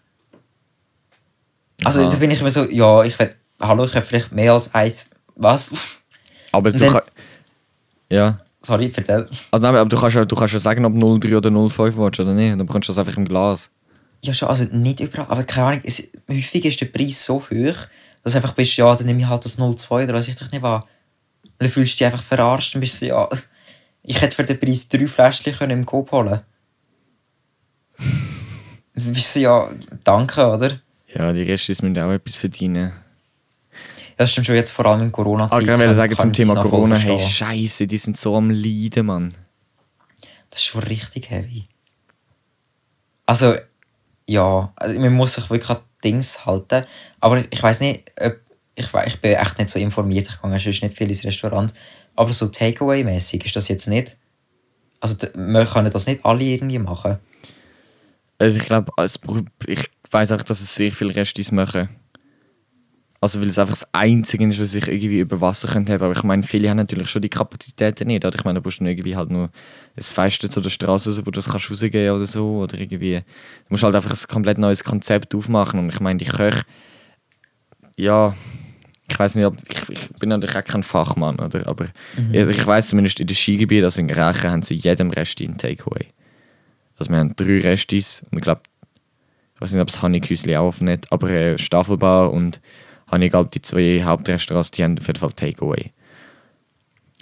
[1.85, 2.09] Also Aha.
[2.09, 5.11] da bin ich immer so, ja, ich will, hallo, ich habe vielleicht mehr als eins,
[5.35, 5.71] was?
[6.51, 7.01] Aber du dann- kann,
[8.09, 8.41] Ja.
[8.61, 9.27] Sorry, erzähl.
[9.51, 12.19] Also, nein, aber du kannst, ja, du kannst ja sagen, ob 03 oder 05 willst
[12.19, 12.51] oder nicht.
[12.51, 13.69] Dann bekommst du das einfach im Glas.
[14.21, 17.75] Ja, schon, also nicht überall, aber keine Ahnung, es, häufig ist der Preis so hoch,
[18.21, 20.51] dass du einfach bist, ja, dann nehme ich halt das 02 oder was ich dich
[20.51, 20.81] nicht an.
[20.81, 23.29] Und dann fühlst du dich einfach verarscht und bist so, ja,
[24.03, 26.41] ich hätte für den Preis drei Fläschchen können im Coop holen
[27.97, 29.69] Dann bist du so, ja,
[30.03, 30.79] danke, oder?
[31.13, 32.91] Ja, die Restis müssen auch etwas verdienen.
[34.19, 35.59] Das stimmt schon jetzt vor allem in Corona-Zeit.
[35.59, 37.25] Ah, ich kann sagen zum Thema Corona, hey.
[37.25, 39.33] Scheiße, die sind so am Leiden, Mann.
[40.49, 41.63] Das ist schon richtig heavy.
[43.25, 43.55] Also,
[44.27, 46.83] ja, also man muss sich wirklich an Dings halten.
[47.21, 48.35] Aber ich weiß nicht, ob,
[48.75, 51.73] ich, ich bin echt nicht so informiert, ich gehe sonst nicht viel ins Restaurant.
[52.17, 54.17] Aber so Takeaway-mäßig ist das jetzt nicht.
[54.99, 57.19] Also, wir können das nicht alle irgendwie machen.
[58.37, 58.91] Also ich glaube,
[59.65, 61.87] ich weiß auch, dass es sehr viele Restis machen.
[63.21, 66.03] Also weil es einfach das Einzige ist, was ich irgendwie über Wasser könnte haben.
[66.03, 68.23] Aber ich meine, viele haben natürlich schon die Kapazitäten nicht.
[68.23, 68.37] Oder?
[68.37, 69.49] Ich meine, da musst du irgendwie halt nur
[69.97, 72.59] ein Feisten zu der Straße, raus, wo du das kannst rausgehen oder so.
[72.59, 73.23] Oder irgendwie, du
[73.67, 75.79] musst halt einfach ein komplett neues Konzept aufmachen.
[75.79, 76.63] Und ich meine, die Köche,
[77.97, 78.33] ja,
[79.09, 81.67] ich weiß nicht, ob, ich, ich bin natürlich auch kein Fachmann, oder?
[81.67, 81.87] aber
[82.33, 85.45] also ich weiß zumindest in den Skigebieten, also in Rechen, haben sie in jedem Resti
[85.45, 86.07] ein Takeaway.
[86.97, 88.61] Also wir haben drei Restis und ich glaube,
[89.55, 92.61] ich weiß nicht, ob es Honeykhäusli auch hat, aber äh, Staffelbar und
[93.11, 95.91] Honig, glaub, die zwei Hauptrestaurants, die haben auf jeden Fall Takeaway.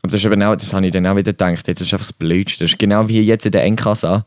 [0.04, 2.06] Und das ist eben auch, das habe ich dann auch wieder gedacht, jetzt ist einfach
[2.06, 2.64] das Blödste.
[2.64, 4.26] Das ist genau wie jetzt in der Enkassa,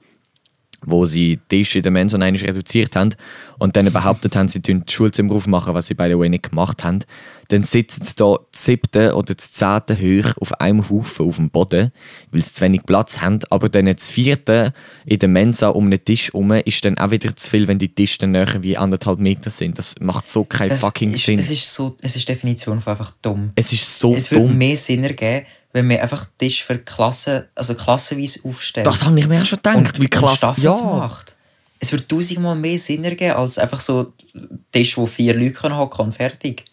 [0.84, 3.14] wo sie die Tische in der Mensa einmal reduziert haben
[3.58, 6.50] und dann behauptet haben, sie tun die Schulzimmer aufmachen, was sie by the way nicht
[6.50, 7.00] gemacht haben.
[7.48, 11.90] Dann sitzen sie da siebte oder zehnte hoch auf einem Haufen auf dem Boden,
[12.30, 13.40] weil sie zu wenig Platz haben.
[13.50, 14.72] Aber dann das vierte
[15.04, 17.92] in der Mensa um einen Tisch herum ist dann auch wieder zu viel, wenn die
[17.92, 19.78] Tische dann näher wie anderthalb Meter sind.
[19.78, 21.40] Das macht so keinen Das fucking ist, Sinn.
[21.40, 23.50] Es ist so, es ist Definition von einfach dumm.
[23.56, 24.56] Es ist so es würde dumm.
[24.56, 28.84] mehr Sinn ergeben, wenn wir einfach Tisch für Klassen, also klassenweise aufstellen.
[28.84, 29.76] Das habe ich mir auch schon gedacht.
[29.76, 30.74] und, und Klasse, Staffeln ja.
[30.74, 31.36] macht.
[31.78, 34.12] Es würde tausendmal mehr Sinn ergeben, als einfach so
[34.72, 36.64] Tisch, wo vier Leute können hocken und fertig.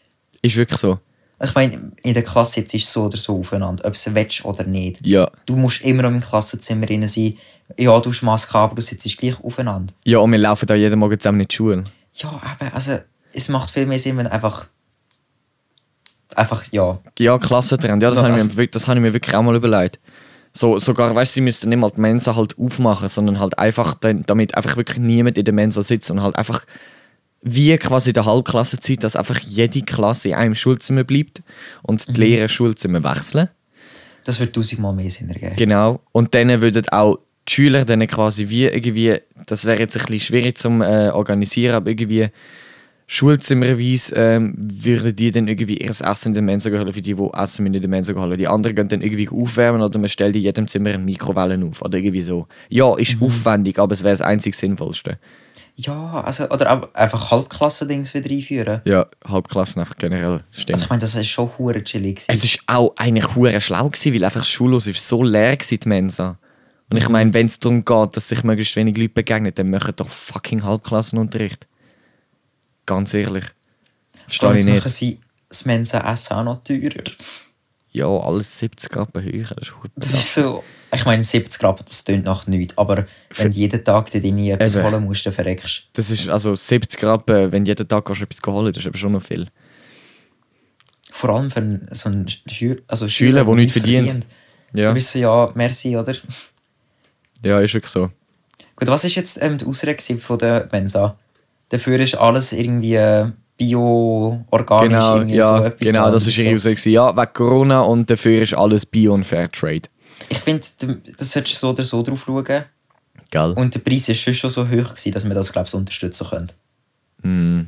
[0.41, 0.99] Ist wirklich so.
[1.41, 4.43] Ich meine, in der Klasse jetzt ist es so oder so aufeinander, ob es willst
[4.43, 5.05] oder nicht.
[5.05, 5.29] Ja.
[5.45, 7.37] Du musst immer noch im Klassenzimmer drin sein.
[7.77, 9.93] Ja, du hast Maske, aber du sitzt gleich aufeinander.
[10.03, 11.83] Ja, und wir laufen da jeden Morgen zusammen in die Schule.
[12.13, 12.97] Ja, aber also,
[13.33, 14.67] es macht viel mehr Sinn, wenn einfach.
[16.38, 16.99] Einfach, ja.
[17.19, 19.41] Ja, Klassentrend, ja, das, Ja, habe ich, also- mir, das habe ich mir wirklich auch
[19.41, 19.99] mal überlegt.
[20.53, 23.95] So, sogar, weißt du, sie müssten nicht mal die Mensa halt aufmachen, sondern halt einfach,
[23.95, 26.61] damit einfach wirklich niemand in der Mensa sitzt und halt einfach
[27.41, 31.41] wie quasi in der Halbklassenzeit, dass einfach jede Klasse in einem Schulzimmer bleibt
[31.83, 32.13] und Mhm.
[32.13, 33.49] die Lehrer Schulzimmer wechseln.
[34.25, 35.55] Das wird tausendmal mehr Sinn ergeben.
[35.55, 36.01] Genau.
[36.11, 40.19] Und dann würden auch die Schüler dann quasi wie irgendwie, das wäre jetzt ein bisschen
[40.19, 42.29] schwierig zum äh, organisieren, aber irgendwie
[43.07, 47.29] schulzimmerweise ähm, würden die dann irgendwie ihr Essen in der Mensa holen, für die, die
[47.33, 48.37] Essen in der Mensa holen.
[48.37, 51.81] Die anderen gehen dann irgendwie aufwärmen oder man stellt in jedem Zimmer eine Mikrowelle auf
[51.81, 52.47] oder irgendwie so.
[52.69, 55.17] Ja, ist aufwendig, aber es wäre das einzig Sinnvollste.
[55.75, 58.81] Ja, also, oder einfach Halbklassen-Dings wieder einführen.
[58.83, 60.71] Ja, Halbklassen einfach generell stimmt.
[60.71, 62.23] Also, ich meine, das ist schon hure chillig.
[62.27, 65.87] Es ist auch eigentlich hure schlau gewesen, weil einfach schullos ist so leer gewesen, die
[65.87, 66.39] Mensa.
[66.89, 69.93] Und ich meine, wenn es darum geht, dass sich möglichst wenig Leute begegnen, dann machen
[69.95, 71.67] doch fucking Halbklassenunterricht.
[72.88, 73.45] Ganz ehrlich.
[74.25, 74.77] Verstehe ich nicht.
[74.77, 75.19] machen sie
[75.49, 77.03] das Mensa-Essen auch noch teurer.
[77.91, 79.43] Ja, alles 70 Rappen höher.
[79.55, 79.91] Das ist verdammt.
[79.95, 80.63] Das ist so,
[80.93, 82.77] Ich meine, 70 Rappen, das tönt nach nichts.
[82.77, 84.83] Aber wenn du jeden Tag dort nie etwas Eben.
[84.85, 88.41] holen musst, dann verreckst Das ist also 70 Rappen, wenn jeden Tag kannst du etwas
[88.53, 89.45] holen, das ist aber schon noch viel.
[89.45, 89.51] du.
[91.11, 94.07] Vor allem für so einen Schüler, also Schüler, der nichts verdient.
[94.09, 94.27] verdient.
[94.75, 96.13] Ja, Du bist so, ja, merci, oder?
[97.43, 98.11] ja ist wirklich so.
[98.75, 101.17] Gut, was war jetzt ähm, die Ausrede von der Mensa?
[101.70, 106.39] Dafür ist alles irgendwie äh, bio-organisch, Genau, irgendwie ja, so etwas genau da das ist
[106.39, 106.53] Aussage.
[106.55, 106.91] gewesen.
[106.91, 109.89] Ja, wegen Corona und dafür ist alles Bio und Fairtrade.
[110.30, 110.65] Ich finde,
[111.18, 112.63] das solltest du so oder so drauf schauen.
[113.30, 113.51] Gell?
[113.51, 116.28] Und der Preis ist schon so hoch gewesen, dass man das, glaube ich, so unterstützen
[116.30, 116.53] könnte.
[117.24, 117.68] Mm.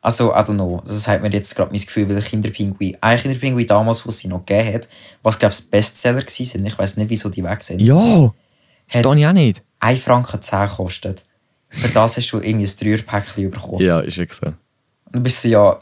[0.00, 0.80] Also, I don't know.
[0.84, 4.44] Das hat mir jetzt gerade mein Gefühl, weil Kinderpinguin, ein Kinderpinguin damals, was sie noch
[4.44, 4.88] gegeben hat,
[5.22, 8.32] was, glaube ich, Bestseller gewesen sind, ich weiß nicht, wieso die weg sind, Ja,
[8.88, 9.62] hat ich auch nicht.
[9.80, 11.24] 1 Franken 10 gekostet.
[11.68, 13.80] Für das hast du irgendwie ein Dreierpäckchen bekommen.
[13.82, 14.46] Ja, ist wirklich so.
[14.46, 14.56] Und
[15.12, 15.80] du bist so, ja,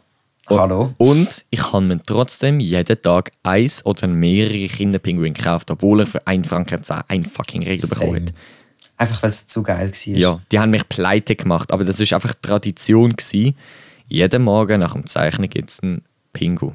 [0.48, 0.94] hallo.
[0.98, 6.26] Und ich habe mir trotzdem jeden Tag eins oder mehrere Kinderpinguine gekauft, obwohl er für
[6.26, 8.34] 1 Franken 10 ein fucking Regel bekommen hat.
[8.98, 10.14] Einfach, weil es zu geil war.
[10.16, 13.54] Ja, die haben mich pleite gemacht, aber das ist einfach Tradition gewesen.
[14.08, 16.72] Jeden Morgen nach dem Zeichnen gibt es einen Pingu.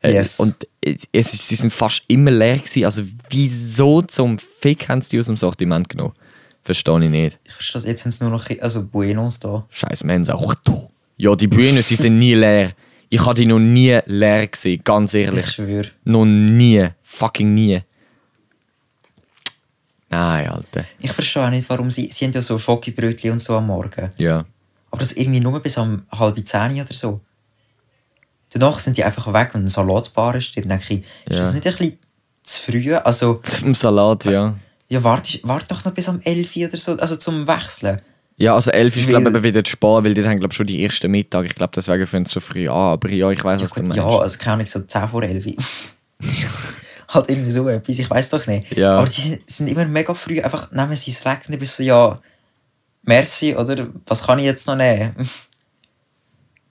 [0.00, 0.40] Äh, Yes.
[0.40, 2.84] Und es, sie sind fast immer leer gewesen.
[2.84, 6.14] Also wieso zum Fick haben sie die aus dem Sortiment genommen?
[6.64, 7.38] Verstehe ich nicht.
[7.44, 9.66] Ich verstehe, jetzt haben sie nur noch also Buenos da.
[9.70, 10.34] Scheiß Mensa.
[10.34, 10.90] Och, du.
[11.16, 12.72] Ja, die Buenos, die sind nie leer.
[13.08, 15.44] Ich habe die noch nie leer gesehen, ganz ehrlich.
[15.44, 15.88] Ich schwöre.
[16.04, 16.88] Noch nie.
[17.02, 17.82] Fucking nie.
[20.08, 20.84] Nein, Alter.
[21.00, 24.10] Ich verstehe auch nicht, warum sie, sie haben ja so Schokibrötchen und so am Morgen.
[24.18, 24.44] Ja.
[24.90, 27.20] Aber das irgendwie nur bis um halb zehn oder so.
[28.52, 30.56] Danach sind die einfach weg und ein Salatbar dort.
[30.56, 31.36] Dann denke ich, ist Ja.
[31.38, 31.98] das nicht ein bisschen
[32.42, 32.94] zu früh?
[32.94, 34.54] Also, Zum Salat, ja.
[34.92, 38.02] Ja, warte, warte doch noch bis um 11 Uhr oder so, also zum Wechseln.
[38.36, 40.66] Ja, also 11 ist, glaube ich, wieder zu spät, weil die haben, glaube ich, schon
[40.66, 41.46] die ersten Mittag.
[41.46, 42.92] Ich glaube, deswegen fangen sie so früh an.
[42.92, 43.96] Aber ja, ich weiß, was du Gut, meinst.
[43.96, 45.54] ja, also keine Ahnung, so 10 vor 11 Uhr.
[47.08, 48.76] halt irgendwie so etwas, ich weiß doch nicht.
[48.76, 48.98] Ja.
[48.98, 51.82] Aber die sind, sind immer mega früh, einfach nehmen sie es weg und bin so,
[51.82, 52.20] ja,
[53.02, 55.14] merci, oder was kann ich jetzt noch nehmen?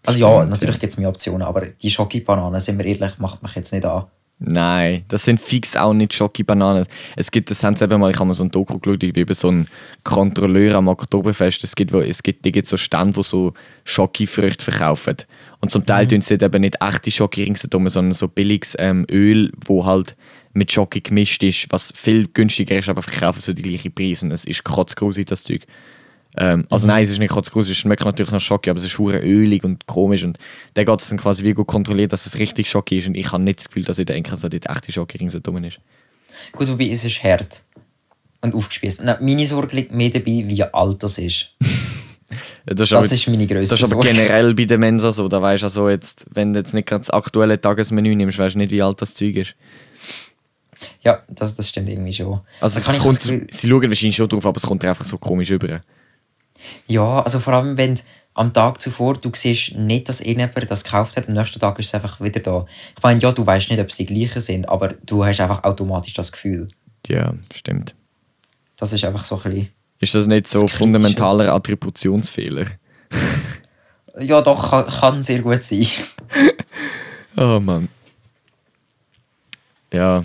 [0.06, 0.80] Also ja, Stimmt, natürlich ja.
[0.82, 4.06] gibt es mehr Optionen, aber die Schoki-Bananen, sind wir ehrlich, macht mich jetzt nicht an.
[4.44, 6.88] Nein, das sind fix auch nicht Schoki-Bananen.
[7.16, 9.22] Es gibt, das haben sie eben mal, ich habe mal so ein Doku geschaut, wie
[9.22, 9.68] über so einen
[10.04, 11.64] Kontrolleur am Oktoberfest.
[11.64, 15.18] Es gibt, wo, es gibt, die gibt so Stände, die so Schokifrüchte verkaufen.
[15.60, 19.52] Und zum Teil tun sie eben nicht echte Schoki ringsherum, sondern so billiges ähm, Öl,
[19.64, 20.16] wo halt
[20.54, 24.26] mit Schoki gemischt ist, was viel günstiger ist, aber verkaufen so die gleichen Preise.
[24.26, 25.68] Und es ist kotzgrusig, das Zeug.
[26.38, 28.98] Ähm, also nein, es ist nicht kotzgrusig, es schmeckt natürlich nach Schoki, aber es ist
[28.98, 30.38] hure ölig und komisch und
[30.76, 33.32] der geht es dann quasi wie gut kontrolliert, dass es richtig Schoki ist und ich
[33.32, 35.80] habe nicht das Gefühl, dass in der Enkelsa dort echte Schoki ringsherum ist.
[36.54, 37.64] Gut, wobei es ist hart
[38.42, 39.04] und aufgespießt.
[39.04, 41.56] Nein, meine Sorge liegt mehr dabei, wie alt das ist.
[42.66, 44.18] Das ist, Das aber, ist meine grösste das ist aber Sorge.
[44.18, 47.02] generell bei der Mensa so, da weißt du also jetzt, wenn du jetzt nicht gerade
[47.02, 49.56] das aktuelle Tagesmenü nimmst, weißt du nicht, wie alt das Zeug ist.
[51.02, 52.40] Ja, das, das stimmt irgendwie schon.
[52.62, 53.26] Also es ich kommt, das
[53.60, 55.82] sie schauen wahrscheinlich schon drauf, aber es kommt einfach so komisch über.
[56.88, 58.00] Ja, also vor allem, wenn
[58.34, 61.88] am Tag zuvor du siehst nicht, dass irgendjemand das gekauft hat, am nächsten Tag ist
[61.88, 62.66] es einfach wieder da.
[62.96, 66.14] Ich meine, ja, du weißt nicht, ob sie gleiche sind, aber du hast einfach automatisch
[66.14, 66.70] das Gefühl.
[67.08, 67.96] Ja, stimmt.
[68.78, 69.70] Das ist einfach so ein bisschen...
[70.00, 72.66] Ist das nicht so Das fundamentaler Attributionsfehler?
[74.20, 75.88] Ja, doch, kann, kann sehr gut sein.
[77.38, 77.88] Oh Mann.
[79.94, 80.24] Ja.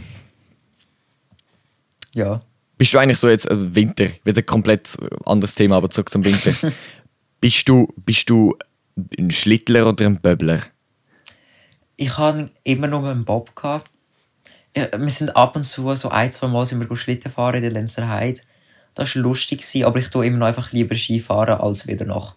[2.14, 2.40] ja.
[2.78, 6.52] Bist du eigentlich so jetzt äh, Winter, wieder komplett anderes Thema, aber zurück zum Winter.
[7.40, 8.56] bist du bist du
[9.18, 10.60] ein Schlittler oder ein Böbler?
[11.96, 13.54] Ich hatte immer nur einen Bob.
[13.56, 13.90] Gehabt.
[14.74, 17.72] Wir sind ab und zu, so ein, zwei Mal sind wir Schlitten fahren in der
[17.72, 18.40] Lenzer Heide.
[18.94, 22.36] Das war lustig, aber ich tue immer noch einfach lieber Skifahren als wieder noch.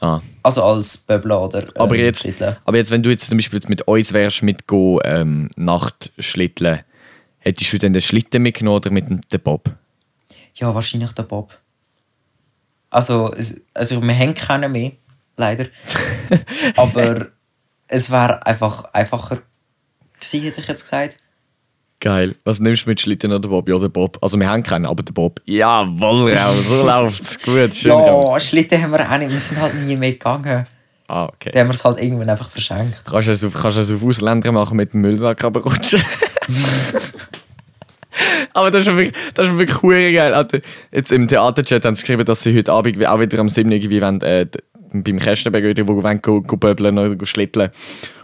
[0.00, 0.22] Ah.
[0.42, 2.56] Also als Böbler oder ähm, Aber jetzt, Schlitteln.
[2.64, 6.80] aber jetzt, wenn du jetzt zum Beispiel jetzt mit uns wärst, mit go, ähm, Nachtschlitteln,
[7.40, 9.70] hättest du dann den Schlitten mitgenommen oder mit dem den Bob?
[10.54, 11.58] Ja, wahrscheinlich der Bob.
[12.90, 14.92] Also, es, also wir haben keinen mehr,
[15.36, 15.66] leider.
[16.76, 17.28] Aber
[17.88, 19.38] es wäre einfach einfacher
[20.18, 21.18] gewesen, hätte ich jetzt gesagt.
[22.00, 22.34] Geil.
[22.44, 23.68] Was nimmst du mit Schlitten oder Bob?
[23.68, 24.18] Ja, der Bob.
[24.22, 25.42] Also wir haben keinen, aber der Bob.
[25.44, 27.38] Jawohl, Raul, so läuft's.
[27.42, 27.90] Gut, schön.
[27.90, 29.30] Ja, Schlitten haben wir auch nicht.
[29.30, 30.66] Wir sind halt nie mehr gegangen.
[31.08, 31.50] Ah, okay.
[31.52, 33.04] Dann haben wir es halt irgendwann einfach verschenkt.
[33.04, 36.02] Kannst du es auf, kannst du es auf Ausländer machen mit dem Müllsack runterrutschen?
[38.52, 40.34] Aber das ist wirklich, das ist wirklich geil.
[40.34, 40.60] Alter.
[40.92, 43.70] Jetzt im Theaterchat haben sie geschrieben, dass sie heute Abend auch wieder am 7.
[43.70, 44.46] irgendwie wollen, äh,
[44.92, 47.70] beim Kästenberg wieder, wo wollen, go, go pöbeln oder go schlitteln.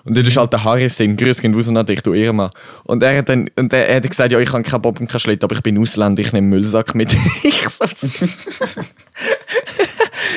[0.05, 2.51] Und dort ist halt der Harris drin, grüß gehen raus an dich, du Irma.
[2.85, 5.09] Und er hat dann, und er, er hat gesagt, ja, ich habe keinen Bob und
[5.09, 7.13] keinen Schlitten, aber ich bin Ausländer, ich nehme Müllsack mit.
[7.43, 7.85] ich so,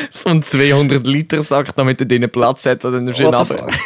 [0.09, 3.67] so ein 200 Liter Sack, damit er drinnen Platz hat und dann schön runter.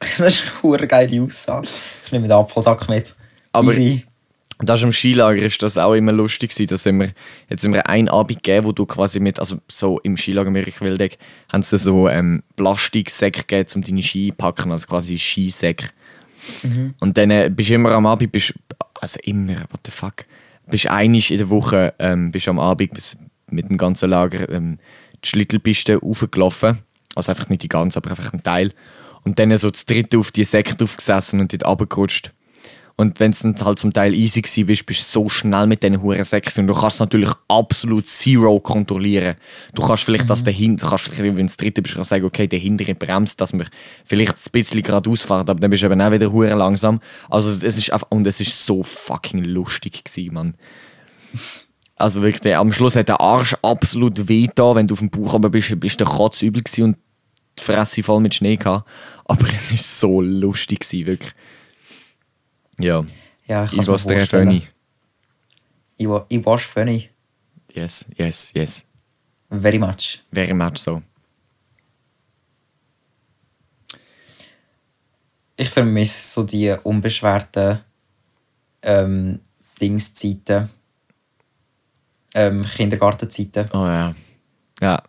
[0.00, 1.66] Das ist eine geile Aussage.
[2.06, 3.16] Ich nehme den Apfelsack mit.
[3.58, 4.04] Aber- Easy.
[4.60, 6.66] Das ist im Skilager ist das auch immer lustig gewesen.
[6.66, 7.12] Da sind wir,
[7.48, 11.16] jetzt wir einen Abend gegeben, wo du quasi mit, also so im Skilager Mirich Wildeck,
[11.48, 15.90] haben sie so ähm, Plastiksäcke gegeben, um deine Ski zu packen, also quasi Skisäcke.
[16.98, 18.52] Und dann äh, bist du immer am Abend, bist,
[19.00, 20.24] also immer, what the fuck,
[20.66, 23.16] bist einig in der Woche, ähm, bist am Abend bis,
[23.48, 24.78] mit dem ganzen Lager ähm,
[25.24, 26.78] die Schlittelpiste raufgelaufen.
[27.14, 28.72] Also einfach nicht die ganze, aber einfach ein Teil.
[29.24, 32.32] Und dann so das dritte auf die Säcke draufgesessen und dort runtergerutscht.
[33.00, 35.84] Und wenn es dann halt zum Teil easy gewesen bist, bist du so schnell mit
[35.84, 39.36] diesen Huren Säcken und du kannst natürlich absolut zero kontrollieren.
[39.72, 42.58] Du kannst vielleicht das dahinter, kannst vielleicht, wenn du dritte bist, kannst sagen, okay, der
[42.58, 43.66] hintere bremst, dass wir
[44.04, 47.00] vielleicht ein bisschen geradeaus fahren, aber dann bist du eben auch wieder hure langsam.
[47.30, 50.54] Also es ist einfach, und es ist so fucking lustig gewesen, Mann.
[51.94, 55.10] Also wirklich, der, am Schluss hat der Arsch absolut weh da, wenn du auf dem
[55.10, 56.96] Bauch aber bist, bist der Kotz übel gewesen und
[57.60, 58.88] die Fresse voll mit Schnee gehabt.
[59.24, 61.32] Aber es ist so lustig gewesen, wirklich.
[62.80, 63.04] Ja.
[63.46, 64.46] Ja, ich It kann's mir was vorstellen.
[64.48, 64.68] funny.
[65.96, 67.10] It wa- it was funny.
[67.72, 68.84] Yes, yes, yes.
[69.50, 70.22] Very much.
[70.32, 71.02] Very much so.
[75.56, 77.80] Ich vermisse so die unbeschwerten
[78.82, 79.40] ähm,
[79.80, 80.70] Dingszeiten.
[82.34, 83.66] Ähm, Kindergartenzeiten.
[83.72, 84.14] Oh ja.
[84.80, 85.02] Ja.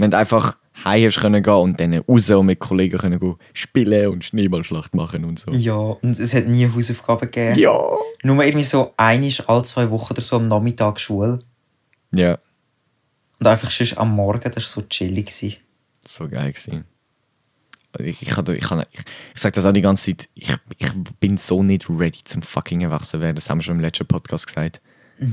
[0.00, 4.24] Haben einfach heim hast können gehen und dann raus und mit Kollegen können spielen und
[4.24, 5.50] Schneeballschlacht machen und so.
[5.50, 7.58] Ja, und es hat nie Hausaufgaben gegeben.
[7.58, 7.78] Ja.
[8.22, 11.40] Nur irgendwie so einisch alle zwei Wochen oder so am Nachmittag Schule.
[12.12, 12.38] Ja.
[13.38, 15.26] Und einfach sonst am Morgen, das war so chillig.
[15.26, 15.56] gewesen.
[16.06, 16.84] So geil gewesen.
[17.98, 19.00] Ich, ich, ich, ich, ich,
[19.34, 22.82] ich sage das auch die ganze Zeit, ich, ich bin so nicht ready zum fucking
[22.82, 23.34] Erwachsen werden.
[23.34, 24.80] Das haben wir schon im letzten Podcast gesagt.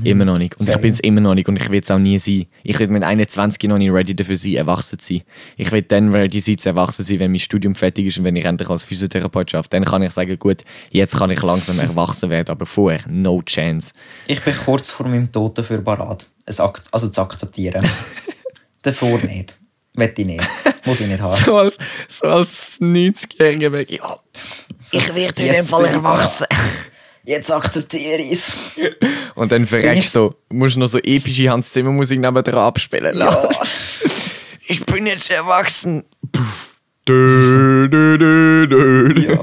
[0.04, 0.54] Immer noch nicht.
[0.58, 2.46] Und Sehr ich bin es immer noch nicht und ich will es auch nie sein.
[2.62, 5.22] Ich will mit 21 noch nicht ready dafür sein, erwachsen zu sein.
[5.56, 8.36] Ich will dann ready sein, zu erwachsen sein, wenn mein Studium fertig ist und wenn
[8.36, 9.70] ich endlich als Physiotherapeut arbeite.
[9.70, 13.94] Dann kann ich sagen, gut, jetzt kann ich langsam erwachsen werden, aber vorher, no chance.
[14.26, 16.26] Ich bin kurz vor meinem Tod dafür parat.
[16.44, 17.82] Es also zu akzeptieren.
[18.82, 19.56] Davor nicht.
[19.94, 20.44] Wette ich nicht.
[20.84, 21.42] Muss ich nicht haben.
[21.44, 23.90] So als, so als 90-Jähriger weg.
[23.90, 24.18] Ja,
[24.92, 26.46] ich werde in dem Fall erwachsen.
[27.28, 28.56] Jetzt akzeptiere ich es.
[29.34, 33.26] Und dann verreckst du so, musst noch so epische Hans Zimmer Musik nebendran abspielen Ja.
[33.26, 33.48] lassen.
[34.70, 36.04] Ich bin jetzt erwachsen.
[37.06, 39.20] Dö, dö, dö, dö.
[39.20, 39.38] ja.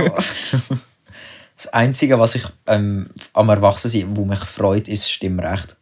[1.56, 5.78] Das Einzige, was ich ähm, am Erwachsensein, wo mich freut, ist das Stimmrecht.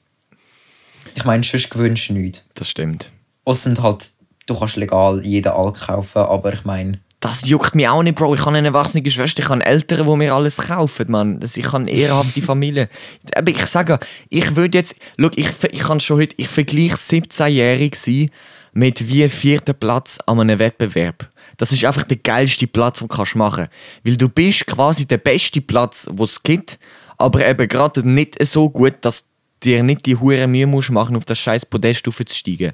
[1.15, 2.45] Ich meine, sonst gewünscht nichts.
[2.53, 3.09] Das stimmt.
[3.49, 4.11] Sind halt,
[4.45, 8.35] du kannst legal jeden Alk kaufen, aber ich meine, Das juckt mich auch nicht, Bro.
[8.35, 11.39] Ich habe eine erwachsene Schwester, ich habe Eltern, die mir alles kaufen, Mann.
[11.41, 12.89] Ich habe eine ehrhafte Familie.
[13.33, 13.97] Aber ich sage,
[14.27, 18.29] ich würde jetzt, schau, ich, ich kann schon heute, ich vergleiche 17-jährig sein
[18.73, 21.29] mit wie vierten Platz an einem Wettbewerb.
[21.55, 23.69] Das ist einfach der geilste Platz, den du kannst machen
[24.03, 26.77] Weil du bist quasi der beste Platz, den es gibt,
[27.17, 29.29] aber eben gerade nicht so gut, dass
[29.63, 32.73] dir nicht die hure Mühe musst machen, auf das scheiß Podest aufzusteigen.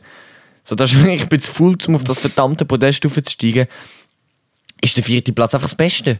[0.63, 3.67] So, das ich bin zu faul, um auf das verdammte Podest aufzusteigen
[4.81, 6.19] ist der vierte Platz einfach das Beste.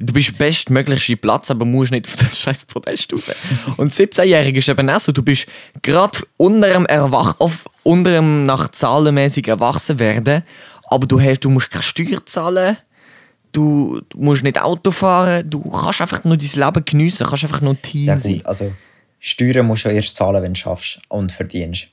[0.00, 3.52] Du bist der bestmöglichste Platz, aber musst nicht auf das scheiß Podest rauf.
[3.78, 5.46] Und 17-Jährige ist eben auch so, du bist
[5.82, 10.44] gerade unter dem Erwach auf unter dem nach zahlenmäßig erwachsen werden,
[10.84, 12.76] aber du, hast, du musst keine Steuer zahlen,
[13.50, 17.60] du, du musst nicht Auto fahren, du kannst einfach nur dein Leben geniessen, kannst einfach
[17.60, 18.40] nur Team ja sein.
[18.44, 18.72] also
[19.18, 21.88] Steuern musst du erst zahlen, wenn du schaffst und verdienst.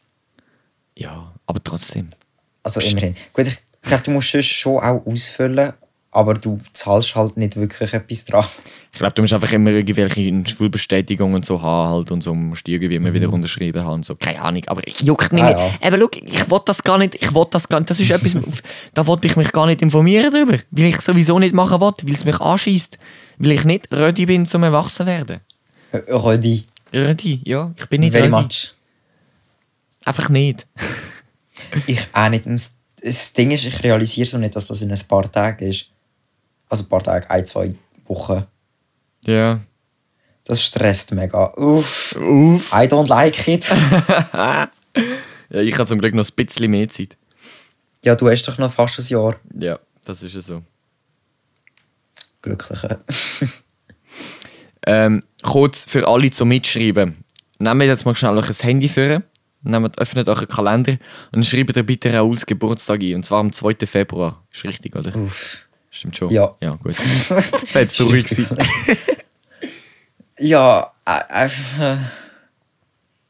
[0.96, 2.10] Ja, aber trotzdem.
[2.62, 3.16] Also immerhin.
[3.34, 5.74] Gut, ich glaube, du musst sonst schon auch ausfüllen,
[6.16, 8.46] aber du zahlst halt nicht wirklich etwas dran.
[8.94, 12.66] Ich glaube, du musst einfach immer irgendwelche Schulbestätigungen und so haben halt und so musst
[12.66, 14.16] du irgendwie immer wieder unterschrieben haben so.
[14.16, 15.82] Keine Ahnung, aber ich juckt mich Ah, nicht.
[15.84, 15.88] ja.
[15.90, 18.38] Eben, schau, ich will das gar nicht, ich will das gar nicht, das ist etwas,
[18.94, 22.14] da wollte ich mich gar nicht informieren darüber, weil ich sowieso nicht machen will, weil
[22.14, 22.98] es mich anschießt,
[23.40, 25.42] weil ich nicht ready bin zum Erwachsenwerden.
[25.94, 26.64] Rödi,
[26.94, 28.42] Ready, ja, ich bin nicht very ready.
[28.44, 28.74] much.
[30.06, 30.66] Einfach nicht.
[31.88, 32.46] Ich auch nicht.
[33.04, 35.88] Das Ding ist, ich realisiere so nicht, dass das in ein paar Tagen ist.
[36.76, 37.73] Also ein paar Tage, ein, zwei
[38.03, 38.43] Wochen.
[39.22, 39.61] Ja.
[40.43, 41.53] Das stresst mega.
[41.56, 42.14] Uff.
[42.18, 42.73] Uff.
[42.73, 43.65] I don't like it.
[45.52, 47.15] Ja, ich habe zum Glück noch ein bisschen mehr Zeit.
[48.03, 49.35] ja, du hast doch noch fast ein Jahr.
[49.57, 50.64] Ja, das ist ja so.
[52.41, 52.99] Glückliche.
[54.88, 57.23] Ähm, kurz für alle zum Mitschreiben.
[57.60, 59.22] Nehmt jetzt mal schnell euch ein Handy vor,
[59.61, 60.97] nehmt, öffnet euren Kalender
[61.31, 63.15] und schreibt bitte Rauls Geburtstag ein.
[63.15, 63.76] Und zwar am 2.
[63.85, 64.43] Februar.
[64.52, 65.15] Ist richtig, oder?
[65.15, 65.65] Uff.
[65.96, 66.30] Stimmt schon?
[66.30, 66.54] Ja.
[66.60, 66.96] Ja, gut.
[67.30, 68.58] Das wäre jetzt ruhig gewesen.
[70.38, 71.80] Ja, äh, einfach.
[71.80, 71.98] äh,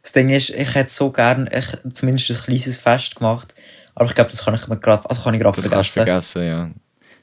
[0.02, 3.54] Das Ding ist, ich hätte so gern ich, zumindest ein kleines Fest gemacht.
[3.94, 5.94] Aber ich glaube, das kann ich mir gerade also kann ich gerade Das vergessen.
[5.94, 6.72] vergessen, ja.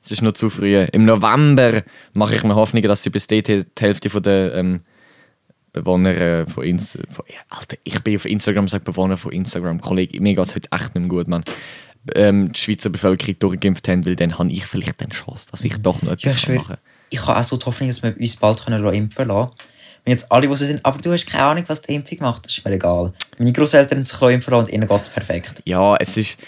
[0.00, 0.76] Es ist noch zu früh.
[0.92, 1.82] Im November
[2.12, 4.80] mache ich mir Hoffnung, dass sie bis dahin die Hälfte von der, ähm,
[5.72, 7.08] Bewohner äh, von Instagram.
[7.48, 9.80] Alter, ich bin auf Instagram, sage Bewohner von Instagram.
[9.80, 11.44] Kollege, mir geht es heute echt nicht mehr gut, Mann.
[12.14, 15.76] Ähm, die Schweizer Bevölkerung durchgeimpft haben, weil dann habe ich vielleicht eine Chance, dass ich
[15.76, 16.76] doch noch etwas Ja, ich machen
[17.12, 19.50] ich habe auch so die Hoffnung, dass wir uns bald können impfen lassen
[20.04, 22.46] Wenn jetzt alle, die so sind, aber du hast keine Ahnung, was die Impfung macht,
[22.46, 23.12] das ist mir egal.
[23.38, 25.62] Meine Großeltern haben sich impfen lassen und ihnen geht es perfekt.
[25.66, 26.38] Ja, es ist.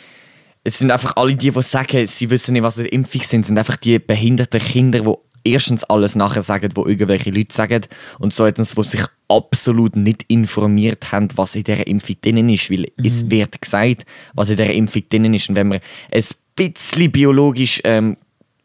[0.66, 3.58] Es sind einfach alle die, die sagen, sie wissen nicht, was eine Impfung sind, sind
[3.58, 5.12] einfach die behinderten Kinder, die
[5.44, 7.82] erstens alles nachher sagen, wo irgendwelche Leute sagen.
[8.18, 12.90] Und zweitens, die sich absolut nicht informiert haben, was in dieser Impfung drin ist, weil
[12.96, 14.04] es wird gesagt,
[14.34, 15.48] was in dieser Impfung drin ist.
[15.48, 15.80] Und wenn man
[16.10, 16.24] ein
[16.56, 18.16] bisschen biologisch, ähm,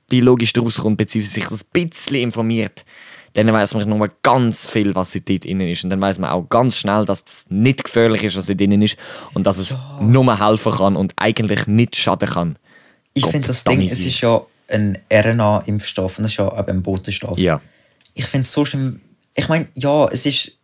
[0.08, 2.86] biologisch daraus kommt, beziehungsweise sich ein bisschen informiert,
[3.34, 5.84] dann weiß man nur ganz viel, was in dort drin ist.
[5.84, 8.82] Und dann weiß man auch ganz schnell, dass das nicht gefährlich ist, was in drin
[8.82, 8.98] ist.
[9.34, 12.56] Und dass es nur helfen kann und eigentlich nicht schaden kann.
[13.14, 16.84] Ich finde das Ding, es ist ja ein RNA-Impfstoff und das ist ja eben ein
[16.84, 17.38] Botenstoff.
[17.38, 17.62] Ja.
[18.14, 19.02] Ich finde es so schlimm.
[19.36, 20.60] Ich meine, ja, es ist,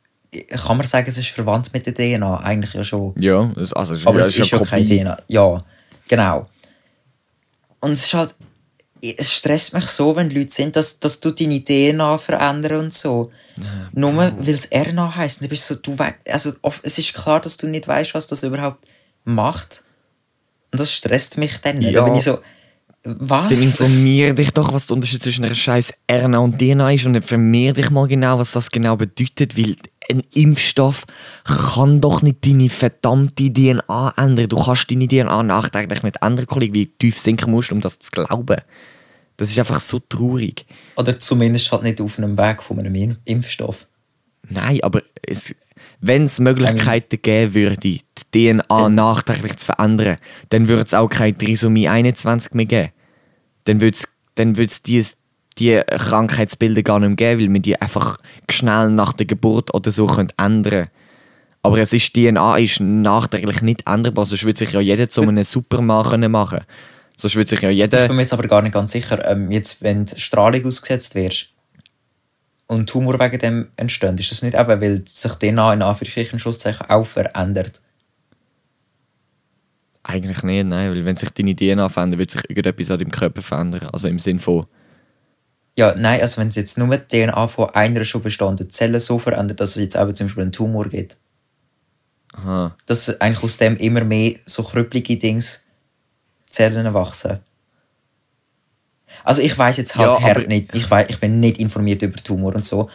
[0.50, 2.40] kann man sagen, es ist verwandt mit der DNA?
[2.42, 3.14] Eigentlich ja schon.
[3.18, 4.86] Ja, es, also, es Aber ja, es ist ja eine keine.
[4.86, 5.18] DNA.
[5.28, 5.64] Ja,
[6.08, 6.50] genau.
[7.80, 8.36] Und es ist halt,
[9.02, 13.32] es stresst mich so, wenn Leute sind, dass, dass du deine DNA verändern und so.
[13.94, 15.44] Nur weil es RNA heisst.
[15.44, 15.96] Du bist so, du
[16.30, 16.52] also
[16.84, 18.86] es ist klar, dass du nicht weißt, was das überhaupt
[19.24, 19.84] macht.
[20.72, 21.94] Und das stresst mich dann nicht.
[21.94, 22.02] Ja.
[22.02, 22.40] Da bin ich so,
[23.06, 23.50] was?
[23.50, 27.16] Dann informier dich doch, was der Unterschied zwischen einer scheiß RNA und DNA ist und
[27.16, 29.76] informier dich mal genau, was das genau bedeutet, weil
[30.10, 31.06] ein Impfstoff
[31.44, 34.50] kann doch nicht deine verdammte DNA ändern.
[34.50, 38.12] Du kannst deine DNA nachträglich nicht ändern, Kollege, wie tief sinken musst, um das zu
[38.12, 38.58] glauben.
[39.38, 40.66] Das ist einfach so traurig.
[40.96, 43.88] Oder zumindest halt nicht auf einem Weg von einem Im- Impfstoff.
[44.50, 45.56] Nein, aber es,
[46.00, 48.02] wenn es Möglichkeiten geben würde, die
[48.34, 50.18] DNA nachträglich zu verändern,
[50.50, 52.90] dann würde es auch keine Trisomie 21 mehr geben.
[53.66, 55.04] Dann würde es dann würd's die,
[55.58, 58.18] die Krankheitsbilder gar nicht mehr geben, weil man die einfach
[58.50, 60.88] schnell nach der Geburt oder so könnte ändern
[61.62, 65.44] Aber es ist, DNA ist nachträglich nicht änderbar, sonst würde sich ja jeder zu einem
[65.44, 66.62] Supermann machen
[67.18, 68.08] Sonst würde sich ja Ich jeder...
[68.08, 71.48] bin mir jetzt aber gar nicht ganz sicher, ähm, jetzt, wenn du Strahlung ausgesetzt wirst
[72.68, 76.90] und Tumor wegen dem entsteht, ist das nicht eben, weil sich DNA in Anführungsstrichen Schlusszeichen
[76.90, 77.80] auch verändert?
[80.08, 83.42] Eigentlich nicht, nein, weil wenn sich deine DNA verändert, wird sich irgendetwas an deinem Körper
[83.42, 83.90] verändern.
[83.92, 84.68] Also im Sinn von...
[85.76, 89.18] Ja, nein, also wenn es jetzt nur die DNA von einer schon bestehenden Zelle so
[89.18, 91.18] verändert, dass es jetzt eben zum Beispiel einen Tumor gibt,
[92.34, 92.76] Aha.
[92.86, 95.66] dass eigentlich aus dem immer mehr so krüppelige Dings
[96.52, 97.40] Zellen wachsen.
[99.24, 102.54] Also ich weiß jetzt halt Ja, nicht, ich, weiss, ich bin nicht informiert über Tumor
[102.54, 102.92] und so,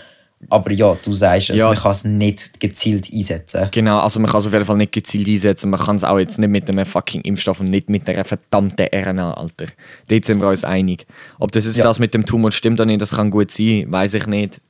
[0.49, 1.69] aber ja, du sagst es, Ja.
[1.69, 3.69] man kann es nicht gezielt einsetzen.
[3.71, 5.69] Genau, also man kann es auf jeden Fall nicht gezielt einsetzen.
[5.71, 8.87] Man kann es auch jetzt nicht mit einem fucking Impfstoff und nicht mit einer verdammten
[8.93, 9.67] RNA, Alter.
[10.09, 11.07] Dort sind wir uns einig.
[11.39, 11.85] Ob das jetzt Ja.
[11.85, 14.61] das mit dem Tumor stimmt oder nicht, das kann gut sein, weiß ich nicht.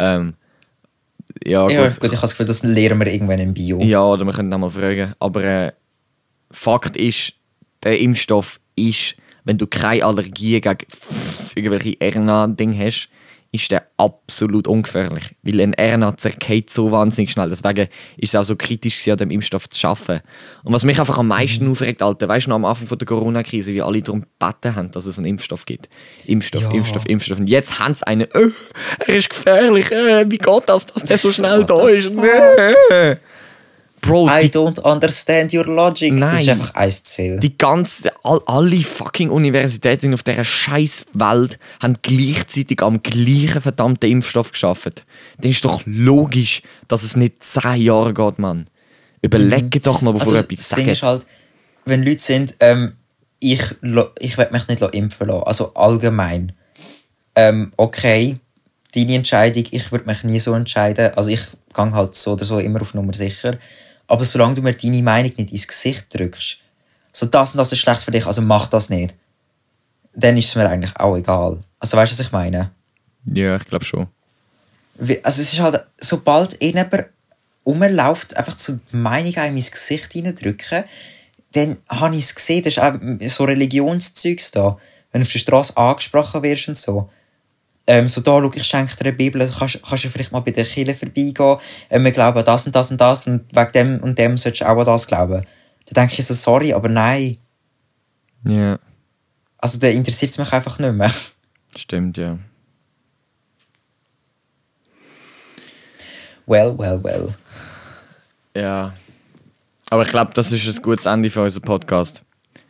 [0.00, 0.34] Ähm,
[1.44, 1.96] ja, Ja, gut.
[1.98, 3.80] ich habe das Gefühl, das lernen wir irgendwann im Bio.
[3.80, 5.14] Ja, oder wir können mal fragen.
[5.20, 5.72] Aber äh,
[6.50, 7.34] Fakt ist,
[7.82, 9.14] der Impfstoff ist,
[9.44, 10.78] wenn du keine Allergie gegen
[11.54, 13.08] irgendwelche RNA-Dinge hast,
[13.54, 15.30] ist der absolut ungefährlich.
[15.44, 17.48] Weil ein RNA zerkehrt so wahnsinnig schnell.
[17.48, 17.86] Deswegen
[18.16, 20.22] ist es auch so kritisch, an dem Impfstoff zu arbeiten.
[20.64, 23.06] Und was mich einfach am meisten aufregt, Alter, weißt du noch am Anfang von der
[23.06, 25.88] Corona-Krise, wie alle darum gebeten haben, dass es einen Impfstoff gibt.
[26.26, 26.70] Impfstoff, Ja.
[26.72, 27.38] Impfstoff, Impfstoff.
[27.38, 28.48] Und jetzt haben sie einen, äh,
[29.06, 32.10] er ist gefährlich, äh, wie geht das, dass der so schnell da ist?
[34.06, 36.16] Bro, I don't understand your logic.
[36.18, 36.60] Das ist Nein.
[36.60, 37.38] einfach eins zu viel.
[37.38, 44.10] die ganze, all, alle fucking Universitäten auf dieser scheiß Welt haben gleichzeitig am gleichen verdammten
[44.10, 45.04] Impfstoff geschafft.
[45.38, 48.66] Dann ist doch logisch, dass es nicht zehn Jahre geht, Mann.
[49.22, 50.92] Überlegt doch mal, bevor ihr etwas das Ding sagt.
[50.92, 51.26] ist halt,
[51.86, 52.92] wenn Leute sind, ähm,
[53.40, 53.62] ich,
[54.20, 56.52] ich will mich nicht impfen lassen, also allgemein.
[57.34, 58.38] Ähm, okay,
[58.94, 61.12] deine Entscheidung, ich würde mich nie so entscheiden.
[61.16, 61.40] Also ich
[61.74, 63.58] gehe halt so oder so immer auf Nummer sicher.
[64.06, 66.58] Aber solange du mir deine Meinung nicht ins Gesicht drückst,
[67.12, 69.14] so das und das ist schlecht für dich, also mach das nicht,
[70.14, 71.60] dann ist es mir eigentlich auch egal.
[71.78, 72.70] Also weißt du, was ich meine?
[73.26, 74.06] Ja, ich glaube schon.
[74.96, 76.92] Wie- Also es ist halt, sobald jemand
[77.66, 80.84] rumläuft, einfach so die Meinung einem ins Gesicht reindrücken,
[81.52, 82.94] dann habe ich es gesehen, das ist auch
[83.28, 84.76] so Religionszeugs da.
[85.12, 87.08] Wenn du auf der Straße angesprochen wirst und so.
[87.86, 90.52] Ähm, so da, schau, ich schenke dir eine Bibel, kannst, kannst du vielleicht mal bei
[90.52, 91.58] der Kirche vorbeigehen.
[91.90, 94.66] Ähm, wir glauben das und das und das und wegen dem und dem solltest du
[94.66, 95.44] auch an das glauben.
[95.86, 97.36] Da denke ich so, sorry, aber nein.
[98.46, 98.78] Ja,
[99.58, 101.12] Also da interessiert es mich einfach nicht mehr.
[101.76, 102.38] stimmt, ja.
[106.46, 107.34] Well, well, well.
[108.56, 108.92] Ja.
[109.90, 112.22] Aber ich glaube, das ist ein gutes Ende für unseren Podcast.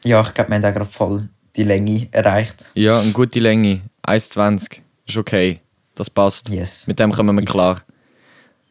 [0.04, 2.66] Ja, ich glaube, wir haben auch gerade voll die Länge erreicht.
[2.74, 3.82] Ja, eine gute Länge.
[4.06, 4.80] 1,20.
[5.06, 5.60] Ist okay.
[5.94, 6.48] Das passt.
[6.48, 6.86] Yes.
[6.86, 7.82] Mit dem kommen wir It's- klar.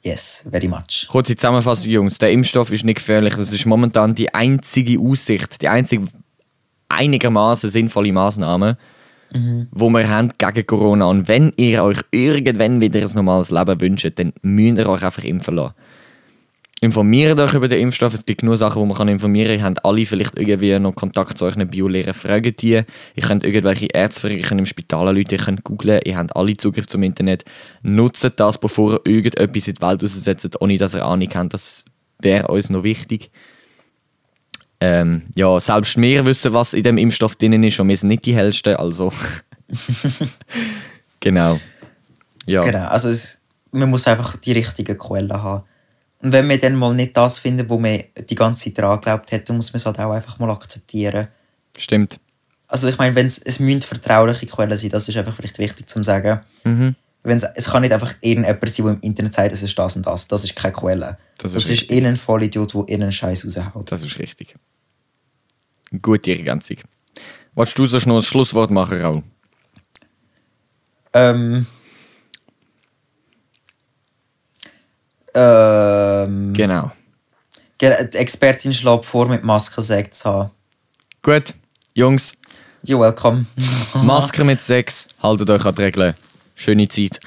[0.02, 1.08] Yes, very much.
[1.08, 2.18] Kurze Zusammenfassung, Jungs.
[2.18, 3.36] Der Impfstoff ist nicht gefährlich.
[3.36, 6.08] Das ist momentan die einzige Aussicht, die einzige
[6.90, 8.78] einigermaßen sinnvolle Maßnahme,
[9.34, 9.68] mhm.
[9.72, 11.06] wo wir haben gegen Corona.
[11.06, 15.24] Und wenn ihr euch irgendwann wieder ein normales Leben wünscht, dann müsst ihr euch einfach
[15.24, 15.74] impfen lassen.
[16.84, 18.14] Informiert euch über den Impfstoff.
[18.14, 19.58] Es gibt nur Sachen, wo man kann informieren kann.
[19.58, 22.14] Ihr habt alle vielleicht irgendwie noch Kontakt zu euren Biolehrern.
[22.14, 22.82] Fragen die.
[23.16, 26.02] Ihr könnt irgendwelche Ärzte fragen, ihr könnt im Spital Leute, ihr könnt googlen.
[26.04, 27.46] Ihr habt alle Zugriff zum Internet.
[27.84, 31.54] Nutzt das, bevor ihr irgendetwas in die Welt aussetzt, ohne dass ihr Ahnung habt.
[31.54, 31.86] Das
[32.20, 33.32] wäre uns noch wichtig.
[34.82, 38.26] Ähm, ja, selbst wir wissen, was in dem Impfstoff drin ist und wir sind nicht
[38.26, 39.14] die hellsten, also.
[41.22, 41.62] genau.
[42.46, 42.66] Ja.
[42.66, 43.42] Genau, also es,
[43.72, 45.64] man muss einfach die richtigen Quellen haben.
[46.24, 49.30] Und wenn man dann mal nicht das findet, wo man die ganze Zeit daran geglaubt
[49.34, 51.28] hat, dann muss man es halt auch einfach mal akzeptieren.
[51.78, 52.18] Stimmt.
[52.68, 55.90] Also ich meine, wenn es, es müssen vertrauliche Quellen sein, das ist einfach vielleicht wichtig
[55.90, 56.40] zu sagen.
[56.64, 56.96] Mhm.
[57.24, 60.08] Wenn's, es kann nicht einfach irgendjemand sein, der im Internet sagt, es ist das und
[60.08, 60.28] das.
[60.30, 61.18] Das ist keine Quelle.
[61.40, 63.92] Das ist, das ist irgendein Vollidiot, der irgendeinen Scheiß raushaut.
[63.92, 64.56] Das ist richtig.
[66.02, 66.78] Gute Ergänzung.
[67.54, 69.24] Wolltest du sonst noch ein Schlusswort machen, Raul?
[71.12, 71.68] Ähm,
[75.34, 76.92] Ähm, genau.
[77.82, 80.52] Die Expertin schlägt vor, mit Maske Sex zu haben.
[81.22, 81.54] Gut,
[81.94, 82.34] Jungs.
[82.86, 83.46] You're welcome.
[84.04, 86.14] Maske mit Sex, haltet euch an die Regeln.
[86.56, 87.20] Schöne Zeit.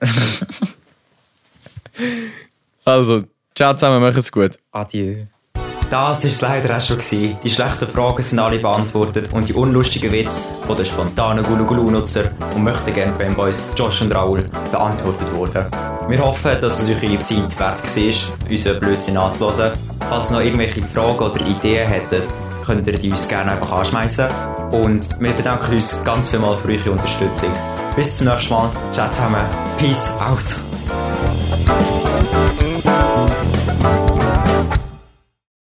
[2.84, 3.24] also,
[3.54, 4.58] ciao zusammen, macht es gut.
[4.70, 5.26] Adieu.
[5.90, 6.98] Das war es leider auch schon.
[6.98, 7.38] Gewesen.
[7.42, 12.24] Die schlechten Fragen sind alle beantwortet und die unlustigen Witze von den spontanen Gulu-Gulu-Nutzer
[12.54, 15.64] und möchten gerne Fanboys Josh und Raul beantwortet wurden.
[16.08, 19.72] Wir hoffen, dass es euch Ihre Zeit wert war, unseren Blödsinn anzuhören.
[20.08, 22.24] Falls ihr noch irgendwelche Fragen oder Ideen hättet,
[22.64, 24.26] könnt ihr die uns gerne einfach anschmeißen.
[24.70, 27.50] Und wir bedanken uns ganz vielmals für eure Unterstützung.
[27.96, 28.70] Bis zum nächsten Mal.
[28.90, 29.44] Ciao zusammen.
[29.78, 30.62] Peace out.